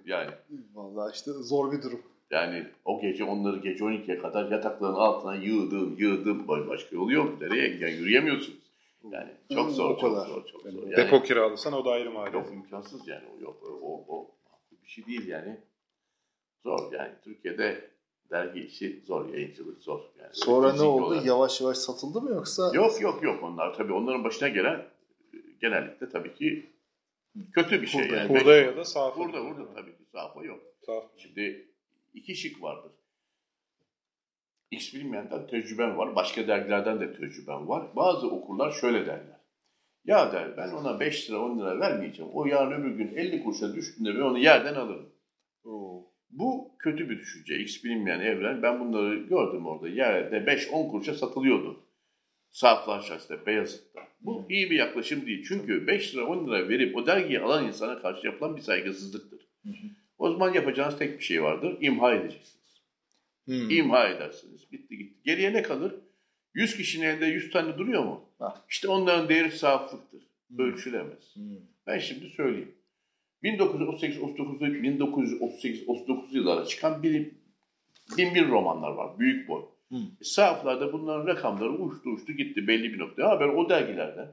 Yani 0.05 0.31
Vallahi 0.73 1.13
işte 1.13 1.31
zor 1.31 1.71
bir 1.71 1.81
durum. 1.81 2.01
Yani 2.31 2.67
o 2.85 3.01
gece 3.01 3.23
onları 3.23 3.57
gece 3.57 3.83
12'ye 3.83 4.17
kadar 4.17 4.51
yatakların 4.51 4.93
altına 4.93 5.35
yığdım 5.35 5.95
yığdım 5.97 6.47
başka 6.47 6.95
yolu 6.95 7.13
yok. 7.13 7.41
Nereye 7.41 7.67
yani 7.77 7.93
yürüyemiyorsunuz. 7.93 8.59
Yani 9.11 9.29
çok 9.53 9.71
zor 9.71 9.89
O 9.91 9.97
çok 9.99 10.15
kadar. 10.15 10.27
zor 10.27 10.45
çok 10.45 10.61
zor. 10.61 10.73
Yani, 10.83 10.97
Depo 10.97 11.23
kiralasan 11.23 11.73
o 11.73 11.85
da 11.85 11.91
ayrı 11.91 12.11
maliyet. 12.11 12.33
Yok 12.33 12.53
imkansız 12.53 13.07
yani 13.07 13.23
o 13.37 13.41
yok 13.41 13.63
o, 13.81 14.05
o 14.07 14.31
bir 14.83 14.87
şey 14.89 15.05
değil 15.05 15.27
yani. 15.27 15.57
Zor 16.63 16.91
yani 16.93 17.11
Türkiye'de 17.23 17.89
dergi 18.31 18.59
işi 18.59 19.01
zor 19.05 19.33
yayıncılık 19.33 19.83
zor. 19.83 19.99
Yani 20.19 20.29
Sonra 20.33 20.73
ne 20.73 20.81
oldu? 20.81 21.05
olarak. 21.05 21.25
Yavaş 21.25 21.61
yavaş 21.61 21.77
satıldı 21.77 22.21
mı 22.21 22.29
yoksa? 22.29 22.71
Yok 22.73 23.01
yok 23.01 23.23
yok 23.23 23.43
onlar 23.43 23.73
tabii 23.73 23.93
onların 23.93 24.23
başına 24.23 24.47
gelen 24.49 24.85
genellikle 25.61 26.09
tabii 26.09 26.33
ki 26.33 26.69
kötü 27.53 27.81
bir 27.81 27.87
şey 27.87 28.05
Hurda. 28.05 28.15
yani. 28.15 28.29
Hurda 28.39 28.55
ya 28.55 28.77
da 28.77 28.85
sahaf. 28.85 29.17
Burada 29.17 29.43
burada 29.45 29.73
tabii 29.75 29.91
ki 29.97 30.03
safa 30.11 30.43
yok. 30.43 30.59
Sahaf. 30.85 31.03
Şimdi 31.17 31.68
iki 32.13 32.35
şık 32.35 32.61
vardır. 32.61 32.91
X 34.71 34.93
bilmeyenden 34.93 35.47
tecrüben 35.47 35.97
var. 35.97 36.15
Başka 36.15 36.47
dergilerden 36.47 36.99
de 36.99 37.13
tecrüben 37.13 37.67
var. 37.67 37.95
Bazı 37.95 38.29
okurlar 38.29 38.71
şöyle 38.71 39.05
derler. 39.05 39.39
Ya 40.05 40.31
der 40.33 40.57
ben 40.57 40.71
ona 40.71 40.99
5 40.99 41.29
lira 41.29 41.39
10 41.39 41.59
lira 41.59 41.79
vermeyeceğim. 41.79 42.31
O 42.33 42.45
yarın 42.45 42.81
öbür 42.81 42.91
gün 42.91 43.15
50 43.15 43.43
kuruşa 43.43 43.75
düştüğünde 43.75 44.15
ben 44.15 44.21
onu 44.21 44.39
yerden 44.39 44.75
alırım. 44.75 45.09
Oo. 45.63 46.09
Bu 46.29 46.75
kötü 46.79 47.09
bir 47.09 47.19
düşünce. 47.19 47.59
X 47.59 47.83
bilinmeyen 47.83 48.19
evren. 48.19 48.63
Ben 48.63 48.79
bunları 48.79 49.15
gördüm 49.15 49.67
orada. 49.67 49.89
Yerde 49.89 50.35
5-10 50.35 50.91
kuruşa 50.91 51.13
satılıyordu. 51.13 51.85
Saflar 52.49 53.01
şahsında, 53.01 53.45
Beyazıt'ta. 53.45 53.99
Bu 54.21 54.45
iyi 54.49 54.71
bir 54.71 54.75
yaklaşım 54.75 55.25
değil. 55.25 55.45
Çünkü 55.47 55.87
5 55.87 56.15
lira 56.15 56.25
10 56.25 56.47
lira 56.47 56.69
verip 56.69 56.95
o 56.95 57.05
dergiyi 57.05 57.39
alan 57.39 57.67
insana 57.67 58.01
karşı 58.01 58.27
yapılan 58.27 58.55
bir 58.55 58.61
saygısızlıktır. 58.61 59.47
O 60.19 60.31
zaman 60.31 60.53
yapacağınız 60.53 60.97
tek 60.97 61.19
bir 61.19 61.23
şey 61.23 61.43
vardır. 61.43 61.77
İmha 61.81 62.13
edeceksiniz. 62.13 62.81
Hmm. 63.45 63.69
İmha 63.69 64.07
edersiniz. 64.07 64.71
Bitti 64.71 64.97
gitti. 64.97 65.19
Geriye 65.25 65.53
ne 65.53 65.61
kalır? 65.61 65.95
100 66.53 66.77
kişinin 66.77 67.05
elinde 67.05 67.25
100 67.25 67.51
tane 67.51 67.77
duruyor 67.77 68.03
mu? 68.03 68.29
Ah. 68.39 68.61
İşte 68.69 68.87
onların 68.87 69.29
değeri 69.29 69.51
saflıktır. 69.51 70.21
Hmm. 70.47 70.59
Ölçülemez. 70.59 71.35
Hmm. 71.35 71.43
Ben 71.87 71.99
şimdi 71.99 72.29
söyleyeyim. 72.29 72.75
1938-39'da 73.43 74.67
1938-39 74.67 76.35
yıllarda 76.35 76.65
çıkan 76.65 77.03
bir, 77.03 77.31
bin 78.17 78.35
bir 78.35 78.47
romanlar 78.47 78.91
var. 78.91 79.19
Büyük 79.19 79.47
boy. 79.49 79.61
Hı. 79.89 79.95
E, 79.95 80.23
sahaflarda 80.23 80.93
bunların 80.93 81.27
rakamları 81.27 81.71
uçtu 81.71 82.09
uçtu 82.09 82.33
gitti 82.33 82.67
belli 82.67 82.93
bir 82.93 82.99
noktaya. 82.99 83.29
Ha 83.29 83.39
ben 83.39 83.47
o 83.47 83.69
dergilerden 83.69 84.31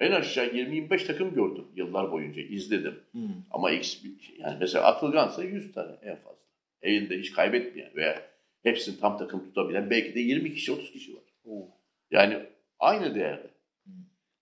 en 0.00 0.12
aşağı 0.12 0.46
20-25 0.46 1.06
takım 1.06 1.34
gördüm 1.34 1.64
yıllar 1.76 2.12
boyunca 2.12 2.42
izledim. 2.42 3.00
Hmm. 3.12 3.28
Ama 3.50 3.70
X 3.70 4.04
yani 4.38 4.56
mesela 4.60 4.84
Atılgan'sa 4.84 5.44
100 5.44 5.72
tane 5.72 5.92
en 6.02 6.16
fazla. 6.16 6.38
Elinde 6.82 7.18
hiç 7.18 7.32
kaybetmeyen 7.32 7.90
veya 7.96 8.22
hepsini 8.62 9.00
tam 9.00 9.18
takım 9.18 9.44
tutabilen 9.44 9.90
belki 9.90 10.14
de 10.14 10.20
20 10.20 10.54
kişi 10.54 10.72
30 10.72 10.92
kişi 10.92 11.14
var. 11.14 11.22
Oo. 11.44 11.68
Yani 12.10 12.38
aynı 12.78 13.14
değerde. 13.14 13.46
Hı. 13.86 13.90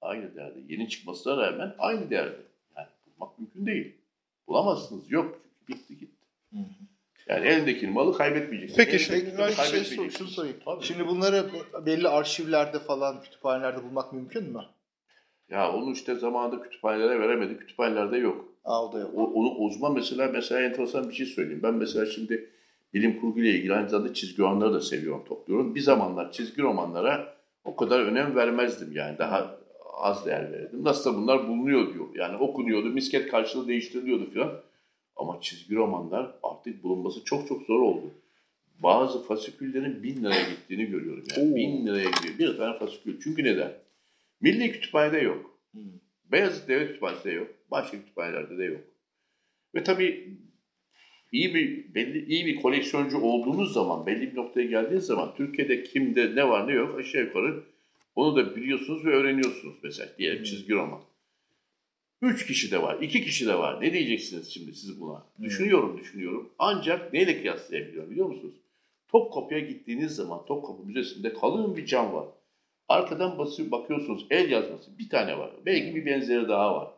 Aynı 0.01 0.35
değerde. 0.35 0.59
Yeni 0.68 0.89
çıkmasına 0.89 1.37
rağmen 1.37 1.74
aynı 1.79 2.11
değerde. 2.11 2.37
Yani 2.77 2.87
bulmak 3.07 3.39
mümkün 3.39 3.66
değil. 3.66 3.93
Bulamazsınız. 4.49 5.11
Yok. 5.11 5.41
Çünkü 5.43 5.81
bitti 5.81 5.99
gitti. 5.99 6.27
Hı 6.53 6.59
hı. 6.59 6.64
Yani 7.29 7.47
elindeki 7.47 7.87
malı 7.87 8.16
kaybetmeyeceksin. 8.16 8.77
Peki 8.77 8.99
şimdi 8.99 9.20
şey 9.20 9.31
sor, 9.31 9.37
kaybetmeyeceksin. 9.37 10.09
şunu 10.09 10.29
sorayım. 10.29 10.57
Tabii. 10.64 10.85
Şimdi 10.85 11.07
bunları 11.07 11.51
belli 11.87 12.09
arşivlerde 12.09 12.79
falan, 12.79 13.22
kütüphanelerde 13.22 13.83
bulmak 13.83 14.12
mümkün 14.12 14.45
mü? 14.45 14.62
Ya 15.53 15.73
onu 15.73 15.93
işte 15.93 16.15
zamanında 16.15 16.63
kütüphanelere 16.63 17.21
veremedi. 17.21 17.59
Kütüphanelerde 17.59 18.17
yok. 18.17 18.45
Da 18.93 18.99
yok. 18.99 19.11
O, 19.17 19.25
onu 19.25 19.55
uzman 19.55 19.95
mesela 19.95 20.31
mesela 20.33 20.61
enteresan 20.61 21.09
bir 21.09 21.15
şey 21.15 21.27
söyleyeyim. 21.27 21.61
Ben 21.63 21.75
mesela 21.75 22.07
şimdi 22.07 22.51
bilim 22.95 23.21
kurgu 23.21 23.41
ile 23.41 23.51
ilgili 23.51 23.75
aynı 23.75 23.89
zamanda 23.89 24.15
çizgi 24.15 24.43
romanları 24.43 24.75
da 24.75 24.81
seviyorum, 24.81 25.25
topluyorum. 25.29 25.75
Bir 25.75 25.81
zamanlar 25.81 26.33
çizgi 26.33 26.63
romanlara 26.63 27.35
o 27.65 27.77
kadar 27.77 28.01
önem 28.01 28.37
vermezdim 28.37 28.93
yani. 28.93 29.19
Daha 29.19 29.59
az 30.01 30.27
değer 30.27 30.53
verirdim. 30.53 30.85
Nasıl 30.85 31.13
da 31.13 31.17
bunlar 31.19 31.49
bulunuyor 31.49 31.95
diyor. 31.95 32.07
Yani 32.15 32.37
okunuyordu, 32.37 32.89
misket 32.89 33.31
karşılığı 33.31 33.69
değiştiriliyordu 33.69 34.31
falan. 34.35 34.53
Ama 35.17 35.39
çizgi 35.41 35.77
romanlar 35.77 36.35
artık 36.43 36.83
bulunması 36.83 37.25
çok 37.25 37.49
çok 37.49 37.63
zor 37.63 37.81
oldu. 37.81 38.11
Bazı 38.83 39.23
fasiküllerin 39.23 40.03
bin 40.03 40.25
liraya 40.25 40.51
gittiğini 40.51 40.85
görüyorum. 40.85 41.25
Yani. 41.37 41.53
Oo. 41.53 41.57
Bin 41.57 41.87
liraya 41.87 42.11
gidiyor. 42.11 42.39
Bir 42.39 42.59
tane 42.59 42.79
fasikül. 42.79 43.21
Çünkü 43.21 43.45
neden? 43.45 43.73
Milli 44.43 44.72
Kütüphane'de 44.72 45.18
yok. 45.18 45.59
Hmm. 45.72 45.82
Beyazıt 46.32 46.68
Devlet 46.68 46.88
Kütüphanesi'nde 46.88 47.32
yok. 47.32 47.49
Başka 47.70 47.99
kütüphanelerde 47.99 48.59
de 48.59 48.64
yok. 48.64 48.80
Ve 49.74 49.84
tabii 49.84 50.38
iyi 51.32 51.55
bir 51.55 51.95
belli 51.95 52.26
iyi 52.26 52.47
bir 52.47 52.57
koleksiyoncu 52.57 53.18
olduğunuz 53.18 53.72
zaman, 53.72 54.07
belli 54.07 54.30
bir 54.30 54.36
noktaya 54.36 54.66
geldiğiniz 54.66 55.07
zaman 55.07 55.34
Türkiye'de 55.36 55.84
kimde 55.84 56.36
ne 56.36 56.49
var 56.49 56.68
ne 56.68 56.72
yok 56.72 56.99
aşağı 56.99 57.22
yukarı 57.22 57.62
Onu 58.14 58.36
da 58.36 58.57
biliyorsunuz 58.57 59.05
ve 59.05 59.11
öğreniyorsunuz 59.11 59.74
mesela 59.82 60.09
diyelim 60.18 60.45
çizgi 60.45 60.72
roman. 60.72 61.01
Üç 62.22 62.47
kişi 62.47 62.70
de 62.70 62.82
var, 62.82 63.03
iki 63.03 63.24
kişi 63.24 63.47
de 63.47 63.55
var. 63.55 63.80
Ne 63.80 63.93
diyeceksiniz 63.93 64.51
şimdi 64.51 64.74
siz 64.74 65.01
buna? 65.01 65.26
Düşünüyorum, 65.43 65.99
düşünüyorum. 66.01 66.51
Ancak 66.59 67.12
neyle 67.12 67.40
kıyaslayabiliyorum 67.40 68.11
biliyor 68.11 68.26
musunuz? 68.26 68.55
Topkapı'ya 69.09 69.61
gittiğiniz 69.61 70.12
zaman 70.14 70.47
Topkapı 70.47 70.86
Müzesi'nde 70.86 71.32
kalın 71.32 71.76
bir 71.76 71.86
cam 71.86 72.12
var. 72.12 72.26
Arkadan 72.89 73.39
basıyor, 73.39 73.70
bakıyorsunuz 73.70 74.26
el 74.30 74.51
yazması 74.51 74.99
bir 74.99 75.09
tane 75.09 75.39
var. 75.39 75.51
Belki 75.66 75.95
bir 75.95 76.07
benzeri 76.07 76.49
daha 76.49 76.74
var. 76.74 76.89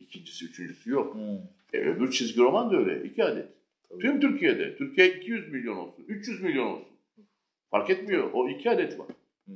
İkincisi, 0.00 0.44
üçüncüsü 0.44 0.90
yok. 0.90 1.14
Hmm. 1.14 1.38
E, 1.72 1.78
öbür 1.78 2.10
çizgi 2.10 2.40
roman 2.40 2.70
da 2.70 2.76
öyle. 2.76 3.04
iki 3.04 3.24
adet. 3.24 3.48
Tabii. 3.88 4.00
Tüm 4.00 4.20
Türkiye'de. 4.20 4.76
Türkiye 4.76 5.16
200 5.16 5.52
milyon 5.52 5.76
olsun. 5.76 6.04
300 6.08 6.42
milyon 6.42 6.66
olsun. 6.66 6.86
Fark 7.70 7.90
etmiyor. 7.90 8.30
O 8.32 8.48
iki 8.48 8.70
adet 8.70 8.98
var. 8.98 9.06
Hmm. 9.44 9.54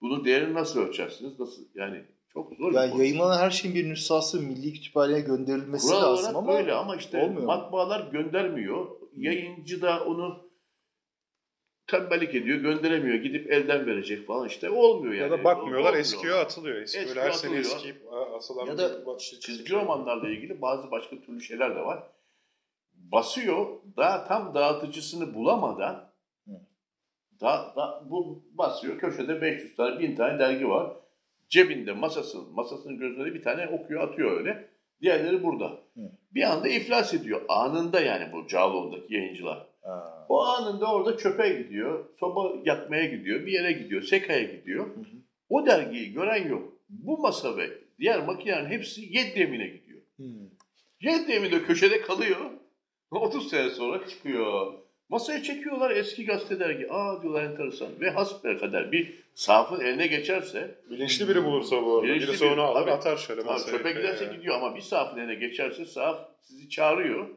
Bunun 0.00 0.24
değerini 0.24 0.54
nasıl 0.54 0.80
ölçersiniz? 0.80 1.40
Nasıl? 1.40 1.62
Yani 1.74 2.04
çok 2.32 2.52
zor 2.56 2.72
Yani 2.72 2.98
yayınlanan 2.98 3.38
her 3.38 3.50
şeyin 3.50 3.76
bir 3.76 3.88
nüshası 3.88 4.40
milli 4.40 4.72
kütüphaneye 4.72 5.20
gönderilmesi 5.20 5.86
Kural 5.86 6.02
lazım 6.02 6.36
ama 6.36 6.52
böyle 6.52 6.72
ama 6.72 6.96
işte 6.96 7.18
olmuyor 7.18 7.40
mu? 7.40 7.46
matbaalar 7.46 8.12
göndermiyor. 8.12 8.86
Yayıncı 9.16 9.82
da 9.82 10.04
onu 10.04 10.43
tembellik 11.86 12.34
ediyor, 12.34 12.58
gönderemiyor. 12.58 13.16
Gidip 13.16 13.52
elden 13.52 13.86
verecek 13.86 14.26
falan 14.26 14.48
işte. 14.48 14.70
Olmuyor 14.70 15.14
yani. 15.14 15.32
Ya 15.32 15.38
da 15.38 15.44
bakmıyorlar 15.44 15.88
Olmuyor. 15.88 16.00
eskiyor 16.00 16.38
atılıyor. 16.38 16.76
Eski 16.76 16.98
Eskiyor, 16.98 17.16
böyle 17.16 17.26
her 17.28 17.32
sene 17.32 17.50
atılıyor. 17.58 17.76
eskiyip 17.76 18.02
atılan 18.36 18.66
Ya 18.66 18.72
bir 18.72 18.78
da 18.78 19.18
Çizgi 19.18 19.72
romanlarla 19.72 20.28
ilgili 20.28 20.62
bazı 20.62 20.90
başka 20.90 21.20
türlü 21.20 21.40
şeyler 21.40 21.76
de 21.76 21.80
var. 21.80 22.02
Basıyor, 22.94 23.66
daha 23.96 24.24
tam 24.28 24.54
dağıtıcısını 24.54 25.34
bulamadan 25.34 26.14
da, 27.40 27.72
da, 27.76 28.02
bu 28.10 28.44
basıyor. 28.52 28.98
Köşede 28.98 29.42
500 29.42 29.76
tane, 29.76 29.98
1000 29.98 30.16
tane 30.16 30.38
dergi 30.38 30.68
var. 30.68 30.92
Cebinde 31.48 31.92
masası, 31.92 32.38
masasının 32.42 32.98
gözünde 32.98 33.24
de 33.24 33.34
bir 33.34 33.42
tane 33.42 33.68
okuyor, 33.68 34.08
atıyor 34.08 34.38
öyle. 34.38 34.68
Diğerleri 35.00 35.42
burada. 35.42 35.64
Hı. 35.94 36.00
Bir 36.34 36.42
anda 36.42 36.68
iflas 36.68 37.14
ediyor. 37.14 37.42
Anında 37.48 38.00
yani 38.00 38.32
bu 38.32 38.48
Cağaloğlu'ndaki 38.48 39.14
yayıncılar. 39.14 39.66
Ha. 39.84 40.26
O 40.28 40.44
anında 40.44 40.92
orada 40.92 41.16
çöpe 41.16 41.48
gidiyor, 41.48 42.04
soba 42.20 42.52
yakmaya 42.64 43.04
gidiyor, 43.04 43.46
bir 43.46 43.52
yere 43.52 43.72
gidiyor, 43.72 44.02
sekaya 44.02 44.42
gidiyor. 44.42 44.86
Hı 44.86 45.00
hı. 45.00 45.04
O 45.48 45.66
dergiyi 45.66 46.12
gören 46.12 46.48
yok. 46.48 46.72
Bu 46.88 47.18
masa 47.18 47.56
ve 47.56 47.70
diğer 47.98 48.24
makinelerin 48.26 48.70
hepsi 48.70 49.00
Yeddemin'e 49.18 49.66
gidiyor. 49.66 50.00
Hmm. 50.16 50.48
Yeddemin 51.00 51.50
de 51.52 51.62
köşede 51.62 52.00
kalıyor. 52.00 52.40
30 53.10 53.48
sene 53.50 53.70
sonra 53.70 54.06
çıkıyor. 54.08 54.72
Masaya 55.08 55.42
çekiyorlar 55.42 55.90
eski 55.90 56.24
gazete 56.26 56.60
dergi. 56.60 56.90
Aa 56.90 57.22
diyorlar 57.22 57.42
enteresan. 57.44 57.88
Ve 58.00 58.10
hasbelkader 58.10 58.92
bir 58.92 59.14
sahafın 59.34 59.80
eline 59.80 60.06
geçerse, 60.06 60.74
Bilinçli 60.90 61.28
biri 61.28 61.44
bulursa 61.44 61.84
bu 61.84 61.94
arada. 61.94 62.02
Bilinçli 62.08 62.28
Birisi 62.28 62.44
biri, 62.44 62.52
onu 62.52 62.62
alır 62.62 62.80
tabii. 62.80 62.90
atar 62.90 63.16
şöyle 63.16 63.42
masaya. 63.42 63.70
çöpe 63.76 63.92
giderse 63.92 64.24
Yani. 64.24 64.36
gidiyor 64.36 64.54
ama 64.56 64.76
bir 64.76 64.80
sahafın 64.80 65.20
eline 65.20 65.34
geçerse 65.34 65.84
sahaf 65.86 66.28
sizi 66.42 66.68
çağırıyor. 66.68 67.28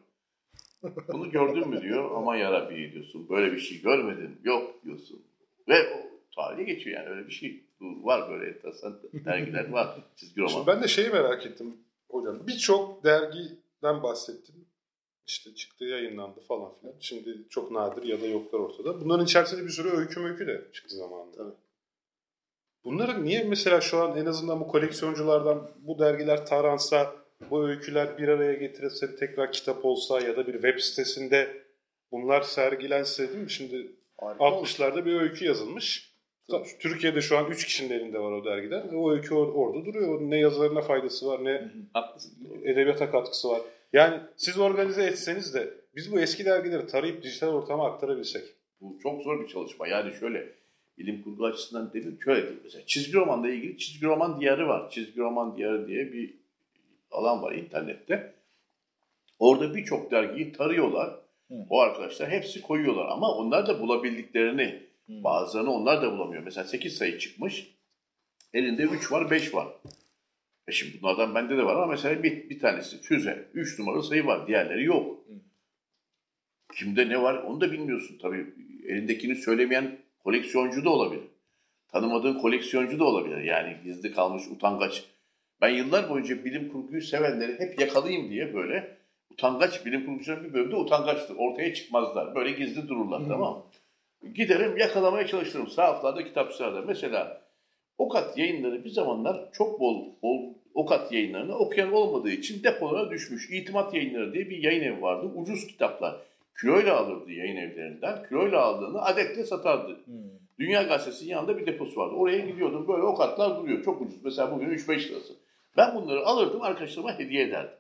Bunu 0.84 1.32
gördün 1.32 1.70
mü 1.70 1.82
diyor. 1.82 2.12
Aman 2.16 2.36
yarabbi 2.36 2.92
diyorsun. 2.94 3.30
Böyle 3.30 3.52
bir 3.52 3.60
şey 3.60 3.82
görmedin. 3.82 4.40
Yok 4.44 4.84
diyorsun. 4.86 5.22
Ve 5.68 5.94
o 5.94 5.98
tarihe 6.36 6.64
geçiyor 6.64 7.00
yani 7.00 7.10
öyle 7.10 7.28
bir 7.28 7.34
şey. 7.34 7.64
Var 7.82 8.30
böyle 8.30 8.52
enteresan 8.52 9.00
dergiler 9.14 9.70
var. 9.70 10.00
Çizgi 10.16 10.42
roman. 10.42 10.54
Şimdi 10.54 10.68
ben 10.68 10.84
de 10.84 10.88
şeyi 10.88 11.10
merak 11.10 11.46
ettim 11.46 11.78
hocam. 12.10 12.48
Birçok 12.48 13.04
dergiden 13.04 14.04
bahsettim. 14.04 14.56
İşte 15.28 15.56
çıktı 15.56 15.86
yayınlandı 15.86 16.40
falan 16.48 16.74
filan. 16.74 16.94
Şimdi 17.00 17.38
çok 17.50 17.72
nadir 17.72 18.04
ya 18.04 18.22
da 18.22 18.26
yoklar 18.26 18.60
ortada. 18.60 19.02
Bunların 19.02 19.26
içerisinde 19.26 19.64
bir 19.64 19.70
sürü 19.70 19.90
öykü 19.90 20.20
möykü 20.20 20.48
de 20.48 20.66
çıktı 20.74 20.96
zamanında. 20.96 21.38
Tabii. 21.38 21.56
Bunları 22.84 23.26
niye 23.26 23.44
mesela 23.44 23.82
şu 23.82 23.98
an 23.98 24.18
en 24.18 24.26
azından 24.26 24.60
bu 24.60 24.68
koleksiyonculardan 24.68 25.72
bu 25.80 26.00
dergiler 26.00 26.46
taransa, 26.46 27.16
bu 27.50 27.68
öyküler 27.68 28.18
bir 28.18 28.28
araya 28.28 28.54
getirilse 28.54 29.16
tekrar 29.16 29.52
kitap 29.52 29.86
olsa 29.86 30.20
ya 30.20 30.38
da 30.38 30.48
bir 30.48 30.54
web 30.54 30.80
sitesinde 30.80 31.48
bunlar 32.12 32.42
sergilense 32.42 33.28
değil 33.30 33.44
mi? 33.44 33.52
Şimdi 33.52 33.92
Harika 34.18 34.44
olur. 34.44 34.68
60'larda 34.68 35.06
bir 35.06 35.22
öykü 35.22 35.46
yazılmış. 35.46 36.12
Türkiye'de 36.80 37.22
şu 37.22 37.38
an 37.38 37.52
3 37.52 37.66
kişinin 37.66 38.00
elinde 38.00 38.20
var 38.20 38.32
o 38.32 38.46
dergiden. 38.46 38.88
O 38.94 39.12
öykü 39.12 39.30
or- 39.36 39.52
orada 39.54 39.86
duruyor. 39.86 40.22
Ne 40.22 40.40
yazarına 40.40 40.82
faydası 40.82 41.28
var 41.28 41.46
ne 41.46 41.72
edebiyata 42.64 43.12
katkısı 43.12 43.50
var. 43.50 43.62
Yani 43.94 44.20
siz 44.38 44.60
organize 44.60 45.04
etseniz 45.04 45.54
de 45.54 45.74
biz 45.96 46.12
bu 46.12 46.20
eski 46.20 46.46
dergileri 46.46 46.88
tarayıp 46.88 47.24
dijital 47.24 47.48
ortama 47.48 47.86
aktarabilsek. 47.88 48.44
Bu 48.82 49.00
çok 49.04 49.24
zor 49.24 49.44
bir 49.44 49.48
çalışma. 49.48 49.88
Yani 49.88 50.14
şöyle 50.20 50.50
bilim 50.98 51.24
kurgu 51.24 51.46
açısından 51.46 51.94
dedim 51.94 52.18
şöyle 52.24 52.42
diyeyim 52.42 52.60
mesela 52.64 52.84
çizgi 52.86 53.14
romanla 53.14 53.50
ilgili 53.50 53.78
çizgi 53.78 54.06
roman 54.06 54.42
diyarı 54.42 54.68
var. 54.68 54.90
Çizgi 54.90 55.20
roman 55.20 55.58
diyarı 55.58 55.88
diye 55.88 56.14
bir 56.14 56.34
alan 57.12 57.42
var 57.42 57.54
internette. 57.54 58.34
Orada 59.40 59.76
birçok 59.76 60.12
dergiyi 60.12 60.52
tarıyorlar. 60.52 61.10
Hı. 61.48 61.56
O 61.70 61.80
arkadaşlar 61.80 62.30
hepsi 62.30 62.62
koyuyorlar 62.62 63.06
ama 63.10 63.32
onlar 63.32 63.68
da 63.68 63.80
bulabildiklerini 63.80 64.88
Hmm. 65.08 65.24
bazılarını 65.24 65.72
onlar 65.72 66.02
da 66.02 66.12
bulamıyor. 66.12 66.44
Mesela 66.44 66.64
8 66.64 66.98
sayı 66.98 67.20
çıkmış. 67.20 67.68
Elinde 68.54 68.84
3 68.84 69.12
var 69.12 69.32
5 69.32 69.54
var. 69.54 69.68
E 70.68 70.72
şimdi 70.72 71.02
bunlardan 71.02 71.36
bende 71.36 71.58
de 71.58 71.66
var 71.66 71.76
ama 71.76 71.86
mesela 71.86 72.24
bir, 72.24 72.50
bir 72.50 72.60
tanesi 72.60 73.02
füze. 73.02 73.48
3 73.54 73.80
numaralı 73.80 74.04
sayı 74.04 74.26
var. 74.26 74.48
Diğerleri 74.48 74.84
yok. 74.86 75.18
Hı. 75.28 75.34
Kimde 76.74 77.10
ne 77.10 77.22
var 77.22 77.36
onu 77.36 77.62
da 77.62 77.72
bilmiyorsun 77.72 78.18
tabii. 78.22 78.54
Elindekini 78.88 79.36
söylemeyen 79.36 79.98
koleksiyoncu 80.20 80.86
da 80.86 80.90
olabilir. 80.90 81.24
Tanımadığın 81.88 82.40
koleksiyoncu 82.40 83.00
da 83.00 83.04
olabilir. 83.04 83.44
Yani 83.44 83.78
gizli 83.84 84.12
kalmış 84.12 84.48
utangaç. 84.48 85.04
Ben 85.62 85.70
yıllar 85.70 86.10
boyunca 86.10 86.46
bilim 86.46 86.72
kurguyu 86.72 87.02
sevenleri 87.02 87.60
hep 87.60 87.80
yakalayayım 87.80 88.30
diye 88.30 88.54
böyle 88.54 88.98
utangaç 89.32 89.86
bilim 89.86 90.06
kurgucuların 90.06 90.44
bir 90.44 90.54
bölümde 90.54 90.76
utangaçtır. 90.76 91.36
Ortaya 91.38 91.74
çıkmazlar. 91.74 92.36
Böyle 92.36 92.52
gizli 92.52 92.88
dururlar 92.88 93.20
Hmm. 93.20 93.28
tamam? 93.28 93.66
Giderim 94.34 94.78
yakalamaya 94.78 95.28
çalışırım 95.28 95.68
sahaflarda, 95.68 96.24
kitapçılarda. 96.24 96.82
Mesela 96.82 97.48
Okat 97.98 98.38
yayınları 98.38 98.84
bir 98.84 98.90
zamanlar 98.90 99.52
çok 99.52 99.80
bol, 99.80 100.06
bol 100.22 100.54
Okat 100.74 101.12
yayınlarını 101.12 101.56
okuyan 101.56 101.94
olmadığı 101.94 102.30
için 102.30 102.64
depolara 102.64 103.12
düşmüş. 103.12 103.50
İtimat 103.52 103.94
yayınları 103.94 104.34
diye 104.34 104.50
bir 104.50 104.64
yayın 104.64 104.84
evi 104.84 105.02
vardı. 105.02 105.32
Ucuz 105.36 105.68
kitaplar. 105.68 106.16
Kiloyla 106.62 106.98
alırdı 106.98 107.32
yayın 107.32 107.58
evlerinden. 107.58 108.24
Kiloyla 108.30 108.62
aldığını 108.62 109.02
adetle 109.02 109.44
satardı. 109.44 109.98
Hmm. 110.06 110.16
Dünya 110.60 110.84
Gazetesi'nin 110.84 111.30
yanında 111.30 111.58
bir 111.58 111.66
deposu 111.66 112.00
vardı. 112.00 112.16
Oraya 112.16 112.40
gidiyordum. 112.40 112.88
Böyle 112.88 113.04
okatlar 113.04 113.58
duruyor. 113.58 113.84
Çok 113.84 114.02
ucuz. 114.02 114.24
Mesela 114.24 114.52
bugün 114.52 114.70
3-5 114.70 115.10
lirası. 115.10 115.34
Ben 115.78 115.96
bunları 115.96 116.26
alırdım 116.26 116.62
arkadaşlarıma 116.62 117.20
hediye 117.20 117.44
ederdim. 117.44 117.72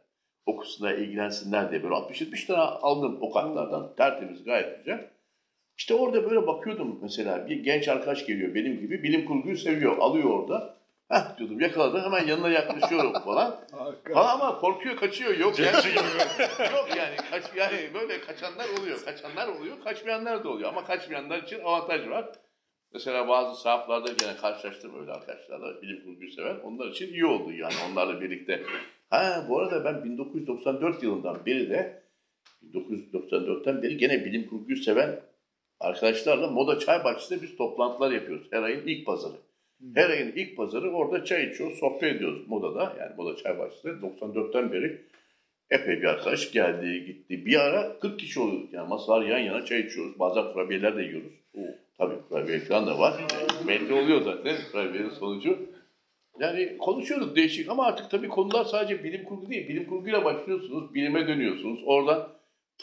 Okusunlar, 0.45 0.93
ilgilensinler 0.93 1.72
diye 1.72 1.84
böyle 1.84 1.95
60-70 1.95 2.48
tane 2.48 2.60
aldım 2.60 3.18
okatlardan. 3.22 3.95
Tertemiz, 3.95 4.43
gayet 4.43 4.78
güzel. 4.78 5.10
İşte 5.78 5.93
orada 5.93 6.30
böyle 6.30 6.48
bakıyordum 6.48 7.00
mesela 7.02 7.48
bir 7.48 7.64
genç 7.64 7.88
arkadaş 7.88 8.26
geliyor 8.26 8.56
benim 8.56 8.80
gibi 8.80 9.04
bilim 9.04 9.26
kurguyu 9.26 9.58
seviyor. 9.58 9.98
Alıyor 9.98 10.30
orada. 10.30 10.78
Heh 11.10 11.38
diyordum 11.38 11.60
yakaladım 11.60 12.02
hemen 12.04 12.28
yanına 12.28 12.50
yaklaşıyorum 12.50 13.14
falan. 13.26 13.60
Falan 14.14 14.39
ama 14.39 14.60
korkuyor 14.60 14.95
kaçıyor. 14.95 15.38
Yok 15.38 15.60
yani. 15.60 15.76
Yok 16.74 16.88
yani 16.98 17.16
kaç 17.32 17.43
yani 17.56 17.93
böyle 17.93 18.22
kaçanlar 18.22 18.66
oluyor. 18.80 19.06
Kaçanlar 19.06 19.48
oluyor, 19.48 19.76
kaçmayanlar 19.84 20.43
da 20.43 20.50
oluyor. 20.50 20.70
Ama 20.70 20.84
kaçmayanlar 20.84 21.43
için 21.43 21.60
avantaj 21.60 22.10
var. 22.10 22.30
Mesela 22.94 23.28
bazı 23.28 23.62
sahaflarda 23.62 24.12
gene 24.20 24.36
karşılaştım 24.36 25.00
öyle 25.00 25.12
arkadaşlarla 25.12 25.82
bilim 25.82 26.04
kurguyu 26.04 26.32
seven. 26.32 26.60
Onlar 26.64 26.88
için 26.88 27.14
iyi 27.14 27.26
oldu 27.26 27.52
yani 27.52 27.74
onlarla 27.92 28.22
birlikte. 28.22 28.64
Ha 29.10 29.46
bu 29.50 29.60
arada 29.60 29.86
ben 29.86 30.04
1994 30.04 31.04
yılından 31.04 31.46
beri 31.46 31.70
de 31.70 32.04
1994'ten 32.74 33.84
beri 33.84 33.98
gene 33.98 34.26
bilim 34.26 34.50
kurguyu 34.50 34.78
seven 34.78 35.20
arkadaşlarla 35.80 36.48
Moda 36.48 36.80
Çay 36.80 37.04
Bahçesi'nde 37.04 37.42
biz 37.42 37.56
toplantılar 37.58 38.12
yapıyoruz. 38.12 38.48
Her 38.52 38.64
ayın 38.64 38.88
ilk 38.88 39.06
pazarı. 39.06 39.38
Her 39.96 40.10
ayın 40.10 40.32
ilk 40.36 40.58
pazarı 40.58 40.92
orada 40.92 41.26
çay 41.26 41.46
içiyoruz, 41.46 41.80
sohbet 41.80 42.16
ediyoruz 42.16 42.48
Moda'da. 42.48 42.96
Yani 43.00 43.16
Moda 43.18 43.36
Çay 43.36 43.60
Bahçesi'nde 43.60 44.06
94'ten 44.08 44.72
beri 44.72 45.02
epey 45.70 46.02
bir 46.02 46.08
arkadaş 46.08 46.52
geldi 46.52 47.06
gitti. 47.06 47.46
Bir 47.46 47.60
ara 47.60 48.00
40 48.00 48.20
kişi 48.20 48.40
oluyorduk 48.40 48.74
yani 48.74 48.90
masalar 48.90 49.22
yan 49.22 49.40
yana 49.40 49.66
çay 49.66 49.80
içiyoruz. 49.80 50.20
Bazen 50.20 50.54
kurabiyeler 50.54 50.98
de 50.98 51.04
yiyoruz. 51.04 51.34
Tabii 51.98 52.16
kurabiye 52.30 52.60
falan 52.60 52.88
da 52.88 53.00
var. 53.00 53.14
E, 53.64 53.68
belli 53.68 53.93
oluyor 53.93 54.22
zaten 54.22 54.58
kurabiyenin 54.72 55.10
sonucu. 55.10 55.60
Yani 56.39 56.78
konuşuyorduk 56.78 57.36
değişik 57.36 57.70
ama 57.70 57.86
artık 57.86 58.12
tabii 58.12 58.28
konular 58.28 58.64
sadece 58.66 59.04
bilim 59.04 59.24
kurgu 59.26 59.50
değil. 59.50 59.68
Bilim 59.70 59.88
kurguyla 59.89 60.26
başlıyorsunuz, 60.26 60.93
bilime 60.93 61.28
dönüyorsunuz. 61.28 61.80
Oradan 61.86 62.30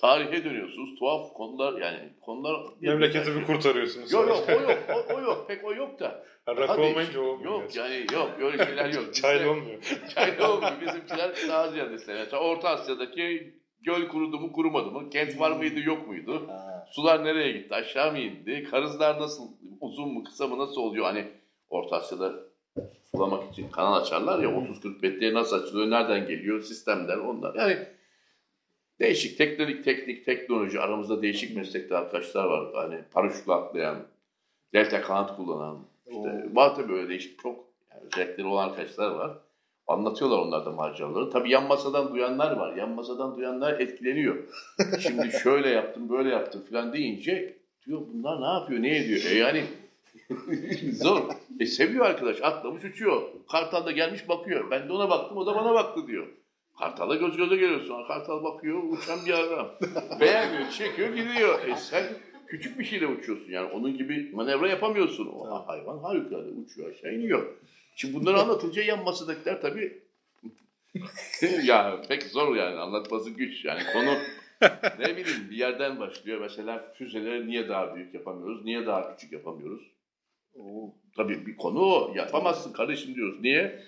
tarihe 0.01 0.45
dönüyorsunuz. 0.45 0.99
Tuhaf 0.99 1.33
konular 1.35 1.81
yani 1.81 1.99
konular... 2.21 2.57
Memleketi 2.81 3.37
bir 3.37 3.45
kurtarıyorsunuz. 3.45 4.13
Yok 4.13 4.29
yok 4.29 4.45
o 4.49 4.53
yok 4.53 4.79
o, 5.11 5.15
o 5.15 5.21
yok 5.21 5.45
pek 5.49 5.65
o 5.65 5.75
yok 5.75 6.01
da. 6.01 6.25
Ha, 6.47 6.57
Rakı 6.57 6.83
olmayınca 6.83 7.21
olmuyor. 7.21 7.53
Yok 7.53 7.77
yani 7.77 8.07
yok 8.15 8.31
öyle 8.41 8.65
şeyler 8.67 8.85
yok. 8.95 9.05
Bizde- 9.09 9.21
Çaylı 9.23 9.51
olmuyor. 9.51 9.79
Çaylı 10.15 10.53
olmuyor. 10.53 10.81
Bizimkiler 10.81 11.31
daha 11.49 11.69
ziyade 11.69 11.95
işte. 11.95 12.15
Mesela 12.15 12.43
Orta 12.43 12.69
Asya'daki 12.69 13.55
göl 13.81 14.09
kurudu 14.09 14.41
mu 14.41 14.53
kurumadı 14.53 14.91
mı? 14.91 15.11
Kent 15.11 15.41
var 15.41 15.51
mıydı 15.51 15.81
yok 15.81 16.09
muydu? 16.09 16.49
Ha. 16.49 16.74
Sular 16.87 17.25
nereye 17.25 17.53
gitti? 17.53 17.75
Aşağı 17.75 18.13
mı 18.13 18.19
indi? 18.19 18.65
Karızlar 18.71 19.21
nasıl? 19.21 19.49
Uzun 19.81 20.09
mu 20.09 20.25
kısa 20.25 20.47
mı 20.47 20.59
nasıl 20.59 20.81
oluyor? 20.81 21.05
Hani 21.05 21.29
Orta 21.69 21.97
Asya'da 21.97 22.33
sulamak 23.11 23.53
için 23.53 23.69
kanal 23.69 24.01
açarlar 24.01 24.39
ya 24.39 24.49
30-40 24.49 25.03
metreye 25.03 25.35
nasıl 25.35 25.63
açılıyor, 25.63 25.91
nereden 25.91 26.27
geliyor, 26.27 26.61
sistemler 26.63 27.17
onlar. 27.17 27.55
Yani 27.55 27.79
değişik 29.01 29.39
teknik, 29.39 29.85
teknik, 29.85 30.25
teknoloji 30.25 30.81
aramızda 30.81 31.23
değişik 31.23 31.57
meslekte 31.57 31.97
arkadaşlar 31.97 32.45
var. 32.45 32.75
Hani 32.75 33.05
paraşütle 33.13 33.53
atlayan, 33.53 34.07
delta 34.73 35.03
kanat 35.03 35.37
kullanan, 35.37 35.87
işte 36.07 36.49
var 36.53 36.75
tabii 36.75 36.93
böyle 36.93 37.09
değişik 37.09 37.39
çok 37.39 37.65
yani 37.91 38.03
özellikleri 38.07 38.47
olan 38.47 38.69
arkadaşlar 38.69 39.11
var. 39.11 39.39
Anlatıyorlar 39.87 40.39
onlar 40.39 40.67
da 40.67 40.71
maceraları. 40.71 41.31
Tabii 41.31 41.51
yan 41.51 41.67
masadan 41.67 42.15
duyanlar 42.15 42.57
var. 42.57 42.77
Yan 42.77 42.91
masadan 42.91 43.37
duyanlar 43.37 43.81
etkileniyor. 43.81 44.37
Şimdi 45.01 45.31
şöyle 45.43 45.69
yaptım, 45.69 46.09
böyle 46.09 46.29
yaptım 46.29 46.63
falan 46.71 46.93
deyince 46.93 47.59
diyor 47.87 48.01
bunlar 48.13 48.41
ne 48.41 48.61
yapıyor, 48.61 48.83
ne 48.83 48.97
ediyor? 48.97 49.21
E 49.31 49.35
yani 49.35 49.65
zor. 50.93 51.23
E 51.61 51.67
seviyor 51.67 52.07
arkadaş. 52.07 52.43
Atlamış 52.43 52.85
uçuyor. 52.85 53.23
Kartal 53.51 53.87
da 53.87 53.91
gelmiş 53.91 54.29
bakıyor. 54.29 54.71
Ben 54.71 54.89
de 54.89 54.93
ona 54.93 55.11
baktım, 55.11 55.37
o 55.37 55.47
da 55.47 55.55
bana 55.55 55.75
baktı 55.75 56.07
diyor. 56.07 56.27
Kartal'a 56.79 57.15
göz 57.15 57.37
göze 57.37 57.57
geliyorsun. 57.57 58.07
Kartal 58.09 58.45
bakıyor, 58.45 58.83
uçan 58.83 59.19
bir 59.27 59.33
adam. 59.33 59.69
Beğenmiyor, 60.21 60.71
çekiyor, 60.71 61.09
gidiyor. 61.09 61.69
E 61.69 61.77
sen 61.77 62.05
küçük 62.47 62.79
bir 62.79 62.85
şeyle 62.85 63.07
uçuyorsun. 63.07 63.53
Yani 63.53 63.73
onun 63.73 63.97
gibi 63.97 64.31
manevra 64.35 64.69
yapamıyorsun. 64.69 65.27
O 65.27 65.69
hayvan 65.69 65.99
harikulade 65.99 66.49
uçuyor, 66.51 66.91
aşağı 66.91 67.15
iniyor. 67.15 67.47
Şimdi 67.95 68.15
bunları 68.15 68.39
anlatınca 68.39 68.83
yan 68.83 69.05
masadakiler 69.05 69.61
tabii 69.61 70.03
ya 71.65 72.01
pek 72.09 72.23
zor 72.23 72.57
yani 72.57 72.79
anlatması 72.79 73.31
güç. 73.31 73.65
Yani 73.65 73.81
konu 73.93 74.15
ne 74.99 75.17
bileyim 75.17 75.51
bir 75.51 75.57
yerden 75.57 76.01
başlıyor. 76.01 76.41
Mesela 76.41 76.93
füzeleri 76.99 77.47
niye 77.47 77.69
daha 77.69 77.97
büyük 77.97 78.15
yapamıyoruz? 78.15 78.65
Niye 78.65 78.87
daha 78.87 79.17
küçük 79.17 79.33
yapamıyoruz? 79.33 79.83
Oo, 80.55 80.95
tabii 81.17 81.47
bir 81.47 81.57
konu 81.57 81.81
o. 81.81 82.13
Yapamazsın 82.15 82.73
kardeşim 82.73 83.15
diyoruz. 83.15 83.41
Niye? 83.41 83.83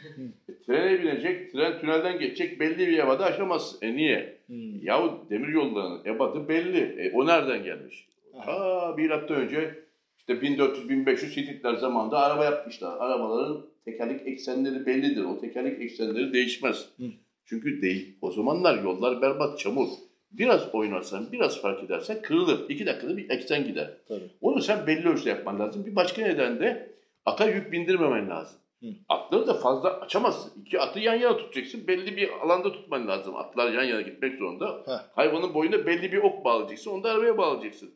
E, 0.49 0.63
trene 0.67 1.03
binecek, 1.03 1.53
tren 1.53 1.81
tünelden 1.81 2.19
geçecek 2.19 2.61
belli 2.61 2.89
bir 2.89 2.99
ebadı 2.99 3.25
aşamazsın. 3.25 3.87
E 3.87 3.97
niye? 3.97 4.39
Hmm. 4.47 4.83
Yahu 4.83 5.27
demir 5.31 5.49
yollarının 5.49 6.05
ebadı 6.05 6.49
belli. 6.49 7.03
E, 7.03 7.13
o 7.13 7.27
nereden 7.27 7.65
gelmiş? 7.65 8.09
Aa, 8.35 8.97
bir 8.97 9.11
hafta 9.11 9.35
önce 9.35 9.85
işte 10.19 10.33
1400-1500 10.33 11.37
Hititler 11.37 11.75
zamanında 11.75 12.19
araba 12.19 12.45
yapmışlar. 12.45 12.97
Arabaların 12.99 13.67
tekerlek 13.87 14.27
eksenleri 14.27 14.87
bellidir. 14.87 15.25
O 15.25 15.41
tekerlek 15.41 15.83
eksenleri 15.83 16.33
değişmez. 16.33 16.89
Hı. 16.97 17.05
Çünkü 17.45 17.83
değil. 17.83 18.19
O 18.23 18.31
zamanlar 18.31 18.83
yollar 18.83 19.23
berbat, 19.23 19.59
çamur. 19.59 19.89
Biraz 20.31 20.75
oynarsan, 20.75 21.33
biraz 21.33 21.61
fark 21.63 21.85
edersen 21.85 22.23
kırılır. 22.23 22.71
İki 22.71 22.87
dakikada 22.87 23.17
bir 23.17 23.31
eksen 23.31 23.65
gider. 23.65 23.91
Tabii. 24.09 24.31
Onu 24.41 24.61
sen 24.61 24.87
belli 24.87 25.09
ölçüde 25.09 25.29
yapman 25.29 25.59
lazım. 25.59 25.87
Bir 25.87 25.97
başka 25.97 26.23
neden 26.23 26.61
de 26.61 26.93
ata 27.25 27.51
yük 27.51 27.73
bindirmemen 27.73 28.31
lazım. 28.31 28.59
Hı. 28.83 28.87
Atları 29.09 29.47
da 29.47 29.55
fazla 29.55 30.01
açamazsın. 30.01 30.63
İki 30.63 30.81
atı 30.81 31.01
yan 31.01 31.15
yana 31.15 31.37
tutacaksın. 31.37 31.87
Belli 31.87 32.17
bir 32.17 32.29
alanda 32.29 32.73
tutman 32.73 33.09
lazım. 33.09 33.37
Atlar 33.37 33.73
yan 33.73 33.85
yana 33.85 34.01
gitmek 34.01 34.39
zorunda. 34.39 34.83
Heh. 34.87 35.17
Hayvanın 35.17 35.55
boyuna 35.55 35.87
belli 35.87 36.13
bir 36.13 36.19
ok 36.19 36.45
bağlayacaksın. 36.45 36.91
Onu 36.91 37.03
da 37.03 37.11
arabaya 37.11 37.39
bağlayacaksın. 37.39 37.91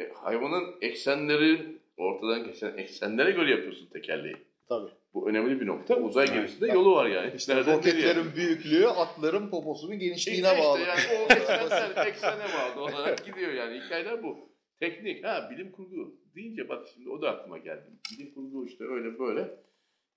E, 0.00 0.12
hayvanın 0.14 0.74
eksenleri, 0.80 1.60
ortadan 1.96 2.44
geçen 2.44 2.76
eksenlere 2.76 3.30
göre 3.30 3.50
yapıyorsun 3.50 3.86
tekerleği. 3.86 4.36
Tabii. 4.68 4.90
Bu 5.14 5.30
önemli 5.30 5.60
bir 5.60 5.66
nokta. 5.66 5.96
Uzay 5.96 6.26
gemisinde 6.32 6.66
yolu 6.66 6.92
var 6.96 7.06
yani. 7.06 7.32
İşte 7.36 7.56
Nereden 7.56 7.76
roketlerin 7.76 8.34
büyüklüğü 8.36 8.86
atların 8.86 9.50
poposunun 9.50 9.98
genişliğine 9.98 10.48
İşte 10.48 10.58
bağlı. 10.62 10.80
yani 10.80 11.00
o 11.28 11.32
eksenler, 11.34 12.06
eksene 12.06 12.44
bağlı 12.58 12.82
olarak 12.82 13.26
gidiyor 13.26 13.52
yani. 13.52 13.80
Hikayeler 13.80 14.22
bu. 14.22 14.36
Teknik, 14.80 15.24
ha 15.24 15.48
bilim 15.50 15.72
kurgu 15.72 16.14
deyince 16.34 16.68
bak 16.68 16.86
şimdi 16.94 17.10
o 17.10 17.22
da 17.22 17.30
aklıma 17.30 17.58
geldi. 17.58 17.84
Bilim 18.12 18.34
kurgu 18.34 18.66
işte 18.66 18.84
öyle 18.84 19.18
böyle. 19.18 19.50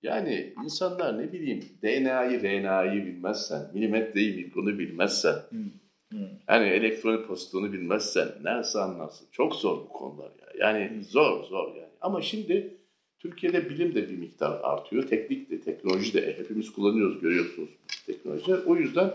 Yani 0.02 0.54
insanlar 0.64 1.18
ne 1.18 1.32
bileyim 1.32 1.64
DNA'yı, 1.82 2.42
RNA'yı 2.42 3.06
bilmezsen, 3.06 3.70
milimetreyi, 3.74 4.36
mikronu 4.36 4.78
bilmezsen, 4.78 5.32
Hı. 5.32 6.18
yani 6.48 6.68
elektronik 6.68 7.26
pozisyonu 7.28 7.72
bilmezsen 7.72 8.28
neresi 8.42 8.78
anlarsın? 8.78 9.28
Çok 9.32 9.54
zor 9.54 9.76
bu 9.78 9.88
konular 9.88 10.30
ya. 10.40 10.66
Yani 10.68 11.04
zor 11.04 11.44
zor 11.44 11.74
yani. 11.76 11.92
Ama 12.00 12.22
şimdi 12.22 12.79
Türkiye'de 13.20 13.70
bilim 13.70 13.94
de 13.94 14.08
bir 14.10 14.18
miktar 14.18 14.60
artıyor. 14.62 15.08
Teknik 15.08 15.50
de, 15.50 15.60
teknoloji 15.60 16.14
de 16.14 16.38
hepimiz 16.38 16.72
kullanıyoruz 16.72 17.20
görüyorsunuz 17.20 17.70
teknoloji. 18.06 18.54
O 18.54 18.76
yüzden 18.76 19.12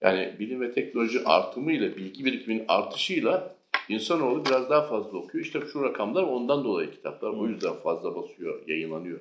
yani 0.00 0.36
bilim 0.38 0.60
ve 0.60 0.72
teknoloji 0.72 1.24
artımıyla, 1.24 1.96
bilgi 1.96 2.24
birikiminin 2.24 2.64
artışıyla 2.68 3.54
insanoğlu 3.88 4.44
biraz 4.44 4.70
daha 4.70 4.86
fazla 4.86 5.18
okuyor. 5.18 5.44
İşte 5.44 5.60
şu 5.72 5.82
rakamlar 5.82 6.22
ondan 6.22 6.64
dolayı 6.64 6.90
kitaplar 6.90 7.30
o 7.30 7.48
yüzden 7.48 7.74
fazla 7.74 8.16
basıyor, 8.16 8.68
yayınlanıyor. 8.68 9.20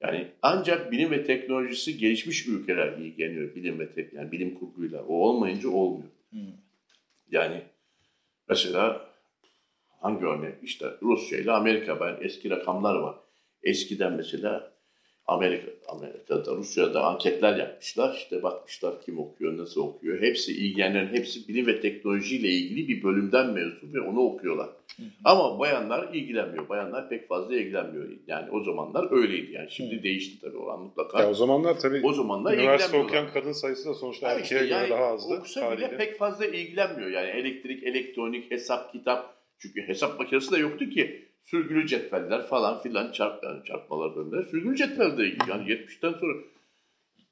Yani 0.00 0.28
ancak 0.42 0.92
bilim 0.92 1.10
ve 1.10 1.24
teknolojisi 1.24 1.98
gelişmiş 1.98 2.46
ülkeler 2.46 2.92
ilgileniyor 2.92 3.54
bilim 3.54 3.78
ve 3.78 3.92
tek, 3.92 4.12
yani 4.12 4.32
bilim 4.32 4.54
kurguyla. 4.54 5.02
O 5.02 5.14
olmayınca 5.14 5.68
olmuyor. 5.68 6.10
Yani 7.30 7.62
mesela 8.48 9.10
hangi 10.00 10.24
örnek? 10.24 10.54
İşte 10.62 10.86
Rusya 11.02 11.38
ile 11.38 11.52
Amerika. 11.52 12.00
Ben 12.00 12.16
eski 12.20 12.50
rakamlar 12.50 12.96
var. 12.96 13.14
Eskiden 13.66 14.12
mesela 14.12 14.76
Amerika, 15.26 15.70
Amerika'da, 15.88 16.56
Rusya'da 16.56 17.04
anketler 17.04 17.56
yapmışlar. 17.56 18.16
İşte 18.16 18.42
bakmışlar 18.42 18.94
kim 19.00 19.18
okuyor, 19.18 19.58
nasıl 19.58 19.80
okuyor. 19.80 20.22
Hepsi 20.22 20.52
ilgilenenlerin 20.52 21.14
hepsi 21.14 21.48
bilim 21.48 21.66
ve 21.66 21.80
teknolojiyle 21.80 22.48
ilgili 22.48 22.88
bir 22.88 23.02
bölümden 23.02 23.50
mezun 23.50 23.94
ve 23.94 24.00
onu 24.00 24.20
okuyorlar. 24.20 24.68
Ama 25.24 25.58
bayanlar 25.58 26.14
ilgilenmiyor. 26.14 26.68
Bayanlar 26.68 27.08
pek 27.08 27.28
fazla 27.28 27.56
ilgilenmiyor. 27.56 28.08
Yani 28.26 28.50
o 28.50 28.64
zamanlar 28.64 29.12
öyleydi. 29.12 29.52
Yani 29.52 29.70
şimdi 29.70 30.02
değişti 30.02 30.40
tabii 30.40 30.56
olan 30.56 30.80
mutlaka. 30.80 31.22
Ya 31.22 31.30
o 31.30 31.34
zamanlar 31.34 31.78
tabii 31.78 32.00
o 32.04 32.12
zamanlar 32.12 32.54
üniversite 32.54 32.98
okuyan 32.98 33.32
kadın 33.32 33.52
sayısı 33.52 33.88
da 33.88 33.94
sonuçta 33.94 34.28
Ha 34.28 34.32
erkeğe 34.32 34.42
işte 34.42 34.58
göre 34.58 34.68
yani 34.68 34.90
daha 34.90 35.04
azdı. 35.04 35.34
Okusa 35.34 35.76
bile 35.76 35.96
pek 35.96 36.18
fazla 36.18 36.46
ilgilenmiyor. 36.46 37.10
Yani 37.10 37.28
elektrik, 37.28 37.82
elektronik, 37.82 38.50
hesap, 38.50 38.92
kitap. 38.92 39.36
Çünkü 39.58 39.88
hesap 39.88 40.18
makinesi 40.18 40.52
de 40.52 40.58
yoktu 40.58 40.90
ki. 40.90 41.25
Sürgülü 41.46 41.86
cetveller 41.86 42.46
falan 42.46 42.82
filan 42.82 43.12
çarp, 43.12 43.44
yani 43.44 43.64
çarpmalar 43.64 44.16
bölümleri. 44.16 44.44
Sürgülü 44.44 44.76
cetvel 44.76 45.18
de 45.18 45.22
yani 45.48 45.68
70'ten 45.68 46.12
sonra 46.12 46.34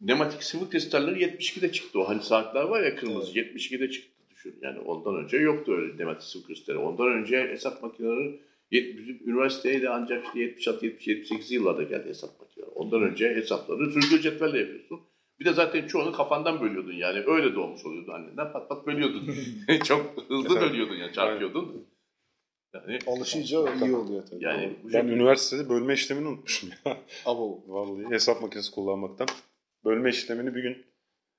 nematik 0.00 0.42
sıvı 0.42 0.70
kristalleri 0.70 1.24
72'de 1.24 1.72
çıktı. 1.72 2.00
O 2.00 2.08
hani 2.08 2.22
saatler 2.22 2.62
var 2.62 2.82
ya 2.82 2.96
kırmızı 2.96 3.38
72'de 3.38 3.90
çıktı 3.90 4.22
düşün. 4.30 4.58
Yani 4.62 4.78
ondan 4.78 5.16
önce 5.16 5.36
yoktu 5.36 5.72
öyle 5.72 5.98
nematik 5.98 6.22
sıvı 6.22 6.46
kristalleri. 6.46 6.82
Ondan 6.82 7.06
önce 7.06 7.48
hesap 7.48 7.82
makineleri 7.82 8.40
bizim 8.72 9.20
üniversiteye 9.26 9.82
de 9.82 9.88
ancak 9.88 10.26
işte 10.26 10.40
76 10.40 10.86
70 10.86 11.06
78 11.06 11.50
yıllarda 11.50 11.82
geldi 11.82 12.08
hesap 12.08 12.40
makineleri. 12.40 12.70
Ondan 12.70 13.02
önce 13.02 13.34
hesapları 13.34 13.92
sürgülü 13.92 14.20
cetvelle 14.20 14.58
yapıyorsun. 14.58 15.00
Bir 15.40 15.44
de 15.44 15.52
zaten 15.52 15.86
çoğunu 15.86 16.12
kafandan 16.12 16.60
bölüyordun 16.60 16.92
yani. 16.92 17.22
Öyle 17.26 17.54
doğmuş 17.54 17.84
oluyordun 17.84 18.12
annenden 18.12 18.52
pat 18.52 18.68
pat 18.68 18.86
bölüyordun. 18.86 19.34
Çok 19.84 20.24
hızlı 20.28 20.60
bölüyordun 20.60 20.94
yani 20.94 21.12
çarpıyordun. 21.12 21.86
Yani, 22.74 22.98
Alışınca 23.06 23.74
iyi 23.74 23.96
oluyor 23.96 24.26
tabii. 24.26 24.44
yani 24.44 24.76
bu 24.82 24.92
Ben 24.92 25.06
üniversitede 25.06 25.68
bölme 25.68 25.94
işlemini 25.94 26.28
unutmuşum 26.28 26.70
ya. 26.86 26.96
Abo. 27.26 27.62
Vallahi 27.66 28.10
hesap 28.10 28.42
makinesi 28.42 28.70
kullanmaktan. 28.70 29.26
Bölme 29.84 30.10
işlemini 30.10 30.54
bir 30.54 30.62
gün 30.62 30.86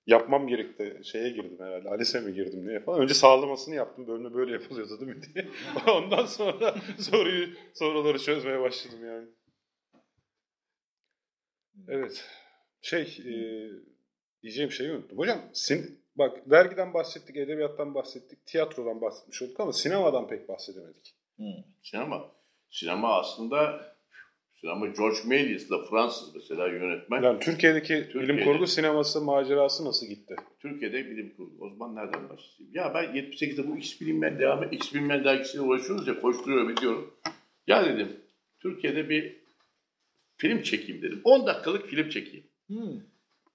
yapmam 0.08 0.48
gerekti. 0.48 1.02
Şeye 1.04 1.30
girdim 1.30 1.58
herhalde. 1.60 1.90
ALES'e 1.90 2.20
mi 2.22 2.34
girdim 2.34 2.68
diye 2.68 2.80
falan. 2.80 3.02
Önce 3.02 3.14
sağlamasını 3.14 3.76
yaptım. 3.76 4.08
Bölme 4.08 4.34
böyle 4.34 4.52
yapılıyordu 4.52 5.00
değil 5.00 5.18
mi 5.18 5.22
diye. 5.34 5.48
Ondan 5.88 6.26
sonra 6.26 6.76
soruyu 7.00 7.48
soruları 7.74 8.20
çözmeye 8.20 8.62
başladım 8.62 9.00
yani. 9.06 9.28
Evet. 11.88 12.26
Şey, 12.82 13.02
e, 13.02 13.34
diyeceğim 14.44 14.72
şeyi 14.72 14.92
unuttum. 14.92 15.18
Hocam, 15.18 15.42
sin 15.54 16.00
bak 16.16 16.50
dergiden 16.50 16.94
bahsettik, 16.94 17.36
edebiyattan 17.38 17.96
bahsettik, 17.96 18.46
tiyatrodan 18.46 19.02
bahsetmiş 19.02 19.42
olduk 19.42 19.60
ama 19.60 19.74
sinemadan 19.74 20.28
pek 20.28 20.50
bahsedemedik. 20.50 21.16
Hı. 21.38 21.44
Sinema. 21.84 22.32
Sinema 22.70 23.20
aslında 23.20 23.86
sinema 24.62 24.86
George 24.88 25.18
Méliès 25.18 25.70
da 25.70 25.86
Fransız 25.90 26.36
mesela 26.36 26.68
yönetmen. 26.68 27.24
Yani 27.24 27.40
Türkiye'deki 27.40 27.94
bilim 27.94 28.10
Türkiye'de- 28.12 28.44
kurgu 28.44 28.68
sineması 28.68 29.22
macerası 29.22 29.86
nasıl 29.86 30.08
gitti? 30.08 30.36
Türkiye'de 30.60 31.06
bilim 31.06 31.34
kurgu. 31.38 31.56
O 31.66 31.70
zaman 31.70 31.96
nereden 31.96 32.30
başlayayım? 32.30 32.76
Ya 32.76 32.94
ben 32.94 33.04
78'de 33.16 33.68
bu 33.68 33.78
X 33.78 34.02
bilimler 34.02 34.40
devam 34.40 34.72
X 34.72 34.94
bilimler 34.94 35.24
dergisiyle 35.26 35.62
uğraşıyoruz 35.64 36.08
ya 36.08 36.22
koşturuyorum 36.22 36.70
ediyorum. 36.70 37.14
Ya 37.68 37.86
dedim 37.86 38.18
Türkiye'de 38.60 39.10
bir 39.10 39.42
film 40.38 40.62
çekeyim 40.62 41.02
dedim. 41.02 41.22
10 41.24 41.48
dakikalık 41.48 41.88
film 41.88 42.10
çekeyim. 42.10 42.48
Hı. 42.68 43.02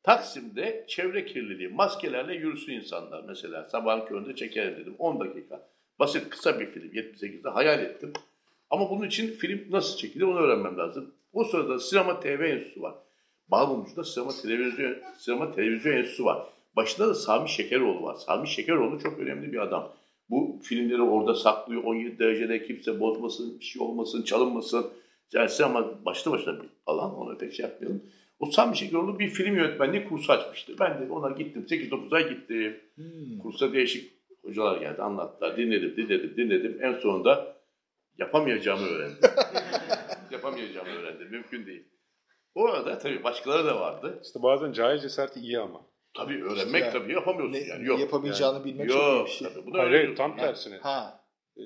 Taksim'de 0.02 0.84
çevre 0.88 1.24
kirliliği, 1.24 1.68
maskelerle 1.68 2.34
yürüsün 2.34 2.72
insanlar 2.72 3.24
mesela. 3.28 3.68
Sabahın 3.68 4.06
köründe 4.06 4.34
çekerim 4.36 4.76
dedim. 4.76 4.94
10 4.98 5.20
dakika. 5.20 5.68
Basit 6.00 6.30
kısa 6.30 6.60
bir 6.60 6.66
film 6.66 6.90
78'de 6.92 7.48
hayal 7.48 7.80
ettim. 7.80 8.12
Ama 8.70 8.90
bunun 8.90 9.06
için 9.06 9.32
film 9.32 9.66
nasıl 9.70 9.96
çekilir 9.96 10.24
onu 10.24 10.38
öğrenmem 10.38 10.78
lazım. 10.78 11.14
O 11.32 11.44
sırada 11.44 11.78
Sinema 11.78 12.20
TV 12.20 12.26
Enstitüsü 12.26 12.82
var. 12.82 12.94
Bağımlıcı'da 13.48 14.04
Sinema 14.04 14.32
Televizyon, 14.42 14.94
Sinema 15.18 15.54
Televizyon 15.54 15.92
Enstitüsü 15.92 16.24
var. 16.24 16.46
Başında 16.76 17.08
da 17.08 17.14
Sami 17.14 17.48
Şekeroğlu 17.48 18.02
var. 18.02 18.14
Sami 18.14 18.48
Şekeroğlu 18.48 19.00
çok 19.00 19.18
önemli 19.18 19.52
bir 19.52 19.58
adam. 19.58 19.92
Bu 20.30 20.60
filmleri 20.62 21.02
orada 21.02 21.34
saklıyor. 21.34 21.84
17 21.84 22.18
derecede 22.18 22.66
kimse 22.66 23.00
bozmasın, 23.00 23.60
bir 23.60 23.64
şey 23.64 23.82
olmasın, 23.82 24.22
çalınmasın. 24.22 24.86
Dersi 25.34 25.64
ama 25.64 26.04
başlı 26.04 26.30
başına 26.30 26.62
bir 26.62 26.68
alan. 26.86 27.14
Ona 27.14 27.36
pek 27.36 27.54
şey 27.54 27.66
yapmayalım. 27.66 28.02
O 28.40 28.74
şekilde 28.74 28.98
orada 28.98 29.18
bir 29.18 29.28
film 29.28 29.56
yönetmenliği 29.56 30.08
kursu 30.08 30.32
açmıştı. 30.32 30.72
Ben 30.80 31.00
de 31.00 31.12
ona 31.12 31.30
gittim. 31.30 31.66
8-9 31.68 32.16
ay 32.16 32.28
gittim. 32.28 32.76
Hmm. 32.94 33.38
Kursa 33.42 33.72
değişik 33.72 34.19
hocalar 34.44 34.76
geldi. 34.80 35.02
Anlattılar. 35.02 35.56
Dinledim, 35.56 35.96
dinledim, 35.96 36.36
dinledim. 36.36 36.78
En 36.82 36.98
sonunda 36.98 37.56
yapamayacağımı 38.18 38.86
öğrendim. 38.86 39.18
yapamayacağımı 40.30 40.90
öğrendim. 40.90 41.30
Mümkün 41.30 41.66
değil. 41.66 41.84
O 42.54 42.66
arada 42.66 42.98
tabii 42.98 43.24
başkaları 43.24 43.64
da 43.66 43.80
vardı. 43.80 44.20
İşte 44.24 44.42
bazen 44.42 44.72
cahil 44.72 44.98
cesareti 44.98 45.40
iyi 45.40 45.58
ama. 45.58 45.80
Tabii 46.16 46.44
öğrenmek 46.44 46.82
Yani 46.82 46.92
tabii 46.92 47.12
yapamıyorsun 47.12 47.54
Ne, 47.54 47.58
yani. 47.58 47.86
Yok. 47.86 48.00
yapamayacağını 48.00 48.64
bilmek 48.64 48.88
çok 48.90 48.98
iyi 49.02 49.16
Yok. 49.16 49.26
bir 49.26 49.30
şey. 49.32 49.48
Tabii, 49.48 49.66
bunu 49.66 49.78
Hayır, 49.78 50.16
tam 50.16 50.36
tersine. 50.36 50.76
Ha. 50.76 51.24
Ee, 51.56 51.60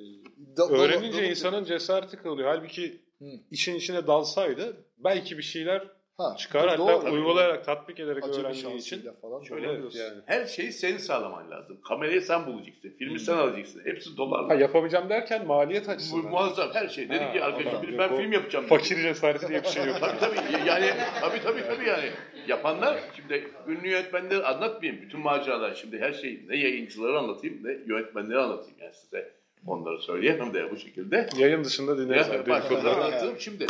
Da- 0.57 0.71
da- 0.71 0.75
Öğrenince 0.75 1.23
da- 1.23 1.27
insanın 1.27 1.65
cesareti 1.65 2.17
kalıyor. 2.17 2.49
Halbuki 2.49 3.01
Hı. 3.19 3.25
işin 3.51 3.75
içine 3.75 4.07
dalsaydı 4.07 4.77
belki 4.99 5.39
bir 5.39 5.43
şeyler 5.43 5.89
ha. 6.19 6.37
çıkar. 6.39 6.69
Hatta 6.69 6.79
Doğru. 6.79 7.13
uygulayarak, 7.13 7.65
tatbik 7.65 8.01
ederek 8.01 8.25
Acemi 8.25 8.47
öğrendiği 8.47 8.77
için. 8.77 9.11
falan 9.23 9.43
Şöyle 9.43 9.67
yani. 9.67 10.21
Her 10.27 10.47
şeyi 10.47 10.73
senin 10.73 10.99
sağlaman 10.99 11.51
lazım. 11.51 11.81
Kamerayı 11.89 12.23
sen 12.23 12.47
bulacaksın. 12.47 12.91
Filmi 12.99 13.21
sen 13.21 13.37
alacaksın. 13.37 13.83
Hepsi 13.85 14.17
dolarla. 14.17 14.49
Ha, 14.49 14.55
yapamayacağım 14.55 15.09
derken 15.09 15.47
maliyet 15.47 15.87
Bu 15.89 15.91
açısından. 15.91 16.31
muazzam 16.31 16.71
her 16.73 16.89
şey. 16.89 17.09
Dedi 17.09 17.25
Ha, 17.25 17.33
ki 17.33 17.45
arkadaşım 17.45 17.83
biri 17.83 17.99
ben 17.99 18.17
film 18.17 18.33
yapacağım. 18.33 18.67
Fakir 18.67 18.97
cesareti 19.03 19.49
diye 19.49 19.63
bir 19.63 19.69
şey 19.69 19.85
yok. 19.87 19.97
Tabii 20.01 20.19
tabii 20.21 20.69
yani 20.69 20.87
tabii 21.21 21.43
tabii 21.43 21.63
tabii 21.67 21.89
yani 21.89 22.11
yapanlar 22.49 22.99
şimdi 23.17 23.49
ünlü 23.69 23.89
yönetmenleri 23.89 24.45
anlatmayayım 24.45 25.03
bütün 25.03 25.21
maceralar 25.21 25.75
şimdi 25.75 25.99
her 26.01 26.13
şey 26.13 26.41
ne 26.49 26.57
yayıncıları 26.57 27.19
anlatayım 27.19 27.61
ne 27.65 27.71
yönetmenleri 27.87 28.39
anlatayım 28.39 28.77
yani 28.81 28.95
size 28.95 29.31
onları 29.67 29.99
söyleyemem 30.03 30.55
de 30.55 30.71
bu 30.71 30.77
şekilde. 30.77 31.29
Yayın 31.39 31.65
dışında 31.65 31.99
dinleriz. 31.99 32.29
Ya, 32.29 32.35
abi, 32.41 32.51
başka 32.51 32.71
dedikoduları. 32.71 33.05
anlattım 33.05 33.35
şimdi. 33.39 33.67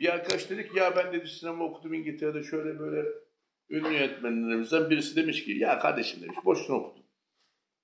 Bir 0.00 0.14
arkadaş 0.14 0.50
dedi 0.50 0.68
ki 0.68 0.78
ya 0.78 0.96
ben 0.96 1.12
dedi 1.12 1.28
sinema 1.28 1.64
okudum 1.64 1.94
İngiltere'de 1.94 2.42
şöyle 2.42 2.78
böyle 2.78 3.08
ünlü 3.70 3.92
yönetmenlerimizden 3.92 4.90
birisi 4.90 5.16
demiş 5.16 5.44
ki 5.44 5.52
ya 5.52 5.78
kardeşim 5.78 6.22
demiş 6.22 6.36
boşuna 6.44 6.76
okudun. 6.76 7.04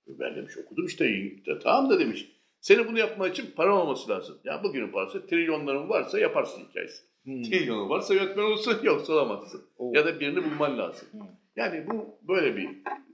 Ben 0.06 0.36
demiş 0.36 0.58
okudum 0.58 0.86
işte 0.86 1.10
İngiltere. 1.10 1.58
Tamam 1.58 1.90
da 1.90 2.00
demiş. 2.00 2.26
Senin 2.60 2.88
bunu 2.88 2.98
yapmak 2.98 3.32
için 3.32 3.50
para 3.56 3.82
olması 3.82 4.10
lazım. 4.10 4.38
Ya 4.44 4.62
bugünün 4.64 4.92
parası 4.92 5.26
trilyonların 5.26 5.88
varsa 5.88 6.18
yaparsın 6.18 6.62
hikayesi. 6.68 7.02
Hmm. 7.24 7.42
Trilyonun 7.42 7.88
varsa 7.88 8.14
yönetmen 8.14 8.42
olursun 8.42 8.78
yoksa 8.82 9.12
olamazsın. 9.12 9.62
Oo. 9.78 9.92
Ya 9.94 10.06
da 10.06 10.20
birini 10.20 10.44
bulman 10.44 10.78
lazım. 10.78 11.08
Hmm. 11.12 11.20
Yani 11.56 11.86
bu 11.90 12.18
böyle 12.28 12.56
bir 12.56 12.68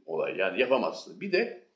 olay 0.07 0.37
yani 0.37 0.61
yapamazsın. 0.61 1.21
Bir 1.21 1.33
de 1.33 1.67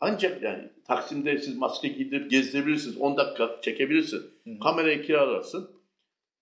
ancak 0.00 0.42
yani 0.42 0.70
Taksim'de 0.86 1.38
siz 1.38 1.56
maske 1.56 1.88
giydirip 1.88 2.30
gezdirebilirsiniz. 2.30 2.98
10 2.98 3.16
dakika 3.16 3.60
çekebilirsin. 3.62 4.22
Hı. 4.44 4.58
Kamerayı 4.62 5.02
kiralarsın. 5.02 5.70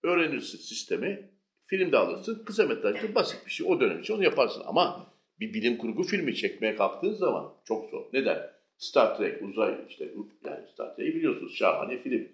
Öğrenirsin 0.03 0.59
sistemi. 0.59 1.30
Film 1.66 1.92
de 1.92 1.96
alırsın. 1.99 2.42
Kısa 2.44 2.66
metrajlı 2.66 3.14
basit 3.14 3.46
bir 3.46 3.51
şey. 3.51 3.66
O 3.70 3.80
dönem 3.80 4.01
için 4.01 4.14
onu 4.14 4.24
yaparsın. 4.24 4.62
Ama 4.66 5.07
bir 5.40 5.55
bilim 5.55 5.78
kurgu 5.78 6.03
filmi 6.03 6.34
çekmeye 6.34 6.76
kalktığın 6.76 7.12
zaman 7.12 7.53
çok 7.64 7.90
zor. 7.90 8.05
Neden? 8.12 8.51
Star 8.78 9.16
Trek, 9.16 9.42
uzay 9.42 9.74
işte 9.88 10.11
yani 10.44 10.68
Star 10.72 10.96
Trek'i 10.96 11.14
biliyorsunuz. 11.14 11.57
Şahane 11.57 12.03
film. 12.03 12.28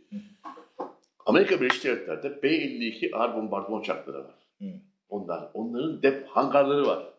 Amerika 1.26 1.60
Birleşik 1.60 1.84
Devletleri'de 1.84 2.42
B-52 2.42 3.16
ağır 3.16 3.34
bombardıman 3.34 3.80
uçakları 3.80 4.18
var. 4.18 4.34
Hı. 4.58 4.64
Onlar, 5.08 5.50
onların 5.54 6.02
dep 6.02 6.26
hangarları 6.26 6.86
var. 6.86 7.14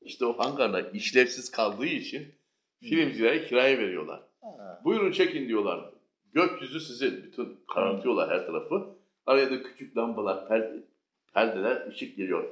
İşte 0.00 0.24
o 0.24 0.38
hangarlar 0.38 0.84
işlevsiz 0.94 1.50
kaldığı 1.50 1.86
için 1.86 2.34
filmcilere 2.80 3.44
kiraya 3.44 3.78
veriyorlar. 3.78 4.20
Ha. 4.40 4.80
Buyurun 4.84 5.12
çekin 5.12 5.48
diyorlar. 5.48 5.90
Gökyüzü 6.32 6.80
sizin. 6.80 7.22
Bütün 7.22 7.58
karartıyorlar 7.74 8.30
her 8.30 8.46
tarafı. 8.46 8.94
Araya 9.26 9.50
da 9.50 9.62
küçük 9.62 9.96
lambalar, 9.96 10.48
perde, 10.48 10.76
perdeler, 11.34 11.86
ışık 11.86 12.16
geliyor 12.16 12.44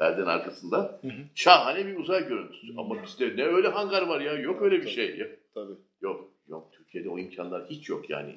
perdenin 0.00 0.26
arkasında. 0.26 0.98
Hı 1.02 1.08
hı. 1.08 1.22
Şahane 1.34 1.86
bir 1.86 1.96
uzay 1.96 2.28
görüntüsü. 2.28 2.66
Ama 2.78 3.02
bizde 3.02 3.36
ne 3.36 3.44
öyle 3.44 3.68
hangar 3.68 4.02
var 4.02 4.20
ya? 4.20 4.32
Yok 4.32 4.62
öyle 4.62 4.82
bir 4.82 4.88
şey. 4.88 5.16
Ya. 5.16 5.26
Tabii. 5.54 5.72
Yok, 6.02 6.28
yok. 6.48 6.68
Türkiye'de 6.72 7.08
o 7.10 7.18
imkanlar 7.18 7.66
hiç 7.70 7.88
yok 7.88 8.10
yani. 8.10 8.34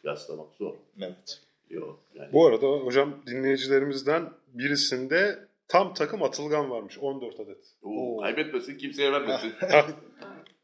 Kıyaslamak 0.00 0.54
zor. 0.58 0.74
Evet. 0.98 1.40
Yok 1.70 1.98
yani. 2.14 2.32
Bu 2.32 2.46
arada 2.46 2.66
hocam 2.66 3.14
dinleyicilerimizden 3.26 4.30
birisinde 4.54 5.38
tam 5.68 5.94
takım 5.94 6.22
atılgan 6.22 6.70
varmış. 6.70 6.98
14 6.98 7.40
adet. 7.40 7.64
Oo, 7.82 8.16
Oo. 8.16 8.20
kaybetmesin, 8.20 8.78
kimseye 8.78 9.12
vermesin. 9.12 9.52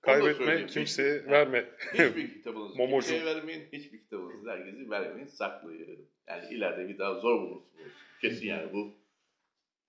Kaybetme 0.07 0.66
kimseye 0.66 1.26
verme. 1.26 1.64
hiçbir 1.92 2.34
kitabınızı 2.34 2.78
Momocu. 2.78 3.09
kimseye 3.09 3.24
vermeyin. 3.24 3.68
Hiçbir 3.72 3.98
kitabınızı 3.98 4.50
herkese 4.50 4.90
vermeyin. 4.90 5.26
Saklayın. 5.26 6.09
Yani 6.28 6.54
ileride 6.54 6.88
bir 6.88 6.98
daha 6.98 7.14
zor 7.14 7.40
bulursunuz. 7.40 7.92
Kesin 8.20 8.46
yani 8.46 8.72
bu 8.72 8.94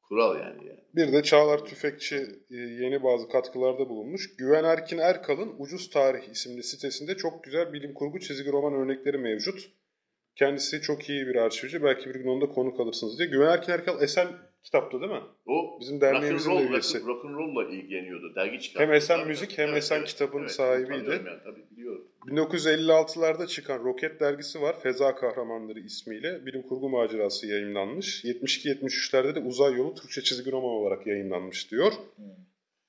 kural 0.01 0.39
yani. 0.39 0.68
yani. 0.68 0.80
Bir 0.95 1.13
de 1.13 1.24
Çağlar 1.24 1.65
Tüfekçi 1.65 2.15
e, 2.51 2.55
yeni 2.55 3.03
bazı 3.03 3.30
katkılarda 3.30 3.89
bulunmuş. 3.89 4.36
Güven 4.36 4.63
Erkin 4.63 4.97
Erkal'ın 4.97 5.55
Ucuz 5.57 5.89
Tarih 5.89 6.30
isimli 6.30 6.63
sitesinde 6.63 7.18
çok 7.18 7.43
güzel 7.43 7.74
bilim 7.74 7.93
kurgu 7.93 8.20
çizgi 8.20 8.51
roman 8.51 8.74
örnekleri 8.74 9.18
mevcut. 9.18 9.70
Kendisi 10.36 10.82
çok 10.82 11.09
iyi 11.09 11.28
bir 11.28 11.36
arşivci. 11.36 11.84
Belki 11.84 12.09
bir 12.09 12.15
gün 12.15 12.28
onda 12.28 12.49
konuk 12.49 12.80
alırsınız 12.80 13.20
diye. 13.20 13.30
Güven 13.30 13.47
Erkin 13.47 13.72
Erkal 13.72 14.01
Esen 14.01 14.28
kitapta 14.64 15.01
değil 15.01 15.12
mi? 15.12 15.22
O 15.45 15.78
Bizim 15.80 16.01
derneğimizin 16.01 16.51
de 16.51 16.55
rock'n'roll- 16.55 16.72
üyesi. 16.72 16.97
rock- 16.97 17.08
Rock'n'roll'la 17.08 17.64
ilgileniyordu. 17.70 18.36
Dergi 18.36 18.60
çıkarttı. 18.62 18.86
Hem 18.88 18.93
Esen 18.93 19.28
Müzik 19.28 19.58
hem 19.58 19.68
evet, 19.70 19.78
Esen 19.78 19.97
evet. 19.97 20.08
kitabın 20.08 20.39
Evet, 20.39 20.51
sahibiydi. 20.51 21.10
Yani, 21.10 21.39
tabii 21.43 21.64
biliyorum. 21.72 22.08
1956'larda 22.28 23.47
çıkan 23.47 23.84
Roket 23.84 24.20
dergisi 24.20 24.62
var. 24.62 24.80
Feza 24.80 25.16
Kahramanları 25.16 25.80
ismiyle 25.80 26.45
bilim 26.45 26.62
kurgu 26.62 26.89
macerası 26.89 27.47
yayınlanmış. 27.47 28.24
72-73'lerde 28.26 29.36
de 29.36 29.39
Uzay 29.39 29.74
Yolu 29.74 29.95
Türkçe 29.95 30.22
çizgi 30.22 30.51
roman 30.51 30.70
olarak 30.72 31.08
yayınlanmış 31.08 31.72
diyor. 31.72 31.91
Hmm. 32.16 32.26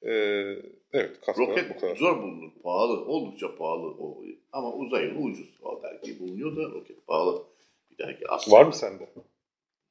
Ee, 0.02 0.56
evet 0.92 1.20
katkılar 1.26 1.48
bu 1.48 1.50
Roket 1.52 1.80
kadar. 1.80 1.96
zor 1.96 2.22
bulunur. 2.22 2.50
Pahalı. 2.62 3.04
Oldukça 3.04 3.56
pahalı. 3.56 3.86
O. 3.86 4.22
Ama 4.52 4.72
uzay 4.74 5.04
yolu 5.08 5.18
ucuz. 5.18 5.58
O 5.62 5.82
dergi 5.82 6.20
bulunuyor 6.20 6.56
da 6.56 6.62
roket 6.74 7.06
pahalı. 7.06 7.42
Bir 7.90 7.98
dergi 7.98 8.28
aslında 8.28 8.56
Var 8.56 8.64
mı 8.64 8.72
sende? 8.72 9.08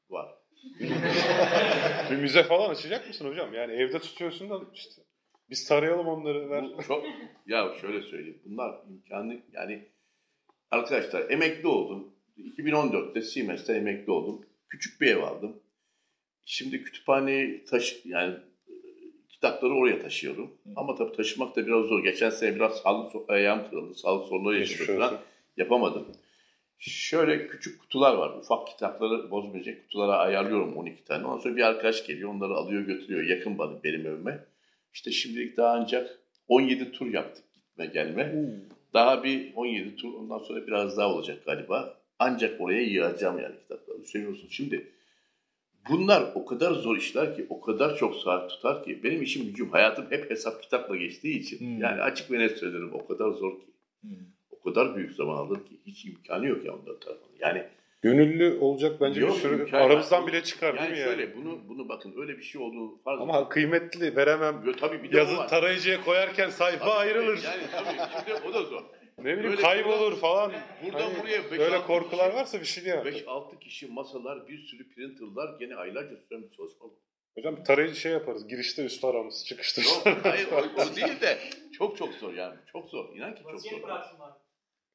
Var. 0.10 0.37
Bir 2.12 2.16
müze 2.16 2.44
falan 2.44 2.70
açacak 2.70 3.08
mısın 3.08 3.30
hocam? 3.30 3.54
Yani 3.54 3.74
evde 3.74 4.00
tutuyorsun 4.00 4.50
da 4.50 4.62
işte. 4.74 5.02
Biz 5.50 5.68
tarayalım 5.68 6.08
onları. 6.08 6.50
Ver. 6.50 6.66
Bu 6.78 6.84
çok 6.84 7.06
ya 7.48 7.74
şöyle 7.82 8.02
söyleyeyim. 8.02 8.42
Bunlar 8.46 8.76
imkanı 8.90 9.40
yani 9.54 9.86
arkadaşlar 10.72 11.30
emekli 11.30 11.68
oldum. 11.68 12.14
2014'te 12.38 13.22
Siemens'te 13.22 13.74
emekli 13.74 14.12
oldum. 14.12 14.46
Küçük 14.70 15.02
bir 15.02 15.08
ev 15.08 15.24
aldım. 15.24 15.60
Şimdi 16.46 16.84
kütüphaneyi 16.84 17.66
taşı 17.66 18.10
yani 18.10 18.34
e, 18.68 18.74
kitapları 19.30 19.74
oraya 19.74 20.00
taşıyorum. 20.00 20.58
Ama 20.76 20.96
tabii 20.96 21.16
taşımak 21.16 21.56
da 21.56 21.68
biraz 21.68 21.86
zor. 21.86 22.04
Geçen 22.04 22.30
sene 22.30 22.56
biraz 22.56 22.78
sağlık 22.78 23.30
ayağım 23.30 23.70
kırıldı. 23.70 23.96
Sağlık 23.96 24.28
sorunları 24.28 24.60
yaşadım 24.60 24.96
falan. 24.96 25.14
olsun. 25.84 26.16
Şöyle 26.80 27.48
küçük 27.48 27.80
kutular 27.80 28.16
var. 28.16 28.38
Ufak 28.38 28.68
kitapları 28.68 29.32
bozmayacak 29.32 29.82
kutulara 29.84 30.18
ayarlıyorum 30.18 30.78
12 30.78 31.06
tane. 31.06 31.26
Ondan 31.26 31.38
sonra 31.38 31.56
bir 31.56 31.62
arkadaş 31.62 32.08
geliyor 32.08 32.34
onları 32.34 32.54
alıyor 32.54 32.82
götürüyor. 32.82 33.24
Yakın 33.24 33.58
bana 33.58 33.84
benim 33.84 34.08
evime. 34.08 34.46
İşte 34.94 35.12
şimdilik 35.12 35.58
daha 35.58 35.74
ancak 35.74 36.20
17 36.48 36.92
tur 36.92 37.14
yaptık 37.14 37.44
gitme 37.54 37.86
gelme. 37.86 38.36
Daha 38.94 39.24
bir 39.24 39.54
17 39.56 39.96
tur 39.96 40.14
ondan 40.14 40.38
sonra 40.38 40.68
biraz 40.68 40.98
daha 40.98 41.14
olacak 41.14 41.46
galiba. 41.46 41.98
Ancak 42.20 42.62
oraya 42.62 42.82
yığacağım 42.82 43.40
yani 43.40 43.60
kitapları. 43.60 44.02
Düşünüyorsun. 44.04 44.48
Şimdi 44.52 44.92
bunlar 45.90 46.32
o 46.36 46.46
kadar 46.46 46.74
zor 46.74 46.98
işler 46.98 47.36
ki, 47.36 47.46
o 47.50 47.62
kadar 47.62 47.98
çok 47.98 48.16
saat 48.16 48.50
tutar 48.50 48.84
ki. 48.84 49.04
Benim 49.04 49.22
işim 49.22 49.46
gücüm, 49.46 49.70
hayatım 49.70 50.06
hep 50.10 50.32
hesap 50.32 50.64
kitapla 50.64 50.96
geçtiği 50.96 51.40
için. 51.40 51.60
Hmm. 51.60 51.82
Yani 51.82 52.02
açık 52.02 52.32
ve 52.32 52.40
net 52.40 52.58
söylerim 52.58 52.94
o 52.94 53.08
kadar 53.08 53.32
zor 53.32 53.60
ki. 53.60 53.68
Hmm. 54.02 54.37
O 54.68 54.74
kadar 54.74 54.96
büyük 54.96 55.14
zaman 55.16 55.38
alır 55.38 55.66
ki 55.66 55.80
hiç 55.86 56.06
imkanı 56.06 56.48
yok 56.48 56.66
ya 56.66 56.74
onların 56.74 57.00
tarafından. 57.00 57.38
Yani 57.40 57.64
Gönüllü 58.02 58.58
olacak 58.62 59.02
bence 59.02 59.20
Yok, 59.22 59.36
bir 59.36 59.40
sürü 59.42 59.64
imkan- 59.66 59.78
aramızdan 59.82 60.28
bile 60.28 60.44
çıkar 60.44 60.74
yani 60.74 60.80
değil 60.82 60.92
mi 60.92 60.98
şöyle 60.98 61.22
yani? 61.22 61.36
bunu 61.36 61.60
bunu 61.68 61.90
bakın 61.90 62.14
öyle 62.18 62.38
bir 62.38 62.44
şey 62.44 62.62
olduğunu 62.62 62.98
farz. 63.04 63.22
Ama 63.22 63.50
kıymetli 63.50 64.16
veremem. 64.16 64.64
Yo, 64.66 64.74
tabii 64.74 65.04
bir 65.04 65.12
de 65.12 65.24
o 65.24 65.38
var. 65.38 65.48
tarayıcıya 65.48 66.04
koyarken 66.04 66.50
sayfa 66.50 66.80
Tabii, 66.80 66.92
ayrılır. 66.92 67.40
Yani 67.44 67.62
tabii 67.72 68.10
şimdi 68.26 68.40
o 68.50 68.54
da 68.54 68.64
zor. 68.64 68.84
Ne 69.18 69.24
bileyim 69.24 69.44
Böyle 69.44 69.62
kaybolur 69.62 70.16
falan. 70.20 70.52
Buradan 70.86 71.00
Hani 71.02 71.20
buraya 71.24 71.44
beş, 71.52 71.60
Böyle 71.60 71.76
altı 71.76 71.88
korkular 71.88 72.26
kişi- 72.30 72.40
varsa 72.40 72.60
bir 72.60 72.66
şey 72.66 72.84
diyemem. 72.84 73.06
5-6 73.06 73.60
kişi 73.60 73.88
masalar, 73.88 74.48
bir 74.48 74.58
sürü 74.58 74.90
printerlar 74.90 75.60
gene 75.60 75.76
aylarca 75.76 76.16
süren 76.30 76.44
bir 76.44 76.52
çalışma. 76.58 76.86
bu. 76.86 77.00
Hocam 77.38 77.64
tarayıcı 77.64 77.96
şey 78.00 78.12
yaparız. 78.12 78.48
Girişte 78.48 78.86
üst 78.86 79.04
aramız, 79.06 79.46
çıkışta 79.46 79.82
üst 79.82 79.96
Yok, 79.96 80.08
aramız. 80.08 80.26
hayır 80.26 80.48
o, 80.52 80.82
o 80.82 80.96
değil 80.96 81.22
de 81.22 81.38
çok 81.78 81.98
çok 81.98 82.14
zor 82.14 82.34
yani. 82.34 82.56
Çok 82.72 82.90
zor. 82.90 83.16
İnan 83.16 83.36
ki 83.36 83.42
çok 83.44 83.52
zor. 83.52 83.54
Vaziyet 83.58 83.84
bıraksınlar. 83.84 84.32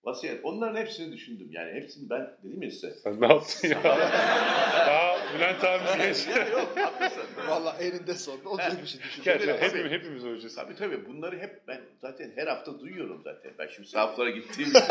Vasiyet. 0.05 0.41
Onların 0.43 0.77
hepsini 0.77 1.13
düşündüm. 1.13 1.49
Yani 1.51 1.73
hepsini 1.73 2.11
ben 2.11 2.37
dedim 2.45 2.63
ya 2.63 2.71
size. 2.71 2.91
Sen 2.91 3.21
ne 3.21 3.27
yaptın 3.27 3.69
ya? 3.69 3.85
Daha 3.85 5.17
Bülent 5.35 5.65
abi 5.65 6.03
geçti. 6.03 6.31
Ya 6.31 6.49
yok 6.49 6.73
haklısın. 6.77 7.23
Valla 7.49 7.77
eninde 7.81 8.15
sonunda 8.15 8.49
o 8.49 8.57
tür 8.57 8.83
bir 8.83 8.87
şey 8.87 9.01
düşün. 9.03 9.23
Gerçi 9.25 9.47
Tabii. 9.47 9.61
hepimiz, 9.61 9.93
hepimiz 9.93 10.25
öleceğiz. 10.25 10.55
Tabii 10.55 10.75
tabii 10.75 11.07
bunları 11.07 11.39
hep 11.39 11.69
ben 11.69 11.81
zaten 12.01 12.33
her 12.37 12.47
hafta 12.47 12.81
duyuyorum 12.81 13.21
zaten. 13.25 13.53
Ben 13.59 13.67
şimdi 13.67 13.89
sahaflara 13.89 14.31
gittiğim 14.31 14.71
için. 14.71 14.81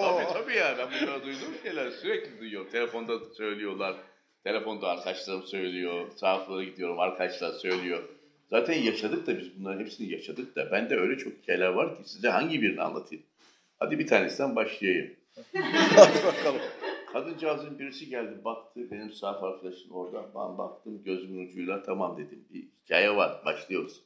tabii 0.00 0.32
tabii 0.32 0.56
ya 0.56 0.74
ben 0.78 0.88
bunları 1.02 1.24
duyduğum 1.24 1.54
şeyler 1.62 1.90
sürekli 1.90 2.40
duyuyorum. 2.40 2.70
Telefonda 2.70 3.12
söylüyorlar. 3.34 3.96
Telefonda 4.44 4.88
arkadaşlarım 4.88 5.42
söylüyor. 5.42 6.06
Sahaflara 6.16 6.64
gidiyorum 6.64 7.00
arkadaşlar 7.00 7.52
söylüyor. 7.52 8.02
Zaten 8.50 8.82
yaşadık 8.82 9.26
da 9.26 9.38
biz 9.38 9.58
bunların 9.58 9.80
hepsini 9.80 10.12
yaşadık 10.12 10.56
da. 10.56 10.70
Bende 10.72 10.96
öyle 10.96 11.18
çok 11.18 11.32
hikayeler 11.32 11.68
var 11.68 11.96
ki 11.96 12.02
size 12.10 12.28
hangi 12.28 12.62
birini 12.62 12.82
anlatayım? 12.82 13.24
Hadi 13.84 13.98
bir 13.98 14.06
tanesinden 14.06 14.56
başlayayım. 14.56 15.10
Hadi 15.96 16.24
bakalım. 16.26 16.60
Kadıncağızın 17.12 17.78
birisi 17.78 18.08
geldi 18.08 18.44
baktı 18.44 18.80
benim 18.90 19.12
sahaf 19.12 19.42
arkadaşım 19.42 19.92
orada. 19.92 20.22
Ben 20.34 20.58
baktım 20.58 21.02
gözümün 21.04 21.48
ucuyla 21.48 21.82
tamam 21.82 22.16
dedim. 22.18 22.44
Bir 22.54 22.64
hikaye 22.84 23.16
var 23.16 23.42
başlıyoruz. 23.44 24.02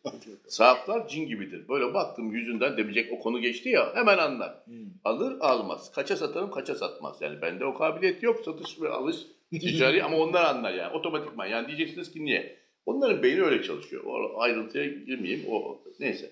Sahaflar 0.47 1.09
cin 1.09 1.27
gibidir. 1.27 1.69
Böyle 1.69 1.95
baktım 1.95 2.33
yüzünden 2.33 2.77
demeyecek 2.77 3.13
o 3.13 3.19
konu 3.19 3.41
geçti 3.41 3.69
ya 3.69 3.95
hemen 3.95 4.19
anlar. 4.19 4.55
Hmm. 4.65 4.87
Alır 5.05 5.37
almaz. 5.41 5.93
Kaça 5.93 6.17
satarım 6.17 6.51
kaça 6.51 6.75
satmaz. 6.75 7.17
Yani 7.21 7.43
bende 7.43 7.65
o 7.65 7.75
kabiliyet 7.75 8.23
yok 8.23 8.41
satış 8.45 8.81
ve 8.81 8.89
alış 8.89 9.17
ticari 9.51 10.03
ama 10.03 10.17
onlar 10.17 10.45
anlar 10.45 10.75
yani 10.75 10.97
otomatikman. 10.97 11.47
Yani 11.47 11.69
diyeceksiniz 11.69 12.13
ki 12.13 12.25
niye? 12.25 12.59
Onların 12.87 13.23
beyni 13.23 13.43
öyle 13.43 13.63
çalışıyor. 13.63 14.05
O 14.07 14.41
ayrıntıya 14.41 14.87
girmeyeyim. 14.87 15.45
O 15.51 15.83
neyse. 16.01 16.31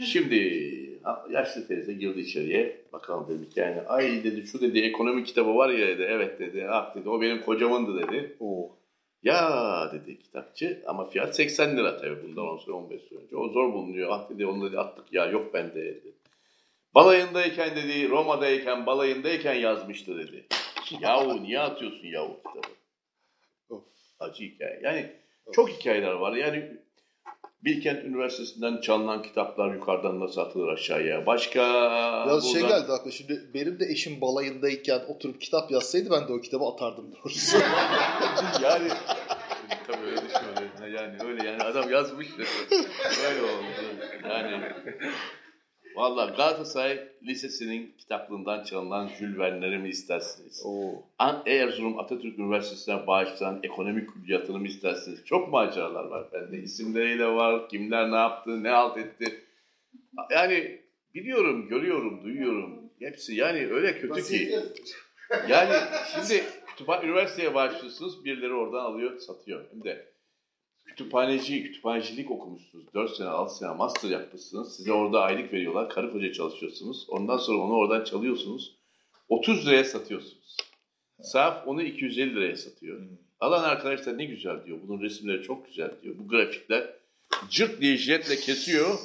Şimdi 0.00 0.36
yaşlı 1.30 1.68
teyze 1.68 1.92
girdi 1.92 2.20
içeriye. 2.20 2.84
Bakalım 2.92 3.28
dedi 3.28 3.50
hikayene. 3.50 3.80
Ay 3.80 4.24
dedi 4.24 4.46
şu 4.46 4.60
dedi 4.60 4.78
ekonomi 4.78 5.24
kitabı 5.24 5.56
var 5.56 5.68
ya 5.68 5.88
dedi. 5.88 6.06
Evet 6.08 6.40
dedi. 6.40 6.66
Ah 6.70 6.94
dedi 6.94 7.08
o 7.08 7.20
benim 7.20 7.40
kocamındı 7.42 8.02
dedi. 8.02 8.36
Oo. 8.40 8.78
Ya 9.22 9.90
dedi 9.92 10.18
kitapçı 10.18 10.82
ama 10.86 11.04
fiyat 11.04 11.36
80 11.36 11.76
lira 11.76 11.96
tabii 11.96 12.22
bundan 12.22 12.44
10 12.44 12.56
sene 12.58 12.74
15 12.74 13.02
sene 13.02 13.18
önce. 13.18 13.36
O 13.36 13.48
zor 13.48 13.72
bulunuyor. 13.72 14.08
Ah 14.12 14.30
dedi 14.30 14.46
onu 14.46 14.68
dedi 14.68 14.78
attık 14.78 15.12
ya 15.12 15.26
yok 15.26 15.54
bende 15.54 15.84
dedi. 15.84 16.14
Balayındayken 16.94 17.76
dedi 17.76 18.08
Roma'dayken 18.08 18.86
balayındayken 18.86 19.54
yazmıştı 19.54 20.18
dedi. 20.18 20.46
Yahu 21.00 21.42
niye 21.42 21.60
atıyorsun 21.60 22.06
yahu 22.06 22.36
kitabı? 22.36 22.74
Acı 24.20 24.44
hikaye. 24.44 24.80
Yani 24.82 25.12
çok 25.52 25.70
hikayeler 25.70 26.12
var. 26.12 26.36
Yani 26.36 26.78
Bilkent 27.64 28.04
Üniversitesi'nden 28.04 28.80
çalınan 28.80 29.22
kitaplar 29.22 29.74
yukarıdan 29.74 30.20
nasıl 30.20 30.40
atılır 30.40 30.68
aşağıya. 30.68 31.26
Başka 31.26 31.60
Biraz 32.26 32.52
şey 32.52 32.62
buradan- 32.62 32.80
geldi 32.80 32.92
aklıma. 32.92 33.12
Şimdi 33.12 33.50
benim 33.54 33.80
de 33.80 33.84
eşim 33.86 34.20
balayındayken 34.20 35.00
oturup 35.08 35.40
kitap 35.40 35.70
yazsaydı 35.70 36.10
ben 36.10 36.28
de 36.28 36.32
o 36.32 36.40
kitabı 36.40 36.64
atardım 36.64 37.12
doğrusu. 37.12 37.56
yani 38.62 38.88
tabii 39.86 40.06
öyle 40.06 40.16
düşünüyorum. 40.16 40.94
Yani 40.96 41.16
öyle 41.24 41.48
yani 41.48 41.62
adam 41.62 41.90
yazmış 41.90 42.28
öyle 43.28 43.42
oldu. 43.42 43.64
Yani 44.28 44.72
Valla 45.98 46.26
Galatasaray 46.26 47.08
Lisesi'nin 47.22 47.94
kitaplığından 47.98 48.64
çalınan 48.64 49.08
Jules 49.08 49.38
Verne'leri 49.38 49.78
mi 49.78 49.88
istersiniz? 49.88 50.62
Oo. 50.64 51.02
An 51.18 51.42
Erzurum 51.46 51.98
Atatürk 51.98 52.38
Üniversitesi'ne 52.38 53.06
bağışlanan 53.06 53.60
ekonomik 53.62 54.08
külliyatını 54.14 54.58
mı 54.58 54.66
istersiniz? 54.66 55.24
Çok 55.24 55.52
maceralar 55.52 56.04
var 56.04 56.26
bende. 56.32 56.58
İsimleriyle 56.58 57.26
var, 57.26 57.68
kimler 57.68 58.10
ne 58.10 58.16
yaptı, 58.16 58.62
ne 58.62 58.68
halt 58.68 58.96
etti. 58.96 59.44
Yani 60.30 60.80
biliyorum, 61.14 61.68
görüyorum, 61.68 62.24
duyuyorum. 62.24 62.90
Hepsi 62.98 63.34
yani 63.34 63.66
öyle 63.66 63.98
kötü 64.00 64.22
ki. 64.22 64.58
Yani 65.48 65.74
şimdi 66.14 66.44
kütüphane, 66.66 67.06
üniversiteye 67.06 67.54
başlıyorsunuz, 67.54 68.24
birileri 68.24 68.52
oradan 68.52 68.84
alıyor, 68.84 69.18
satıyor. 69.18 69.64
Hem 69.72 69.84
de 69.84 70.06
kütüphaneci, 70.88 71.62
kütüphanecilik 71.62 72.30
okumuşsunuz. 72.30 72.94
4 72.94 73.16
sene, 73.16 73.28
6 73.28 73.56
sene 73.56 73.74
master 73.74 74.10
yapmışsınız. 74.10 74.76
Size 74.76 74.92
orada 74.92 75.22
aylık 75.22 75.52
veriyorlar. 75.52 75.90
Karı 75.90 76.12
koca 76.12 76.32
çalışıyorsunuz. 76.32 77.06
Ondan 77.08 77.36
sonra 77.36 77.58
onu 77.58 77.74
oradan 77.74 78.04
çalıyorsunuz. 78.04 78.78
30 79.28 79.66
liraya 79.66 79.84
satıyorsunuz. 79.84 80.56
Sahaf 81.20 81.68
onu 81.68 81.82
250 81.82 82.34
liraya 82.34 82.56
satıyor. 82.56 83.00
Alan 83.40 83.64
arkadaşlar 83.64 84.18
ne 84.18 84.24
güzel 84.24 84.64
diyor. 84.66 84.78
Bunun 84.86 85.02
resimleri 85.02 85.42
çok 85.42 85.66
güzel 85.66 85.90
diyor. 86.02 86.14
Bu 86.18 86.28
grafikler 86.28 86.90
cırt 87.50 87.80
diye 87.80 87.96
jiletle 87.96 88.36
kesiyor 88.36 88.98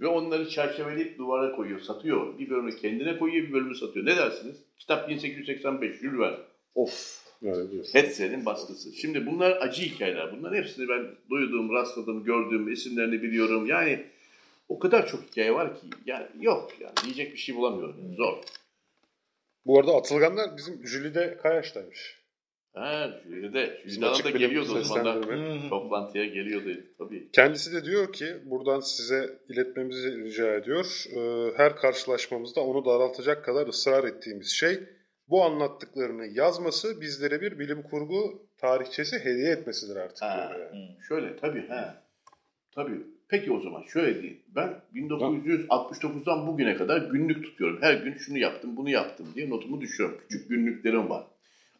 ve 0.00 0.06
onları 0.06 0.48
çerçeveleyip 0.48 1.18
duvara 1.18 1.56
koyuyor, 1.56 1.80
satıyor. 1.80 2.38
Bir 2.38 2.50
bölümü 2.50 2.76
kendine 2.76 3.18
koyuyor, 3.18 3.46
bir 3.48 3.52
bölümü 3.52 3.74
satıyor. 3.74 4.06
Ne 4.06 4.16
dersiniz? 4.16 4.56
Kitap 4.78 5.08
1885, 5.08 5.96
Jules 6.00 6.18
Verne. 6.18 6.36
Of. 6.74 7.25
Diyorsun. 7.42 7.98
Hetzel'in 7.98 8.46
baskısı. 8.46 8.92
Şimdi 8.92 9.26
bunlar 9.26 9.50
acı 9.60 9.82
hikayeler. 9.82 10.36
Bunların 10.36 10.56
hepsini 10.56 10.88
ben 10.88 11.06
duyduğum, 11.30 11.72
rastladığım, 11.74 12.24
gördüğüm, 12.24 12.72
isimlerini 12.72 13.22
biliyorum. 13.22 13.66
Yani 13.66 14.04
o 14.68 14.78
kadar 14.78 15.06
çok 15.06 15.22
hikaye 15.22 15.54
var 15.54 15.74
ki 15.74 15.86
yani 16.06 16.26
yok 16.40 16.72
yani 16.80 16.92
diyecek 17.04 17.32
bir 17.32 17.38
şey 17.38 17.56
bulamıyorum. 17.56 17.96
Yani. 18.02 18.16
Zor. 18.16 18.38
Bu 19.66 19.78
arada 19.80 19.96
Atılganlar 19.96 20.56
bizim 20.56 20.86
Jüli'de 20.86 21.36
Kayaş'taymış. 21.42 22.16
Ha, 22.74 23.20
Jüli'de. 23.28 23.80
Bizim 23.86 24.02
Jüli'den 24.02 24.12
açık 24.12 24.26
da 24.26 24.30
geliyordu 24.30 24.78
o 24.78 24.82
zamanlar. 24.82 25.68
Toplantıya 25.68 26.24
geliyordu 26.24 26.80
tabii. 26.98 27.28
Kendisi 27.32 27.72
de 27.72 27.84
diyor 27.84 28.12
ki 28.12 28.26
buradan 28.44 28.80
size 28.80 29.38
iletmemizi 29.48 30.24
rica 30.24 30.54
ediyor. 30.54 31.04
Ee, 31.16 31.52
Her 31.56 31.76
karşılaşmamızda 31.76 32.60
onu 32.60 32.84
daraltacak 32.84 33.44
kadar 33.44 33.66
ısrar 33.66 34.04
ettiğimiz 34.04 34.48
şey 34.48 34.78
bu 35.28 35.44
anlattıklarını 35.44 36.26
yazması 36.26 37.00
bizlere 37.00 37.40
bir 37.40 37.58
bilim 37.58 37.82
kurgu 37.82 38.46
tarihçesi 38.58 39.18
hediye 39.18 39.50
etmesidir 39.50 39.96
artık 39.96 40.22
Ha. 40.22 40.50
diyor 40.54 40.72
yani. 40.72 40.96
Şöyle 41.08 41.36
tabii 41.36 41.68
ha. 41.68 42.02
Tabii. 42.72 43.00
Peki 43.28 43.52
o 43.52 43.60
zaman 43.60 43.82
şöyle 43.82 44.22
diyeyim. 44.22 44.42
Ben 44.54 44.80
1969'dan 44.94 46.46
bugüne 46.46 46.76
kadar 46.76 47.10
günlük 47.10 47.44
tutuyorum. 47.44 47.78
Her 47.80 47.94
gün 47.94 48.14
şunu 48.14 48.38
yaptım, 48.38 48.76
bunu 48.76 48.90
yaptım 48.90 49.26
diye 49.34 49.50
notumu 49.50 49.80
düşüyorum. 49.80 50.18
Küçük 50.28 50.48
günlüklerim 50.48 51.10
var. 51.10 51.24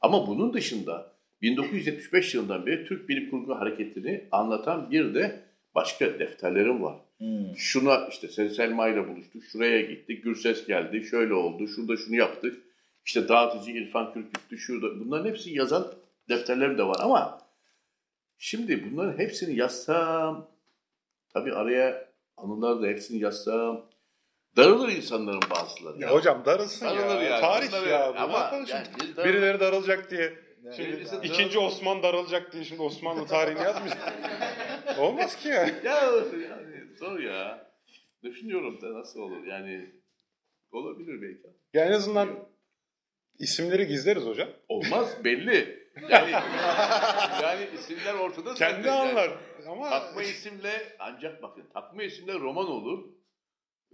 Ama 0.00 0.26
bunun 0.26 0.52
dışında 0.54 1.12
1975 1.42 2.34
yılından 2.34 2.66
beri 2.66 2.84
Türk 2.84 3.08
Bilim 3.08 3.30
Kurgu 3.30 3.54
hareketini 3.54 4.24
anlatan 4.32 4.90
bir 4.90 5.14
de 5.14 5.40
başka 5.74 6.18
defterlerim 6.18 6.82
var. 6.82 6.96
Hmm. 7.18 7.56
Şuna 7.56 8.08
işte 8.10 8.28
Selma 8.48 8.88
ile 8.88 9.08
buluştuk, 9.08 9.42
şuraya 9.52 9.80
gittik, 9.80 10.24
Gürses 10.24 10.66
geldi, 10.66 11.04
şöyle 11.04 11.34
oldu, 11.34 11.68
şurada 11.68 11.96
şunu 11.96 12.16
yaptık. 12.16 12.62
İşte 13.06 13.28
dağıtıcı 13.28 13.70
İrfan 13.70 14.12
Kürküt'tü, 14.12 14.58
şurada. 14.58 15.00
Bunların 15.00 15.28
hepsi 15.30 15.50
yazan 15.50 15.94
defterlerim 16.28 16.78
de 16.78 16.82
var 16.82 16.96
ama 17.00 17.40
şimdi 18.38 18.90
bunların 18.90 19.18
hepsini 19.18 19.56
yazsam, 19.56 20.50
tabii 21.32 21.54
araya 21.54 22.08
anılar 22.36 22.82
da 22.82 22.86
hepsini 22.86 23.18
yazsam, 23.22 23.86
darılır 24.56 24.88
insanların 24.88 25.40
bazıları. 25.50 25.98
Ya 26.02 26.10
hocam 26.10 26.42
darılsın 26.44 26.86
Darılır 26.86 27.16
ya. 27.16 27.22
yani. 27.22 27.40
Tarih 27.40 27.68
Bunları- 27.68 27.88
ya. 27.88 28.12
Ne 28.12 28.18
Ama 28.18 28.38
yani 28.38 28.66
şimdi? 28.68 29.16
darılır- 29.16 29.24
Birileri 29.28 29.60
darılacak 29.60 30.10
diye. 30.10 30.38
Yani 30.64 30.76
Şimdi 30.76 31.04
darıl- 31.04 31.24
ikinci 31.24 31.58
Osman 31.58 32.02
darılacak 32.02 32.52
diye 32.52 32.64
şimdi 32.64 32.82
Osmanlı 32.82 33.26
tarihini 33.26 33.62
yazmayacak. 33.62 34.12
Olmaz 34.98 35.36
ki 35.36 35.48
ya. 35.48 35.54
Ya 35.66 35.70
yani 35.84 36.96
zor 36.98 37.18
ya. 37.18 37.66
Düşünüyorum 38.22 38.80
da 38.82 38.94
nasıl 38.98 39.20
olur 39.20 39.44
yani 39.44 39.90
olabilir 40.72 41.22
belki. 41.22 41.56
Ya 41.74 41.84
en 41.84 41.92
azından 41.92 42.28
isimleri 43.38 43.86
gizleriz 43.86 44.24
hocam. 44.24 44.48
Olmaz 44.68 45.24
belli. 45.24 45.86
Yani 46.10 46.30
yani 47.42 47.66
isimler 47.74 48.14
ortada. 48.14 48.54
Kendi 48.54 48.82
zaten 48.82 49.06
yani. 49.06 49.10
anlar. 49.10 49.30
Ama 49.68 49.90
Takma 49.90 50.22
isimle 50.22 50.72
ancak 50.98 51.42
bakın 51.42 51.64
takma 51.74 52.02
isimle 52.02 52.34
roman 52.34 52.66
olur. 52.66 53.04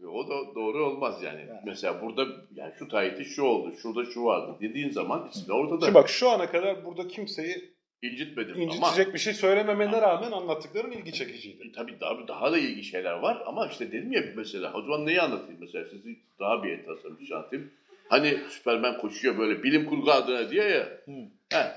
E, 0.02 0.06
O 0.06 0.28
da 0.28 0.54
doğru 0.54 0.86
olmaz 0.86 1.22
yani. 1.22 1.40
Yani. 1.40 1.60
Mesela 1.66 2.02
burada 2.02 2.26
yani 2.54 2.72
şu 2.78 2.88
tarihte 2.88 3.24
şu 3.24 3.42
oldu, 3.42 3.76
şurada 3.82 4.10
şu 4.10 4.24
vardı 4.24 4.56
dediğin 4.60 4.90
zaman 4.90 5.28
isimler 5.28 5.54
ortada. 5.54 5.80
Şimdi 5.80 5.94
bak 5.94 6.08
şu 6.08 6.30
ana 6.30 6.50
kadar 6.50 6.84
burada 6.84 7.08
kimseyi 7.08 7.72
İncitmedim 8.02 8.54
ama 8.54 8.64
incitecek 8.64 9.14
bir 9.14 9.18
şey 9.18 9.34
söylememene 9.34 10.02
rağmen 10.02 10.32
anlattıkların 10.32 10.92
ilgi 10.92 11.12
çekiciydi. 11.12 11.68
E, 11.68 11.72
tabii 11.72 12.00
daha, 12.00 12.28
daha 12.28 12.52
da 12.52 12.58
ilginç 12.58 12.90
şeyler 12.90 13.12
var 13.12 13.42
ama 13.46 13.66
işte 13.66 13.92
dedim 13.92 14.12
ya 14.12 14.22
mesela 14.36 14.72
o 14.74 14.82
zaman 14.82 15.06
neyi 15.06 15.20
anlatayım 15.20 15.60
mesela 15.60 15.84
sizi 15.90 16.18
daha 16.40 16.64
bir 16.64 16.70
enteresan 16.70 17.18
bir 17.18 17.26
şey 17.26 17.36
anlatayım. 17.36 17.70
Hani 18.12 18.38
Süpermen 18.48 18.98
koşuyor 18.98 19.38
böyle 19.38 19.62
bilim 19.62 19.86
kurgu 19.86 20.10
adına 20.10 20.50
diye 20.50 20.64
ya. 20.64 20.88
Hı. 21.04 21.12
He, 21.52 21.72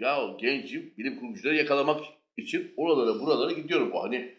ya 0.00 0.20
o 0.22 0.38
gencim 0.38 0.94
bilim 0.98 1.20
kurgucuları 1.20 1.56
yakalamak 1.56 2.00
için 2.36 2.72
oralara 2.76 3.20
buralara 3.20 3.52
gidiyorum. 3.52 3.90
O 3.92 4.02
hani 4.02 4.34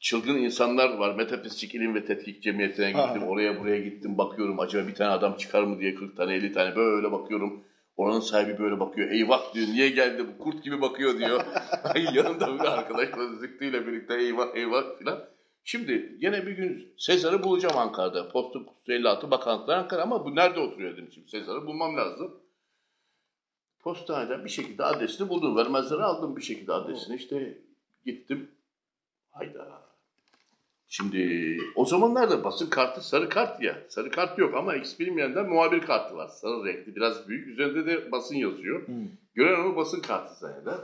çılgın 0.00 0.36
insanlar 0.36 0.96
var. 0.96 1.14
Metafizik 1.14 1.74
İlim 1.74 1.94
ve 1.94 2.04
Tetkik 2.04 2.42
Cemiyeti'ne 2.42 2.86
gittim. 2.86 3.22
Ha. 3.22 3.26
Oraya 3.26 3.60
buraya 3.60 3.78
gittim 3.80 4.18
bakıyorum. 4.18 4.60
Acaba 4.60 4.88
bir 4.88 4.94
tane 4.94 5.10
adam 5.10 5.36
çıkar 5.36 5.62
mı 5.62 5.80
diye 5.80 5.94
40 5.94 6.16
tane 6.16 6.34
50 6.34 6.52
tane 6.52 6.76
böyle 6.76 7.12
bakıyorum. 7.12 7.64
Oranın 7.96 8.20
sahibi 8.20 8.58
böyle 8.58 8.80
bakıyor. 8.80 9.10
Eyvah 9.10 9.54
diyor. 9.54 9.66
Niye 9.66 9.88
geldi 9.88 10.26
bu 10.28 10.44
kurt 10.44 10.64
gibi 10.64 10.80
bakıyor 10.80 11.18
diyor. 11.18 11.44
Ay 11.84 12.04
yanında 12.14 12.54
bir 12.54 12.78
arkadaşla 12.78 13.26
zıktıyla 13.26 13.86
birlikte 13.86 14.14
eyvah 14.14 14.56
eyvah 14.56 14.98
filan. 14.98 15.33
Şimdi 15.64 16.16
gene 16.20 16.46
bir 16.46 16.52
gün 16.52 16.94
Sezar'ı 16.96 17.42
bulacağım 17.42 17.78
Ankara'da. 17.78 18.28
Posta 18.28 18.58
56 18.88 19.30
Bakanlıklar 19.30 19.78
Ankara 19.78 20.02
ama 20.02 20.24
bu 20.24 20.34
nerede 20.34 20.60
oturuyor 20.60 20.92
dedim 20.92 21.08
şimdi 21.12 21.30
Sezar'ı 21.30 21.66
bulmam 21.66 21.96
lazım. 21.96 22.40
Postaneden 23.80 24.44
bir 24.44 24.50
şekilde 24.50 24.84
adresini 24.84 25.28
buldum. 25.28 25.56
Vermezleri 25.56 26.02
aldım 26.02 26.36
bir 26.36 26.42
şekilde 26.42 26.72
adresini. 26.72 27.16
İşte 27.16 27.58
gittim. 28.04 28.50
Hayda. 29.30 29.82
Şimdi 30.88 31.56
o 31.74 31.84
zamanlarda 31.84 32.44
basın 32.44 32.70
kartı 32.70 33.08
sarı 33.08 33.28
kart 33.28 33.62
ya. 33.62 33.82
Sarı 33.88 34.10
kart 34.10 34.38
yok 34.38 34.54
ama 34.54 34.76
X 34.76 34.98
bilmeyenden 34.98 35.48
muhabir 35.48 35.80
kartı 35.80 36.16
var. 36.16 36.28
Sarı 36.28 36.64
renkli 36.64 36.96
biraz 36.96 37.28
büyük. 37.28 37.48
Üzerinde 37.48 37.86
de 37.86 38.12
basın 38.12 38.34
yazıyor. 38.34 38.86
Hmm. 38.86 39.08
Gören 39.34 39.60
onu 39.60 39.76
basın 39.76 40.00
kartı 40.00 40.34
zanneder. 40.34 40.78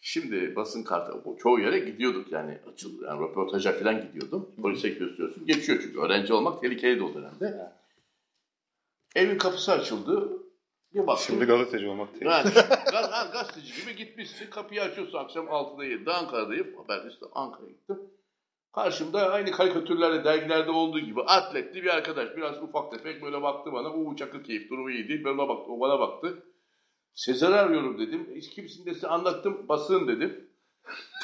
Şimdi 0.00 0.56
basın 0.56 0.82
kartı 0.82 1.12
çoğu 1.42 1.60
yere 1.60 1.78
gidiyorduk 1.78 2.32
yani 2.32 2.58
açıldı. 2.72 3.04
Yani 3.06 3.20
röportaja 3.20 3.72
falan 3.72 4.02
gidiyordum. 4.02 4.50
Polise 4.62 4.88
gösteriyorsun. 4.88 5.46
Geçiyor 5.46 5.78
çünkü 5.82 6.00
öğrenci 6.00 6.32
olmak 6.32 6.60
tehlikeli 6.60 7.02
o 7.02 7.14
dönemde. 7.14 7.72
Evin 9.14 9.38
kapısı 9.38 9.72
açıldı. 9.72 10.40
Bir 10.94 11.06
baktım. 11.06 11.26
Şimdi 11.26 11.44
gazeteci 11.44 11.86
olmak 11.88 12.14
değil. 12.14 12.26
Yani 12.26 12.50
gaz, 12.92 13.12
ha, 13.12 13.30
gazeteci 13.32 13.80
gibi 13.82 13.96
gitmişsin. 13.96 14.50
Kapıyı 14.50 14.82
açıyorsun 14.82 15.18
akşam 15.18 15.46
6'da 15.46 15.84
7'de 15.86 16.12
Ankara'dayım. 16.12 16.76
Haber 16.76 17.10
işte 17.10 17.26
Ankara'ya 17.32 17.70
gittim. 17.70 18.00
Karşımda 18.72 19.30
aynı 19.30 19.50
karikatürlerde, 19.50 20.24
dergilerde 20.24 20.70
olduğu 20.70 21.00
gibi 21.00 21.22
atletli 21.22 21.82
bir 21.82 21.96
arkadaş. 21.96 22.36
Biraz 22.36 22.62
ufak 22.62 22.92
tefek 22.92 23.22
böyle 23.22 23.42
baktı 23.42 23.72
bana. 23.72 23.94
Uuu 23.94 24.16
çakır 24.16 24.44
keyif 24.44 24.70
durumu 24.70 24.90
iyi 24.90 25.08
değil. 25.08 25.24
Bana 25.24 25.48
baktı, 25.48 25.72
o 25.72 25.80
bana 25.80 26.00
baktı. 26.00 26.42
Sezar'ı 27.14 27.60
arıyorum 27.60 27.98
dedim. 27.98 28.28
Hiç 28.34 28.50
kimsin 28.50 28.86
de 28.86 28.94
size 28.94 29.08
anlattım. 29.08 29.68
Basın 29.68 30.08
dedim. 30.08 30.50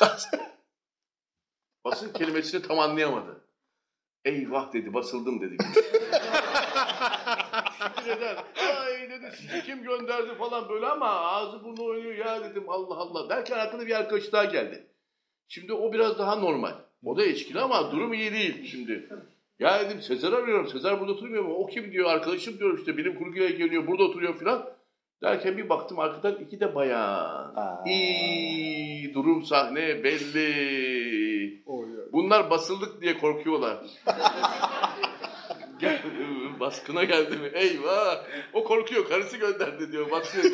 Basın 1.84 2.12
kelimesini 2.12 2.62
tam 2.62 2.78
anlayamadı. 2.78 3.44
Eyvah 4.24 4.72
dedi 4.72 4.94
basıldım 4.94 5.40
dedi. 5.40 5.56
Eder. 8.06 8.36
Ay 8.56 9.10
dedi 9.10 9.32
sizi 9.36 9.62
kim 9.62 9.82
gönderdi 9.82 10.34
falan 10.38 10.68
böyle 10.68 10.86
ama 10.86 11.06
ağzı 11.06 11.64
burnu 11.64 11.84
oynuyor 11.84 12.14
ya 12.14 12.50
dedim 12.50 12.64
Allah 12.68 12.96
Allah. 12.96 13.28
Derken 13.28 13.58
arkada 13.58 13.86
bir 13.86 13.98
arkadaş 13.98 14.32
daha 14.32 14.44
geldi. 14.44 14.86
Şimdi 15.48 15.72
o 15.72 15.92
biraz 15.92 16.18
daha 16.18 16.36
normal. 16.36 16.72
O 17.04 17.16
da 17.16 17.24
içkili 17.26 17.60
ama 17.60 17.92
durum 17.92 18.14
iyi 18.14 18.32
değil 18.32 18.64
şimdi. 18.70 19.08
Ya 19.58 19.80
dedim 19.80 20.02
Sezar 20.02 20.32
arıyorum. 20.32 20.68
Sezar 20.68 21.00
burada 21.00 21.12
oturmuyor 21.12 21.44
mu? 21.44 21.54
O 21.54 21.66
kim 21.66 21.92
diyor? 21.92 22.10
Arkadaşım 22.10 22.58
diyorum 22.58 22.76
işte 22.76 22.96
bilim 22.96 23.18
kurguya 23.18 23.48
geliyor. 23.48 23.86
Burada 23.86 24.02
oturuyor 24.02 24.38
filan. 24.38 24.75
Derken 25.22 25.56
bir 25.56 25.68
baktım 25.68 25.98
arkadan 25.98 26.34
iki 26.34 26.60
de 26.60 26.74
bayan. 26.74 27.54
Aa. 27.56 27.84
İyi, 27.86 29.14
durum 29.14 29.42
sahne 29.42 30.04
belli. 30.04 31.62
Oluyor. 31.66 32.12
Bunlar 32.12 32.50
basıldık 32.50 33.02
diye 33.02 33.18
korkuyorlar. 33.18 33.78
Gel, 35.80 36.02
baskına 36.60 37.04
geldi 37.04 37.36
mi? 37.36 37.50
Eyvah! 37.54 38.24
O 38.52 38.64
korkuyor. 38.64 39.08
Karısı 39.08 39.36
gönderdi 39.36 39.92
diyor. 39.92 40.10
Basıyor. 40.10 40.44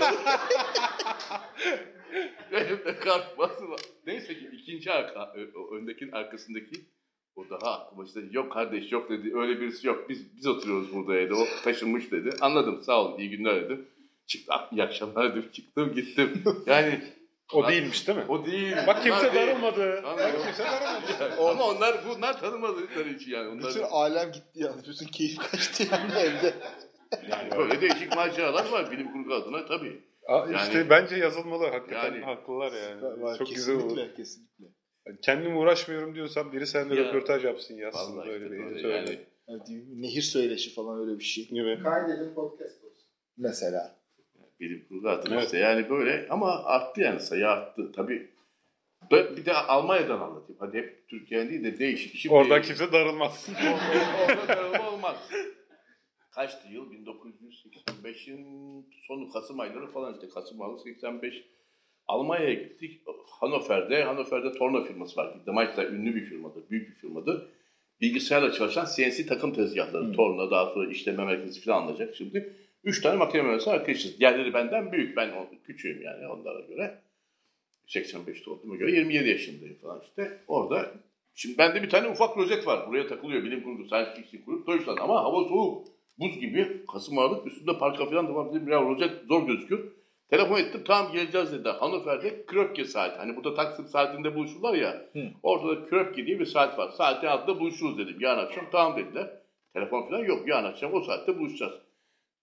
Elimde 2.53 2.97
kart 2.97 3.39
basılı. 3.39 3.77
Neyse 4.07 4.35
ki 4.39 4.51
ikinci 4.53 4.93
arka, 4.93 5.35
öndekinin 5.73 6.13
arkasındaki 6.13 6.81
o 7.37 7.51
daha 7.51 7.81
aklıma 7.81 8.05
işte 8.05 8.21
yok 8.31 8.53
kardeş 8.53 8.93
yok 8.93 9.11
dedi. 9.11 9.37
Öyle 9.37 9.61
birisi 9.61 9.87
yok. 9.87 10.09
Biz 10.09 10.37
biz 10.37 10.47
oturuyoruz 10.47 10.95
burada 10.95 11.15
dedi. 11.15 11.35
O 11.35 11.45
taşınmış 11.65 12.13
dedi. 12.13 12.31
Anladım 12.41 12.83
sağ 12.83 13.05
ol 13.05 13.19
iyi 13.19 13.31
günler 13.31 13.65
dedim. 13.65 13.89
Çıktı 14.27 14.53
iyi 14.73 14.83
akşamlar 14.83 15.31
dedim. 15.37 15.51
Çıktım 15.53 15.95
gittim. 15.95 16.45
Yani 16.67 17.01
O 17.53 17.69
değilmiş 17.69 18.09
değil 18.09 18.19
mi? 18.19 18.25
o 18.29 18.47
değil. 18.47 18.77
Bak 18.87 19.03
kimse 19.03 19.19
Bunlar 19.21 19.35
değil. 19.35 19.47
darılmadı. 19.47 20.03
Anladım. 20.07 20.33
Bak 20.39 20.45
kimse 20.47 20.65
darılmadı. 20.65 21.41
Ama 21.51 21.65
onlar 21.69 21.97
bunlar 22.09 22.41
tanımadıkları 22.41 23.09
için 23.09 23.31
yani. 23.31 23.49
Onlar, 23.49 23.69
Bütün 23.71 23.83
alem 23.83 24.33
gitti 24.33 24.51
yalnız. 24.55 24.89
Bütün 24.89 25.07
keyif 25.07 25.39
kaçtı 25.39 25.83
yani 25.93 26.13
evde. 26.19 26.55
yani 27.31 27.51
böyle 27.59 27.81
değişik 27.81 28.17
maceralar 28.17 28.69
var 28.73 28.91
bilim 28.91 29.13
kurgu 29.13 29.35
adına 29.35 29.67
tabii. 29.67 30.03
Aa, 30.29 30.47
işte 30.53 30.79
Yani- 30.79 30.91
bence 30.91 31.17
yazılmalı. 31.17 31.67
Hakikaten 31.67 32.13
Yani- 32.15 32.25
haklılar 32.25 32.73
yani. 32.73 33.23
Var, 33.23 33.39
Çok 33.39 33.49
güzel 33.49 33.75
olur. 33.77 33.83
kesinlikle, 33.89 34.15
Kesinlikle. 34.15 34.65
Yani 35.07 35.19
Kendim 35.23 35.57
uğraşmıyorum 35.57 36.15
diyorsan 36.15 36.53
biri 36.53 36.67
seninle 36.67 36.95
Ya. 37.01 37.05
röportaj 37.09 37.45
yapsın 37.45 37.75
yazsın 37.75 38.17
Vallahi 38.17 38.29
böyle 38.29 38.45
işte 38.45 38.51
bir 38.57 38.59
böyle 38.65 38.75
editörle. 38.75 38.97
yani. 38.97 39.19
Evet, 39.49 39.63
nehir 39.95 40.23
söyleşi 40.23 40.75
falan 40.75 41.01
öyle 41.01 41.19
bir 41.19 41.25
şey. 41.25 41.49
Gibi. 41.49 41.81
Kaydedin 41.83 42.35
podcast 42.35 42.85
olsun. 42.85 43.09
Mesela. 43.37 44.02
Bilim 44.63 44.85
kurgu 44.89 45.09
adına 45.09 45.35
Evet. 45.35 45.45
işte 45.45 45.59
yani 45.59 45.91
böyle 45.91 46.27
ama 46.31 46.65
arttı 46.65 47.01
yani 47.01 47.21
sayı 47.21 47.49
arttı 47.49 47.93
tabii. 47.93 48.31
Bir 49.13 49.45
de 49.45 49.53
Almanya'dan 49.55 50.21
anlatayım. 50.21 50.57
Hadi 50.61 50.79
hep 50.79 51.09
Türkiye'nin 51.09 51.51
değil 51.51 51.65
de 51.65 51.79
değişik. 51.79 52.15
Şimdi, 52.17 52.35
Oradan 52.35 52.63
kimse 52.63 52.93
darılmaz. 52.93 53.49
Orada- 53.63 54.33
orada 54.33 54.49
darılma 54.49 54.91
olmaz. 54.91 55.31
Kaçtı 56.31 56.69
yıl? 56.73 56.93
1985'in 56.93 58.47
sonu 59.07 59.29
Kasım 59.33 59.61
ayları 59.61 59.87
falan 59.87 60.15
işte. 60.15 60.29
Kasım 60.29 60.63
ayı 60.63 60.79
85. 60.79 61.45
Almanya'ya 62.07 62.55
gittik. 62.55 63.03
Hannover'de, 63.41 64.05
Hannover'de 64.05 64.53
Torna 64.53 64.85
firması 64.85 65.17
var. 65.17 65.47
Demeitler 65.47 65.87
ünlü 65.87 66.15
bir 66.15 66.25
firmadır, 66.25 66.63
büyük 66.71 66.89
bir 66.91 66.95
firmadır. 66.95 67.47
Bilgisayarla 68.01 68.53
çalışan 68.53 68.87
CNC 68.97 69.27
takım 69.27 69.55
tezgahları. 69.55 70.05
Hı. 70.05 70.13
Torna 70.13 70.51
daha 70.51 70.67
sonra 70.71 70.91
işleme 70.91 71.25
merkezi 71.25 71.61
falan 71.61 71.83
alacak 71.83 72.17
şimdi. 72.17 72.53
Üç 72.85 73.01
tane 73.01 73.17
makine 73.17 73.43
mühendisi 73.43 73.71
arkadaşız. 73.71 74.21
Diğerleri 74.21 74.55
benden 74.55 74.93
büyük. 74.93 75.17
Ben 75.17 75.31
küçüğüm 75.67 76.03
yani 76.03 76.29
onlara 76.29 76.61
göre. 76.61 76.99
85 77.87 78.47
doğduğuma 78.47 78.77
göre 78.77 78.91
27 78.91 79.29
yaşındayım 79.29 79.79
falan 79.83 80.01
işte. 80.07 80.39
Orada 80.49 80.93
Şimdi 81.35 81.59
bende 81.59 81.83
bir 81.83 81.91
tane 81.91 82.09
ufak 82.09 82.37
rozet 82.37 82.67
var. 82.67 82.89
Buraya 82.89 83.07
takılıyor 83.07 83.45
bilim 83.45 83.63
kurgu, 83.63 83.85
science 83.85 84.15
fiction 84.15 84.43
kurup 84.43 84.67
Deutschland 84.67 84.99
ama 84.99 85.25
hava 85.25 85.49
soğuk. 85.49 85.87
Buz 86.19 86.41
gibi. 86.41 86.87
Kasım 86.93 87.19
Aralık 87.19 87.47
üstünde 87.47 87.79
parka 87.79 88.07
falan 88.07 88.29
da 88.29 88.35
var. 88.35 88.55
Dedim 88.55 88.69
ya 88.69 88.81
rozet 88.83 89.11
zor 89.29 89.47
gözüküyor. 89.47 89.81
Telefon 90.31 90.59
ettim 90.59 90.83
tamam 90.87 91.13
geleceğiz 91.13 91.53
dediler. 91.53 91.75
Hannover'de 91.75 92.47
Kröpke 92.47 92.85
saati. 92.85 93.17
Hani 93.17 93.37
burada 93.37 93.55
Taksim 93.55 93.87
saatinde 93.87 94.35
buluşurlar 94.35 94.75
ya. 94.75 95.07
Hı. 95.13 95.29
Orada 95.43 95.69
da 95.69 95.87
Kröpke 95.87 96.27
diye 96.27 96.41
bir 96.41 96.45
saat 96.45 96.79
var. 96.79 96.91
Saatin 96.91 97.27
altında 97.27 97.61
buluşuruz 97.61 97.99
dedim. 97.99 98.17
Yarın 98.21 98.47
akşam 98.47 98.65
tamam 98.73 98.99
dediler. 98.99 99.31
Telefon 99.75 100.09
falan 100.09 100.25
yok. 100.25 100.49
Yarın 100.49 100.67
akşam 100.67 100.95
o 100.95 101.01
saatte 101.01 101.39
buluşacağız. 101.39 101.75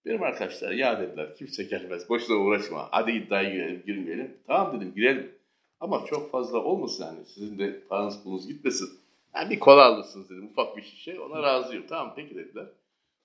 Benim 0.06 0.22
arkadaşlar 0.22 0.70
ya 0.72 1.00
dediler 1.00 1.36
kimse 1.36 1.62
gelmez. 1.62 2.08
Boşuna 2.08 2.36
uğraşma. 2.36 2.88
Hadi 2.90 3.10
iddiaya 3.12 3.50
girelim 3.50 3.82
girmeyelim. 3.86 4.36
Tamam 4.46 4.76
dedim 4.76 4.92
girelim. 4.94 5.32
Ama 5.80 6.04
çok 6.04 6.30
fazla 6.30 6.58
olmasın 6.58 7.04
yani. 7.04 7.26
Sizin 7.26 7.58
de 7.58 7.80
paranız 7.88 8.22
pulunuz 8.22 8.48
gitmesin. 8.48 8.88
Yani 9.34 9.50
bir 9.50 9.58
kola 9.58 9.84
alırsınız 9.84 10.30
dedim. 10.30 10.46
Ufak 10.46 10.76
bir 10.76 10.82
şişe. 10.82 11.20
Ona 11.20 11.42
razıyım. 11.42 11.86
Tamam 11.86 12.12
peki 12.16 12.34
dediler. 12.34 12.66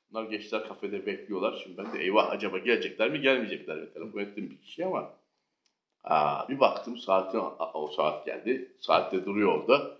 Bunlar 0.09 0.23
geçtiler 0.23 0.67
kafede 0.67 1.05
bekliyorlar. 1.05 1.61
Şimdi 1.63 1.77
ben 1.77 1.93
de 1.93 2.03
eyvah 2.03 2.31
acaba 2.31 2.57
gelecekler 2.57 3.11
mi 3.11 3.21
gelmeyecekler 3.21 3.77
mi? 3.77 3.93
Telefon 3.93 4.19
ettim 4.19 4.49
bir 4.49 4.57
kişiye 4.57 4.87
ama 4.87 5.13
aa, 6.03 6.49
bir 6.49 6.59
baktım 6.59 6.97
saatin 6.97 7.41
o 7.73 7.87
saat 7.87 8.25
geldi. 8.25 8.71
Saatte 8.79 9.25
duruyor 9.25 9.51
orada. 9.59 9.97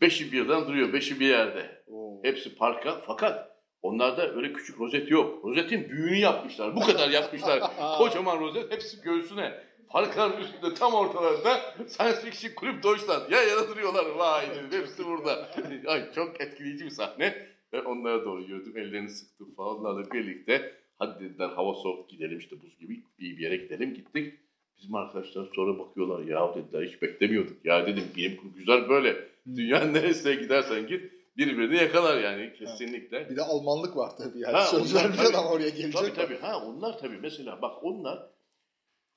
Beşi 0.00 0.32
birden 0.32 0.66
duruyor. 0.66 0.92
Beşi 0.92 1.20
bir 1.20 1.26
yerde. 1.26 1.82
Oo. 1.90 2.20
Hepsi 2.22 2.56
parka. 2.56 3.00
Fakat 3.06 3.57
onlarda 3.82 4.34
öyle 4.34 4.52
küçük 4.52 4.80
rozet 4.80 5.10
yok. 5.10 5.44
Rozetin 5.44 5.88
büyüğünü 5.88 6.16
yapmışlar. 6.16 6.76
Bu 6.76 6.80
kadar 6.80 7.10
yapmışlar. 7.10 7.62
Kocaman 7.98 8.40
rozet. 8.40 8.72
Hepsi 8.72 9.00
göğsüne. 9.00 9.68
Parkanın 9.88 10.36
üstünde 10.36 10.74
tam 10.74 10.94
ortalarında 10.94 11.60
Science 11.88 12.20
Fiction 12.20 12.54
Kulüp 12.54 12.82
Deutschland. 12.82 13.30
Ya 13.30 13.42
yana 13.42 13.68
duruyorlar. 13.68 14.06
Vay 14.06 14.46
dedim. 14.50 14.80
Hepsi 14.80 15.06
burada. 15.06 15.48
Ay, 15.86 16.12
çok 16.14 16.40
etkileyici 16.40 16.84
bir 16.84 16.90
sahne. 16.90 17.48
Ve 17.72 17.82
onlara 17.82 18.24
doğru 18.24 18.42
yürüdüm. 18.42 18.78
Ellerini 18.78 19.10
sıktım 19.10 19.54
falan. 19.54 19.78
Onlarla 19.78 20.10
birlikte 20.10 20.72
hadi 20.98 21.24
dediler 21.24 21.48
hava 21.48 21.74
soğuk 21.74 22.10
gidelim 22.10 22.38
işte 22.38 22.56
buz 22.62 22.78
gibi 22.78 23.02
iyi 23.18 23.38
bir 23.38 23.42
yere 23.42 23.56
gidelim. 23.56 23.94
Gittik. 23.94 24.34
Bizim 24.78 24.94
arkadaşlar 24.94 25.48
sonra 25.54 25.78
bakıyorlar 25.78 26.24
ya 26.24 26.54
dediler 26.54 26.82
hiç 26.82 27.02
beklemiyorduk. 27.02 27.64
Ya 27.64 27.86
dedim 27.86 28.04
bilim 28.16 28.36
kurgu 28.36 28.54
güzel 28.54 28.88
böyle. 28.88 29.28
Dünyanın 29.56 29.94
neresine 29.94 30.34
gidersen 30.34 30.86
git 30.86 31.12
birbirini 31.38 31.76
yakalar 31.76 32.20
yani 32.20 32.52
kesinlikle. 32.58 33.30
Bir 33.30 33.36
de 33.36 33.42
Almanlık 33.42 33.96
var 33.96 34.16
tabii 34.16 34.40
yani. 34.40 34.56
Ha, 34.56 34.64
Söz 34.64 34.92
tabii. 34.92 35.28
adam 35.28 35.46
oraya 35.46 35.68
gelecek. 35.68 35.92
Tabii 35.92 36.14
tabii. 36.14 36.38
Ha 36.38 36.64
onlar 36.66 36.98
tabii 36.98 37.18
mesela 37.22 37.62
bak 37.62 37.84
onlar 37.84 38.26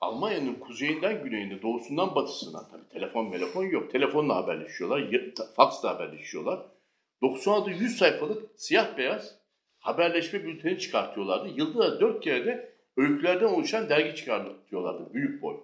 Almanya'nın 0.00 0.54
kuzeyinden 0.54 1.24
güneyine, 1.24 1.62
doğusundan 1.62 2.14
batısına 2.14 2.68
tabii 2.68 2.88
telefon 2.88 3.30
telefon 3.30 3.64
yok. 3.64 3.92
Telefonla 3.92 4.36
haberleşiyorlar, 4.36 5.10
faksla 5.56 5.94
haberleşiyorlar. 5.94 6.66
96 7.22 7.70
100 7.70 7.98
sayfalık 7.98 8.50
siyah 8.56 8.96
beyaz 8.98 9.34
haberleşme 9.78 10.44
bülteni 10.44 10.78
çıkartıyorlardı. 10.78 11.48
Yılda 11.56 11.78
da 11.78 12.00
4 12.00 12.24
kere 12.24 12.46
de 12.46 12.72
öykülerden 12.96 13.46
oluşan 13.46 13.88
dergi 13.88 14.16
çıkartıyorlardı. 14.16 15.14
Büyük 15.14 15.42
boy. 15.42 15.56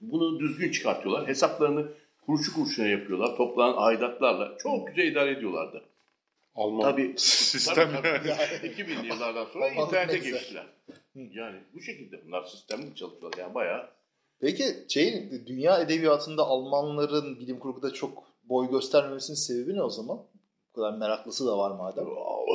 Bunu 0.00 0.40
düzgün 0.40 0.72
çıkartıyorlar. 0.72 1.28
Hesaplarını 1.28 1.88
kuruşu 2.26 2.54
kuruşuna 2.54 2.86
yapıyorlar. 2.86 3.36
Toplanan 3.36 3.74
aidatlarla. 3.76 4.58
Çok 4.58 4.88
güzel 4.88 5.12
idare 5.12 5.30
ediyorlardı. 5.30 5.82
Alman 6.54 6.82
Tabii. 6.82 7.14
sistem. 7.16 7.90
Tabii, 7.92 8.02
tabii. 8.02 8.28
2000'li 8.66 9.06
yıllardan 9.06 9.44
sonra 9.44 9.64
Almanlık 9.64 9.86
internete 9.88 10.12
neyse. 10.12 10.30
geçtiler. 10.30 10.66
Yani 11.14 11.60
bu 11.74 11.80
şekilde 11.80 12.26
bunlar 12.26 12.44
sistemli 12.44 12.94
çalışıyorlar. 12.94 13.38
Yani 13.38 13.54
bayağı 13.54 13.90
Peki 14.40 14.64
şeyin 14.88 15.46
dünya 15.46 15.78
edebiyatında 15.78 16.42
Almanların 16.42 17.40
bilim 17.40 17.58
kurguda 17.58 17.92
çok 17.92 18.24
boy 18.44 18.70
göstermemesinin 18.70 19.36
sebebi 19.36 19.74
ne 19.76 19.82
o 19.82 19.90
zaman? 19.90 20.18
Bu 20.70 20.80
kadar 20.80 20.98
meraklısı 20.98 21.46
da 21.46 21.58
var 21.58 21.70
madem. 21.70 22.04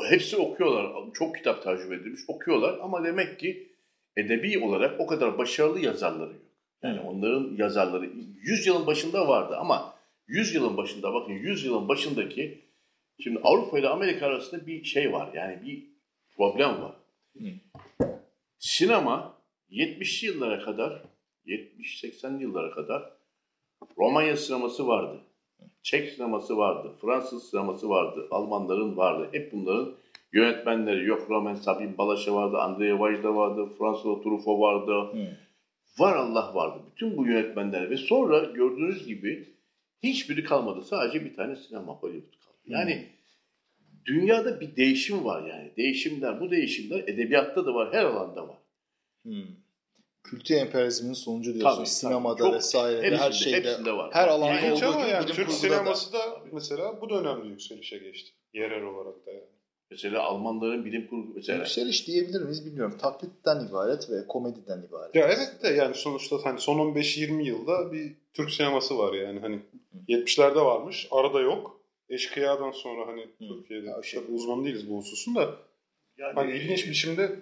Hepsi 0.09 0.37
okuyorlar. 0.37 1.13
Çok 1.13 1.35
kitap 1.35 1.63
tercüme 1.63 1.95
edilmiş. 1.95 2.21
Okuyorlar 2.27 2.79
ama 2.81 3.03
demek 3.03 3.39
ki 3.39 3.71
edebi 4.17 4.59
olarak 4.65 4.99
o 4.99 5.07
kadar 5.07 5.37
başarılı 5.37 5.79
yazarları 5.79 6.33
yok. 6.33 6.41
Yani 6.83 6.99
onların 6.99 7.55
yazarları 7.57 8.09
100 8.41 8.67
yılın 8.67 8.87
başında 8.87 9.27
vardı 9.27 9.57
ama 9.57 9.95
100 10.27 10.55
yılın 10.55 10.77
başında 10.77 11.13
bakın 11.13 11.33
100 11.33 11.65
yılın 11.65 11.87
başındaki 11.87 12.61
şimdi 13.19 13.39
Avrupa 13.43 13.79
ile 13.79 13.89
Amerika 13.89 14.25
arasında 14.25 14.67
bir 14.67 14.83
şey 14.83 15.13
var. 15.13 15.29
Yani 15.33 15.65
bir 15.65 15.83
problem 16.37 16.81
var. 16.81 16.93
Sinema 18.59 19.33
70'li 19.71 20.27
yıllara 20.27 20.65
kadar 20.65 21.01
70-80'li 21.45 22.43
yıllara 22.43 22.71
kadar 22.71 23.11
Romanya 23.97 24.37
sineması 24.37 24.87
vardı. 24.87 25.19
Çek 25.83 26.09
sineması 26.09 26.57
vardı. 26.57 26.91
Fransız 27.01 27.49
sineması 27.49 27.89
vardı. 27.89 28.27
Almanların 28.31 28.97
vardı. 28.97 29.29
Hep 29.31 29.51
bunların 29.51 29.93
yönetmenleri 30.33 31.05
yok. 31.05 31.29
Roman 31.29 31.53
Sabin 31.53 31.97
Balaşa 31.97 32.35
vardı. 32.35 32.57
Andrei 32.57 32.99
Vajda 32.99 33.35
vardı. 33.35 33.69
François 33.77 34.23
Truffaut 34.23 34.59
vardı. 34.59 35.11
Hmm. 35.11 35.44
Var 35.99 36.15
Allah 36.15 36.55
vardı. 36.55 36.83
Bütün 36.91 37.17
bu 37.17 37.25
yönetmenler 37.27 37.89
ve 37.89 37.97
sonra 37.97 38.39
gördüğünüz 38.39 39.07
gibi 39.07 39.49
hiçbiri 40.03 40.43
kalmadı. 40.43 40.85
Sadece 40.85 41.25
bir 41.25 41.35
tane 41.35 41.55
sinema 41.55 41.93
Hollywood 41.93 42.39
kaldı. 42.45 42.57
Yani 42.67 43.09
dünyada 44.05 44.59
bir 44.61 44.75
değişim 44.75 45.25
var 45.25 45.49
yani. 45.49 45.71
Değişimler, 45.77 46.39
bu 46.41 46.51
değişimler 46.51 46.99
edebiyatta 46.99 47.65
da 47.65 47.73
var, 47.73 47.93
her 47.93 48.05
alanda 48.05 48.47
var. 48.47 48.57
Hmm. 49.23 49.43
Kültür 50.23 50.55
emperyalizminin 50.55 51.13
sonucu 51.13 51.53
diyorsun. 51.53 51.75
Tabii, 51.77 51.87
Sinemada 51.87 52.43
tabii. 52.43 52.55
Vesaire 52.55 52.97
hepsinde- 53.01 53.17
her 53.17 53.31
şeyde. 53.31 53.57
hepsinde 53.69 53.91
var. 53.91 54.09
Her 54.13 54.27
alanda 54.27 54.53
Yani 54.53 54.73
olduğu 54.73 54.99
gibi 54.99 55.09
yani 55.09 55.23
bilim 55.23 55.35
Türk 55.35 55.47
kurguda 55.47 55.69
da. 55.69 55.75
sineması 55.75 56.13
da 56.13 56.19
mesela 56.51 57.01
bu 57.01 57.09
dönemde 57.09 57.47
yükselişe 57.47 57.97
geçti. 57.97 58.31
Yerel 58.53 58.83
olarak 58.83 59.25
da 59.25 59.31
yani. 59.31 59.43
Mesela 59.91 60.23
Almanların 60.23 60.85
bilim 60.85 61.07
kurgu 61.07 61.31
mesela 61.35 61.57
Yükseliş 61.59 62.07
diyebilir 62.07 62.41
miyiz 62.41 62.65
bilmiyorum. 62.65 62.97
Taklitten 63.01 63.67
ibaret 63.69 64.09
ve 64.11 64.27
komediden 64.27 64.81
ibaret. 64.89 65.15
Ya 65.15 65.27
evet 65.27 65.63
de 65.63 65.67
yani 65.67 65.95
sonuçta 65.95 66.35
hani 66.43 66.59
son 66.59 66.79
15-20 66.93 67.43
yılda 67.43 67.91
bir 67.91 68.15
Türk 68.33 68.51
sineması 68.51 68.97
var 68.97 69.13
yani 69.13 69.39
hani 69.39 69.59
70'lerde 70.09 70.65
varmış 70.65 71.07
arada 71.11 71.41
yok. 71.41 71.79
Eşkıya'dan 72.09 72.71
sonra 72.71 73.07
hani 73.07 73.21
Hı. 73.21 73.47
Türkiye'de 73.47 73.87
Ya 73.87 74.03
şey- 74.03 74.23
uzman 74.29 74.65
değiliz 74.65 74.89
bu 74.89 74.97
hususun 74.97 75.35
da 75.35 75.55
yani 76.17 76.33
hani 76.35 76.51
ilginç 76.57 76.87
biçimde 76.89 77.39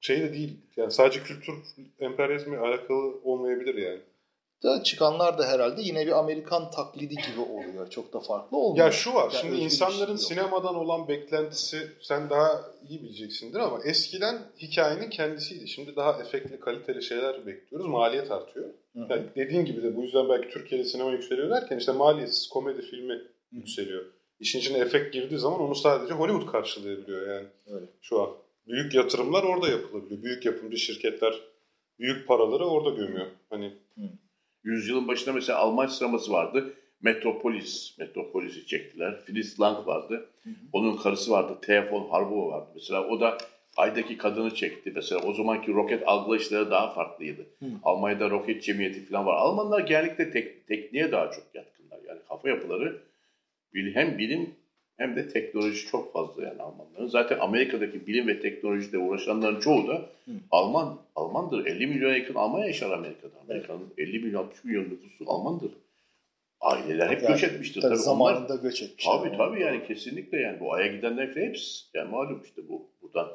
şey 0.00 0.20
de 0.20 0.32
değil 0.32 0.56
yani 0.76 0.90
sadece 0.90 1.22
kültür 1.22 1.54
emperyalizmi 1.98 2.56
alakalı 2.56 3.20
olmayabilir 3.24 3.74
yani. 3.74 4.00
Da 4.62 4.82
çıkanlar 4.82 5.38
da 5.38 5.46
herhalde 5.46 5.82
yine 5.82 6.06
bir 6.06 6.18
Amerikan 6.18 6.70
taklidi 6.70 7.14
gibi 7.14 7.40
oluyor. 7.52 7.90
Çok 7.90 8.12
da 8.12 8.20
farklı 8.20 8.56
olmuyor. 8.56 8.86
Ya 8.86 8.92
şu 8.92 9.14
var 9.14 9.22
Yani 9.22 9.40
şimdi 9.40 9.56
insanların 9.56 9.98
şey 9.98 10.08
yok. 10.08 10.20
sinemadan 10.20 10.74
olan 10.74 11.08
beklentisi 11.08 11.78
sen 12.00 12.30
daha 12.30 12.64
iyi 12.88 13.02
bileceksindir 13.02 13.58
ama 13.58 13.78
eskiden 13.84 14.38
hikayenin 14.58 15.10
kendisiydi. 15.10 15.68
Şimdi 15.68 15.96
daha 15.96 16.20
efektli 16.22 16.60
kaliteli 16.60 17.02
şeyler 17.02 17.46
bekliyoruz. 17.46 17.86
Maliyet 17.86 18.30
artıyor. 18.30 18.66
Hı 18.92 19.00
hı. 19.00 19.06
Yani 19.10 19.22
dediğin 19.36 19.64
gibi 19.64 19.82
de 19.82 19.96
bu 19.96 20.02
yüzden 20.02 20.28
belki 20.28 20.48
Türkiye'de 20.48 20.84
sinema 20.84 21.10
yükseliyor 21.10 21.50
derken 21.50 21.78
işte 21.78 21.92
maliyetsiz 21.92 22.48
komedi 22.48 22.82
filmi 22.82 23.22
yükseliyor. 23.52 24.04
İşin 24.40 24.58
içine 24.58 24.78
efekt 24.78 25.14
girdiği 25.14 25.38
zaman 25.38 25.60
onu 25.60 25.74
sadece 25.74 26.14
Hollywood 26.14 26.52
karşılayabiliyor 26.52 27.28
yani 27.34 27.46
Öyle. 27.66 27.86
şu 28.02 28.22
an. 28.22 28.28
Büyük 28.66 28.94
yatırımlar 28.94 29.42
orada 29.42 29.68
yapılabiliyor. 29.68 30.22
Büyük 30.22 30.44
yapımcı 30.44 30.76
şirketler 30.76 31.34
büyük 31.98 32.28
paraları 32.28 32.66
orada 32.66 32.90
gömüyor. 32.90 33.26
Hani 33.50 33.72
yüzyılın 34.64 35.08
başında 35.08 35.32
mesela 35.32 35.58
Alman 35.58 35.86
sineması 35.86 36.32
vardı. 36.32 36.74
Metropolis, 37.02 37.98
Metropolis'i 37.98 38.66
çektiler. 38.66 39.20
Fritz 39.26 39.60
Lang 39.60 39.86
vardı. 39.86 40.28
Onun 40.72 40.96
karısı 40.96 41.30
vardı. 41.30 41.58
Thea 41.62 41.90
von 41.92 42.08
Harbour 42.08 42.52
vardı. 42.52 42.68
Mesela 42.74 43.08
o 43.08 43.20
da 43.20 43.38
Ay'daki 43.76 44.16
kadını 44.18 44.54
çekti. 44.54 44.92
Mesela 44.94 45.20
o 45.22 45.32
zamanki 45.32 45.72
roket 45.72 46.08
algılayışları 46.08 46.70
daha 46.70 46.94
farklıydı. 46.94 47.46
Hı. 47.58 47.66
Almanya'da 47.82 48.30
roket 48.30 48.62
cemiyeti 48.62 49.04
falan 49.04 49.26
var. 49.26 49.36
Almanlar 49.36 49.80
genellikle 49.80 50.30
tek, 50.30 50.66
tekniğe 50.66 51.12
daha 51.12 51.30
çok 51.30 51.44
yatkınlar. 51.54 51.98
Yani 52.08 52.20
kafa 52.28 52.48
yapıları 52.48 52.98
hem 53.74 54.18
bilim 54.18 54.54
hem 54.98 55.16
de 55.16 55.28
teknoloji 55.28 55.86
çok 55.86 56.12
fazla 56.12 56.42
yani 56.44 56.62
Almanların. 56.62 57.06
Zaten 57.06 57.38
Amerika'daki 57.38 58.06
bilim 58.06 58.28
ve 58.28 58.40
teknolojide 58.40 58.98
uğraşanların 58.98 59.60
çoğu 59.60 59.88
da 59.88 59.92
Hı. 60.24 60.30
Alman. 60.50 60.98
Almandır. 61.16 61.66
50 61.66 61.86
milyona 61.86 62.16
yakın 62.16 62.34
Alman 62.34 62.58
yaşar 62.64 62.90
Amerika'da. 62.90 63.34
Amerika'nın 63.48 63.94
50 63.98 64.18
milyon 64.18 64.42
60 64.44 64.64
milyon 64.64 64.84
nüfusu 64.84 65.24
Almandır. 65.26 65.70
Aileler 66.60 67.08
hep 67.10 67.22
Yani 67.22 67.32
göç 67.32 67.44
etmiştir. 67.44 67.80
Tabii 67.80 67.90
Tabii, 67.94 68.02
zamanında 68.02 68.52
onlar, 68.52 68.62
göç 68.62 68.82
etmiş. 68.82 69.04
tabii 69.06 69.36
tabii 69.36 69.60
yani 69.62 69.86
kesinlikle 69.86 70.38
yani 70.40 70.60
bu 70.60 70.72
Ay'a 70.74 70.86
gidenler 70.86 71.36
hepsi 71.36 71.84
yani 71.94 72.10
malum 72.10 72.42
işte 72.44 72.62
bu 72.68 72.86
buradan 73.02 73.28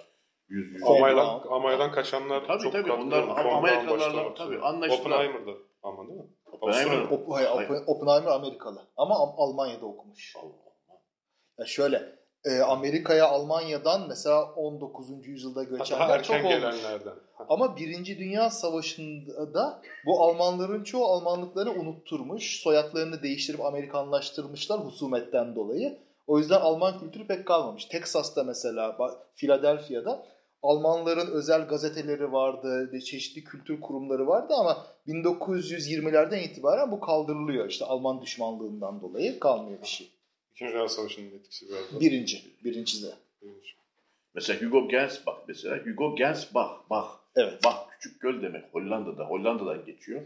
100 0.50 0.74
100 0.74 0.84
Ama- 0.84 0.96
Amay'dan. 0.98 1.42
Amay'dan 1.50 1.92
kaçanlar 1.92 2.48
Tabii, 2.48 2.64
çok 2.64 2.72
tabii. 2.72 2.88
katkılı 2.88 3.06
Onlar 3.06 3.46
Amerikalılarla 3.54 4.34
tabii 4.34 4.60
anlaştılar. 4.60 5.00
Oppenheimer'da 5.00 5.52
ama 5.84 6.08
değil 6.08 6.20
mi? 6.20 6.26
Oppenheimer- 6.52 6.98
Avusturya. 6.98 7.20
Op- 7.20 7.34
hayır, 7.34 7.48
Oppen- 7.70 7.84
Oppenheimer 7.88 8.32
Amerikalı. 8.32 8.82
Ama 8.98 9.16
Am- 9.16 9.34
Almanya'da 9.38 9.86
okumuş. 9.86 10.36
Allah. 10.36 10.63
Ya 11.60 11.66
şöyle 11.66 12.16
e, 12.46 12.60
Amerika'ya 12.60 13.28
Almanya'dan 13.28 14.08
mesela 14.08 14.44
19. 14.44 15.28
yüzyılda 15.28 15.64
göçenler 15.64 16.24
çok 16.24 16.36
olmuş. 16.36 16.50
gelenlerden. 16.50 17.14
Ama 17.50 17.78
Birinci 17.78 18.20
Dünya 18.20 18.50
Savaşı'nda 18.50 19.54
da 19.54 19.82
bu 20.06 20.24
Almanların 20.24 20.84
çoğu 20.84 21.06
Almanlıklarını 21.06 21.72
unutturmuş. 21.72 22.62
Soyadlarını 22.62 23.24
değiştirip 23.24 23.66
Amerikanlaştırmışlar 23.66 24.80
husumetten 24.80 25.56
dolayı. 25.56 26.00
O 26.28 26.40
yüzden 26.40 26.62
Alman 26.62 27.00
kültürü 27.00 27.28
pek 27.28 27.46
kalmamış. 27.46 27.86
Texas'ta 27.86 28.44
mesela, 28.44 28.98
Philadelphia'da 29.36 30.26
Almanların 30.64 31.32
özel 31.32 31.68
gazeteleri 31.68 32.32
vardı, 32.32 33.00
çeşitli 33.00 33.44
kültür 33.44 33.82
kurumları 33.82 34.28
vardı 34.28 34.54
ama 34.58 34.86
1920'lerden 35.08 36.40
itibaren 36.40 36.92
bu 36.92 37.00
kaldırılıyor. 37.00 37.70
İşte 37.70 37.86
Alman 37.86 38.22
düşmanlığından 38.22 39.02
dolayı 39.02 39.40
kalmıyor 39.40 39.82
bir 39.82 39.88
şey. 39.88 40.13
İkinci 40.56 40.74
Dünya 40.74 40.90
Savaşı'nın 40.90 41.32
etkisi 41.32 41.70
biraz. 41.70 41.96
da. 41.96 42.00
Birinci, 42.00 42.42
birincisi 42.64 43.08
de. 43.08 43.14
Mesela 44.36 44.62
Hugo 44.62 44.90
Gensbach 44.90 45.38
mesela. 45.48 45.78
Hugo 45.86 46.16
Gensbach, 46.16 46.90
Bach. 46.90 47.08
Evet. 47.36 47.64
Bach 47.64 47.90
küçük 47.92 48.22
göl 48.22 48.42
demek 48.42 48.74
Hollanda'da. 48.74 49.26
Hollanda'dan 49.26 49.86
geçiyor. 49.86 50.22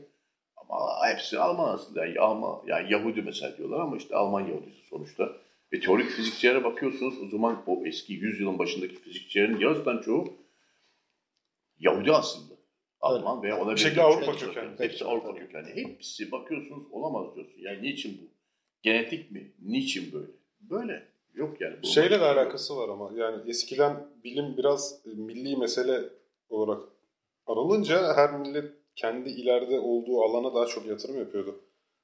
Ama 0.58 1.08
hepsi 1.08 1.40
Alman 1.40 1.74
aslında. 1.74 2.06
Yani, 2.06 2.20
Alman, 2.20 2.62
yani 2.68 2.94
Yahudi 2.94 3.22
mesela 3.22 3.58
diyorlar 3.58 3.80
ama 3.80 3.98
işte 3.98 4.16
Alman 4.16 4.42
Yahudisi 4.42 4.88
sonuçta. 4.90 5.32
Ve 5.74 5.80
teorik 5.80 6.10
fizikçilere 6.10 6.64
bakıyorsunuz 6.64 7.22
o 7.22 7.30
zaman 7.30 7.64
o 7.68 7.86
eski 7.86 8.14
100 8.14 8.40
yılın 8.40 8.60
başındaki 8.60 8.96
fizikçilerin 8.96 9.60
yarısından 9.60 10.02
çoğu 10.02 10.34
Yahudi 11.80 12.12
aslında. 12.12 12.54
Alman 13.02 13.44
veya 13.44 13.58
ona 13.60 13.72
Bir 13.72 13.78
şekilde 13.78 14.02
Avrupa 14.02 14.36
kökenli. 14.38 14.80
Hepsi 14.80 15.06
Avrupa 15.06 15.36
kökenli. 15.36 15.76
Hepsi 15.76 16.32
bakıyorsunuz 16.32 16.84
olamaz 16.92 17.36
diyorsun. 17.36 17.60
Yani 17.60 17.82
niçin 17.82 18.22
bu? 18.22 18.37
Genetik 18.82 19.32
mi? 19.32 19.52
Niçin 19.62 20.14
böyle? 20.14 20.32
Böyle. 20.62 21.08
Yok 21.34 21.62
yani. 21.62 21.76
Bu 21.84 21.88
Şeyle 21.88 22.20
de 22.20 22.26
alakası 22.26 22.78
var 22.78 22.90
ama 22.90 23.12
yani 23.16 23.50
eskiden 23.50 24.08
bilim 24.24 24.58
biraz 24.58 25.00
e, 25.06 25.10
milli 25.10 25.58
mesele 25.58 26.10
olarak 26.50 26.84
aralınca 27.48 28.16
her 28.16 28.40
millet 28.40 28.72
kendi 28.96 29.30
ileride 29.30 29.80
olduğu 29.80 30.22
alana 30.22 30.56
daha 30.56 30.66
çok 30.66 30.86
yatırım 30.86 31.20
yapıyordu. 31.20 31.60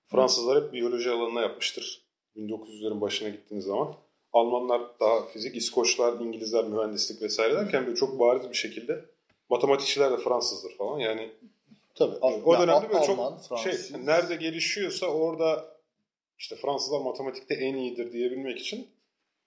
Fransızlar 0.08 0.64
hep 0.64 0.74
biyoloji 0.74 1.10
alanına 1.10 1.42
yapmıştır. 1.42 2.02
1900'lerin 2.36 3.02
başına 3.02 3.30
gittiğiniz 3.30 3.66
zaman. 3.66 3.96
Almanlar 4.34 4.82
daha 5.00 5.26
fizik, 5.26 5.56
İskoçlar, 5.56 6.20
İngilizler 6.20 6.66
mühendislik 6.66 7.22
vesaire 7.22 7.54
derken 7.54 7.86
böyle 7.86 7.96
çok 7.96 8.20
bariz 8.20 8.50
bir 8.50 8.56
şekilde 8.56 9.06
matematikçiler 9.50 10.12
de 10.12 10.18
Fransızdır 10.18 10.78
falan. 10.78 11.00
Yani 11.00 11.32
Tabii. 11.96 12.16
o 12.22 12.54
dönemde 12.60 12.90
böyle 12.90 12.98
Alman, 13.00 13.40
çok 13.50 13.60
şey 13.60 13.72
Fransız. 13.72 14.06
nerede 14.06 14.36
gelişiyorsa 14.36 15.08
orada 15.08 15.73
işte 16.40 16.56
Fransızlar 16.56 17.02
matematikte 17.02 17.54
en 17.54 17.76
iyidir 17.76 18.12
diyebilmek 18.12 18.60
için 18.60 18.88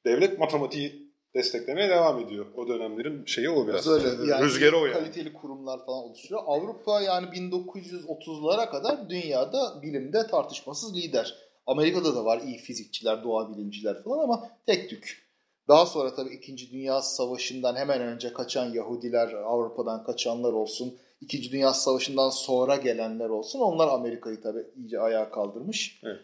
devlet 0.05 0.39
matematiği 0.39 1.13
desteklemeye 1.35 1.89
devam 1.89 2.21
ediyor. 2.21 2.47
O 2.57 2.69
dönemlerin 2.69 3.25
şeyi 3.25 3.51
o 3.51 3.67
biraz. 3.67 3.89
Öyle 3.89 4.09
yani 4.31 4.45
Rüzgarı 4.45 4.77
o 4.77 4.87
yani. 4.87 4.93
Kaliteli 4.93 5.33
kurumlar 5.33 5.87
falan 5.87 6.05
oluşturuyor. 6.05 6.43
Avrupa 6.47 7.01
yani 7.01 7.27
1930'lara 7.27 8.71
kadar 8.71 9.11
dünyada 9.11 9.83
bilimde 9.83 10.27
tartışmasız 10.27 10.97
lider. 10.97 11.35
Amerika'da 11.67 12.17
da 12.17 12.25
var 12.25 12.41
iyi 12.47 12.59
fizikçiler, 12.59 13.25
doğa 13.25 13.51
bilimciler 13.51 14.03
falan 14.03 14.19
ama 14.19 14.51
tek 14.67 14.91
tük. 14.91 15.27
Daha 15.69 15.87
sonra 15.87 16.15
tabii 16.15 16.35
2. 16.35 16.71
Dünya 16.73 17.03
Savaşı'ndan 17.03 17.77
hemen 17.77 18.01
önce 18.01 18.33
kaçan 18.33 18.73
Yahudiler, 18.73 19.33
Avrupa'dan 19.33 20.05
kaçanlar 20.05 20.53
olsun. 20.53 20.99
2. 21.21 21.53
Dünya 21.53 21.73
Savaşı'ndan 21.73 22.31
sonra 22.31 22.77
gelenler 22.77 23.29
olsun. 23.29 23.61
Onlar 23.61 23.89
Amerika'yı 23.89 24.41
tabii 24.41 24.67
iyice 24.77 25.01
ayağa 25.01 25.31
kaldırmış. 25.31 26.01
Evet. 26.05 26.21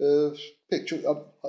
Ee, 0.00 0.04
pek 0.68 0.88
çok 0.88 1.00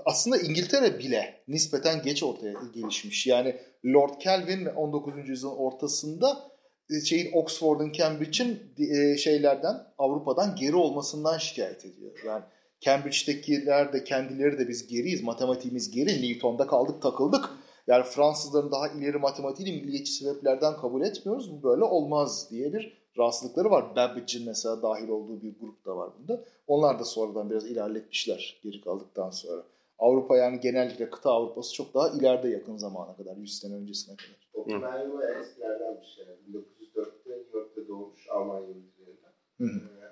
aslında 0.05 0.37
İngiltere 0.37 0.99
bile 0.99 1.43
nispeten 1.47 2.01
geç 2.01 2.23
ortaya 2.23 2.53
gelişmiş. 2.73 3.27
Yani 3.27 3.55
Lord 3.85 4.19
Kelvin 4.19 4.65
19. 4.65 5.29
yüzyılın 5.29 5.55
ortasında 5.55 6.51
e, 6.89 7.05
şeyin 7.05 7.31
Oxford'un 7.33 7.91
Cambridge'in 7.91 8.59
e, 8.77 9.17
şeylerden 9.17 9.75
Avrupa'dan 9.97 10.55
geri 10.55 10.75
olmasından 10.75 11.37
şikayet 11.37 11.85
ediyor. 11.85 12.11
Yani 12.25 12.43
Cambridge'dekiler 12.81 13.93
de 13.93 14.03
kendileri 14.03 14.59
de 14.59 14.67
biz 14.67 14.87
geriyiz. 14.87 15.23
Matematiğimiz 15.23 15.91
geri. 15.91 16.21
Newton'da 16.21 16.67
kaldık 16.67 17.01
takıldık. 17.01 17.49
Yani 17.87 18.03
Fransızların 18.03 18.71
daha 18.71 18.87
ileri 18.87 19.17
matematiğini 19.17 19.81
milliyetçi 19.81 20.11
sebeplerden 20.11 20.77
kabul 20.77 21.01
etmiyoruz. 21.01 21.51
Bu 21.51 21.63
böyle 21.63 21.83
olmaz 21.83 22.47
diye 22.51 22.73
bir 22.73 22.96
rahatsızlıkları 23.17 23.71
var. 23.71 23.95
Babbage'in 23.95 24.45
mesela 24.45 24.81
dahil 24.81 25.09
olduğu 25.09 25.41
bir 25.41 25.59
grup 25.59 25.85
da 25.85 25.97
var 25.97 26.09
bunda. 26.19 26.43
Onlar 26.67 26.99
da 26.99 27.03
sonradan 27.03 27.49
biraz 27.49 27.65
ilerletmişler 27.65 28.59
geri 28.63 28.81
kaldıktan 28.81 29.29
sonra. 29.29 29.63
Avrupa 29.99 30.37
yani 30.37 30.59
genellikle 30.59 31.09
kıta 31.09 31.31
Avrupası 31.31 31.73
çok 31.73 31.93
daha 31.93 32.09
ileride 32.09 32.49
yakın 32.49 32.77
zamana 32.77 33.15
kadar. 33.15 33.37
100 33.37 33.59
sene 33.59 33.75
öncesine 33.75 34.15
kadar. 34.15 34.49
Oppenheimer 34.53 35.35
eskilerdenmiş 35.39 36.17
yani. 36.17 36.37
1904'te 36.49 37.29
New 37.29 37.57
York'ta 37.57 37.87
doğmuş 37.87 38.29
Almanya 38.29 38.67
ülkelerinden. 38.67 39.31
Ee, 39.61 39.65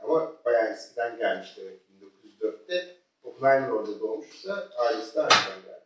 ama 0.04 0.34
bayağı 0.46 0.74
eskiden 0.74 1.18
gelmiş 1.18 1.58
demek. 1.58 1.80
1904'te 2.42 2.96
Oppenheimer 3.24 3.70
orada 3.70 4.00
doğmuşsa 4.00 4.70
ailesi 4.78 5.16
de 5.16 5.20
erken 5.20 5.62
gelmiştir. 5.66 5.85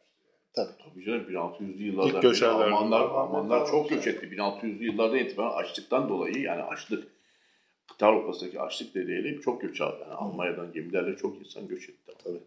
Yani. 0.60 0.94
Tabii 0.94 1.06
canım 1.06 1.26
1600'lü 1.30 1.84
yıllarda 1.84 2.10
İlk 2.10 2.22
göçerler 2.22 2.72
Almanlar. 2.72 3.02
Almanlar 3.02 3.68
çok 3.68 3.90
göç 3.90 4.08
etti. 4.08 4.26
1600'lü 4.26 4.84
yıllardan 4.84 5.18
itibaren 5.18 5.64
açlıktan 5.64 6.10
dolayı 6.10 6.42
yani 6.42 6.64
açlık 6.64 7.08
kıta 7.88 8.08
Avrupa'sındaki 8.08 8.62
açlık 8.62 8.96
nedeniyle 8.96 9.42
çok 9.42 9.62
göç 9.62 9.82
aldı. 9.82 9.98
Yani 10.02 10.14
Almanya'dan 10.14 10.72
gemilerle 10.74 11.16
çok 11.16 11.40
insan 11.40 11.68
göç 11.68 11.90
etti. 11.90 12.14
Tabii. 12.24 12.40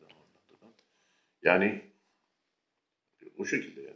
Yani 1.42 1.82
o 3.38 3.44
şekilde 3.44 3.80
yani. 3.80 3.92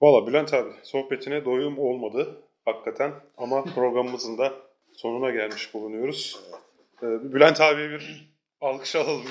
Valla 0.00 0.26
Bülent 0.26 0.54
abi 0.54 0.70
sohbetine 0.82 1.44
doyum 1.44 1.78
olmadı 1.78 2.42
hakikaten 2.64 3.12
ama 3.36 3.64
programımızın 3.74 4.38
da 4.38 4.52
sonuna 4.92 5.30
gelmiş 5.30 5.74
bulunuyoruz. 5.74 6.40
Ee, 7.02 7.32
Bülent 7.32 7.60
abiye 7.60 7.90
bir 7.90 8.32
alkış 8.60 8.96
alalım. 8.96 9.22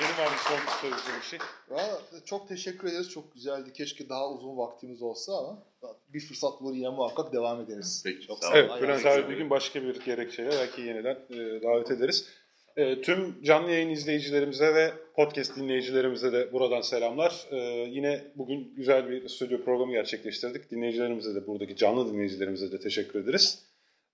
Var 0.00 0.26
mı 0.26 0.36
son 0.48 0.80
söyleyeceğin 0.80 1.20
bir 1.20 1.26
şey? 1.26 1.38
Valla 1.68 2.00
çok 2.24 2.48
teşekkür 2.48 2.88
ederiz. 2.88 3.10
Çok 3.10 3.34
güzeldi. 3.34 3.72
Keşke 3.72 4.08
daha 4.08 4.30
uzun 4.30 4.56
vaktimiz 4.56 5.02
olsa 5.02 5.32
ama 5.38 5.62
bir 6.08 6.20
fırsat 6.20 6.60
bulur 6.60 6.74
yine 6.74 6.88
muhakkak 6.88 7.32
devam 7.32 7.60
ederiz. 7.60 8.02
Peki, 8.04 8.26
Çok 8.26 8.38
sağ 8.38 8.46
sağ 8.46 8.52
olun. 8.52 8.58
Evet. 8.58 8.82
Bülent 8.82 9.06
abi 9.06 9.28
bir 9.28 9.36
gün 9.36 9.50
başka 9.50 9.82
bir 9.82 10.04
gerekçeyle 10.04 10.50
belki 10.50 10.82
yeniden 10.82 11.18
e, 11.30 11.62
davet 11.62 11.90
ederiz. 11.90 12.28
E, 12.76 13.00
tüm 13.00 13.42
canlı 13.42 13.70
yayın 13.70 13.88
izleyicilerimize 13.88 14.74
ve 14.74 14.92
podcast 15.14 15.56
dinleyicilerimize 15.56 16.32
de 16.32 16.52
buradan 16.52 16.80
selamlar. 16.80 17.46
E, 17.50 17.56
yine 17.90 18.24
bugün 18.34 18.74
güzel 18.76 19.08
bir 19.08 19.28
stüdyo 19.28 19.64
programı 19.64 19.92
gerçekleştirdik. 19.92 20.70
Dinleyicilerimize 20.70 21.34
de 21.34 21.46
buradaki 21.46 21.76
canlı 21.76 22.12
dinleyicilerimize 22.12 22.72
de 22.72 22.80
teşekkür 22.80 23.24
ederiz. 23.24 23.66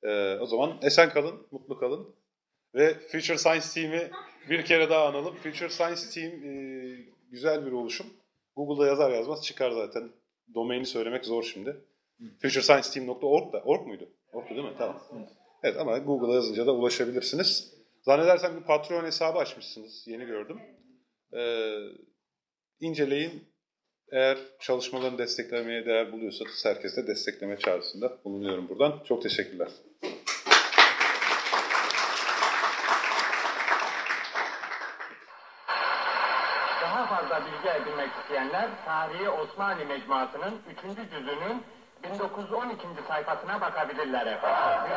E, 0.02 0.34
o 0.40 0.46
zaman 0.46 0.78
esen 0.82 1.10
kalın, 1.10 1.46
mutlu 1.50 1.78
kalın. 1.78 2.14
Ve 2.74 2.94
Future 2.94 3.38
Science 3.38 3.66
Team'i 3.74 4.10
bir 4.50 4.64
kere 4.64 4.90
daha 4.90 5.06
analım. 5.06 5.34
Future 5.34 5.68
Science 5.68 6.02
Team 6.14 6.32
e, 6.44 6.54
güzel 7.30 7.66
bir 7.66 7.72
oluşum. 7.72 8.06
Google'da 8.56 8.86
yazar 8.86 9.12
yazmaz 9.12 9.44
çıkar 9.44 9.70
zaten. 9.70 10.10
Domaini 10.54 10.86
söylemek 10.86 11.24
zor 11.24 11.42
şimdi. 11.42 11.76
FutureScienceTeam.org 12.42 13.52
da, 13.52 13.60
org 13.64 13.86
muydu? 13.86 14.08
Org'du 14.32 14.50
değil 14.50 14.64
mi? 14.68 14.74
Tamam. 14.78 15.02
Evet 15.62 15.76
ama 15.76 15.98
Google'a 15.98 16.34
yazınca 16.34 16.66
da 16.66 16.72
ulaşabilirsiniz. 16.72 17.74
Zannedersem 18.02 18.56
bir 18.56 18.64
Patreon 18.64 19.04
hesabı 19.04 19.38
açmışsınız. 19.38 20.04
Yeni 20.06 20.24
gördüm. 20.24 20.60
Ee, 21.36 21.78
inceleyin. 22.80 23.48
Eğer 24.12 24.38
çalışmalarını 24.60 25.18
desteklemeye 25.18 25.86
değer 25.86 26.12
buluyorsanız 26.12 26.64
herkes 26.64 26.96
de 26.96 27.06
destekleme 27.06 27.58
çağrısında 27.58 28.24
bulunuyorum 28.24 28.68
buradan. 28.68 29.02
Çok 29.04 29.22
teşekkürler. 29.22 29.68
Daha 36.82 37.06
fazla 37.06 37.34
bilgi 37.58 37.68
edinmek 37.68 38.10
isteyenler 38.22 38.68
Tarihi 38.86 39.28
Osmanlı 39.28 39.84
Mecmuası'nın 39.84 40.62
3. 40.70 41.10
cüzünün 41.10 41.64
1912. 42.04 42.86
sayfasına 43.08 43.60
bakabilirler 43.60 44.26
efendim. 44.26 44.92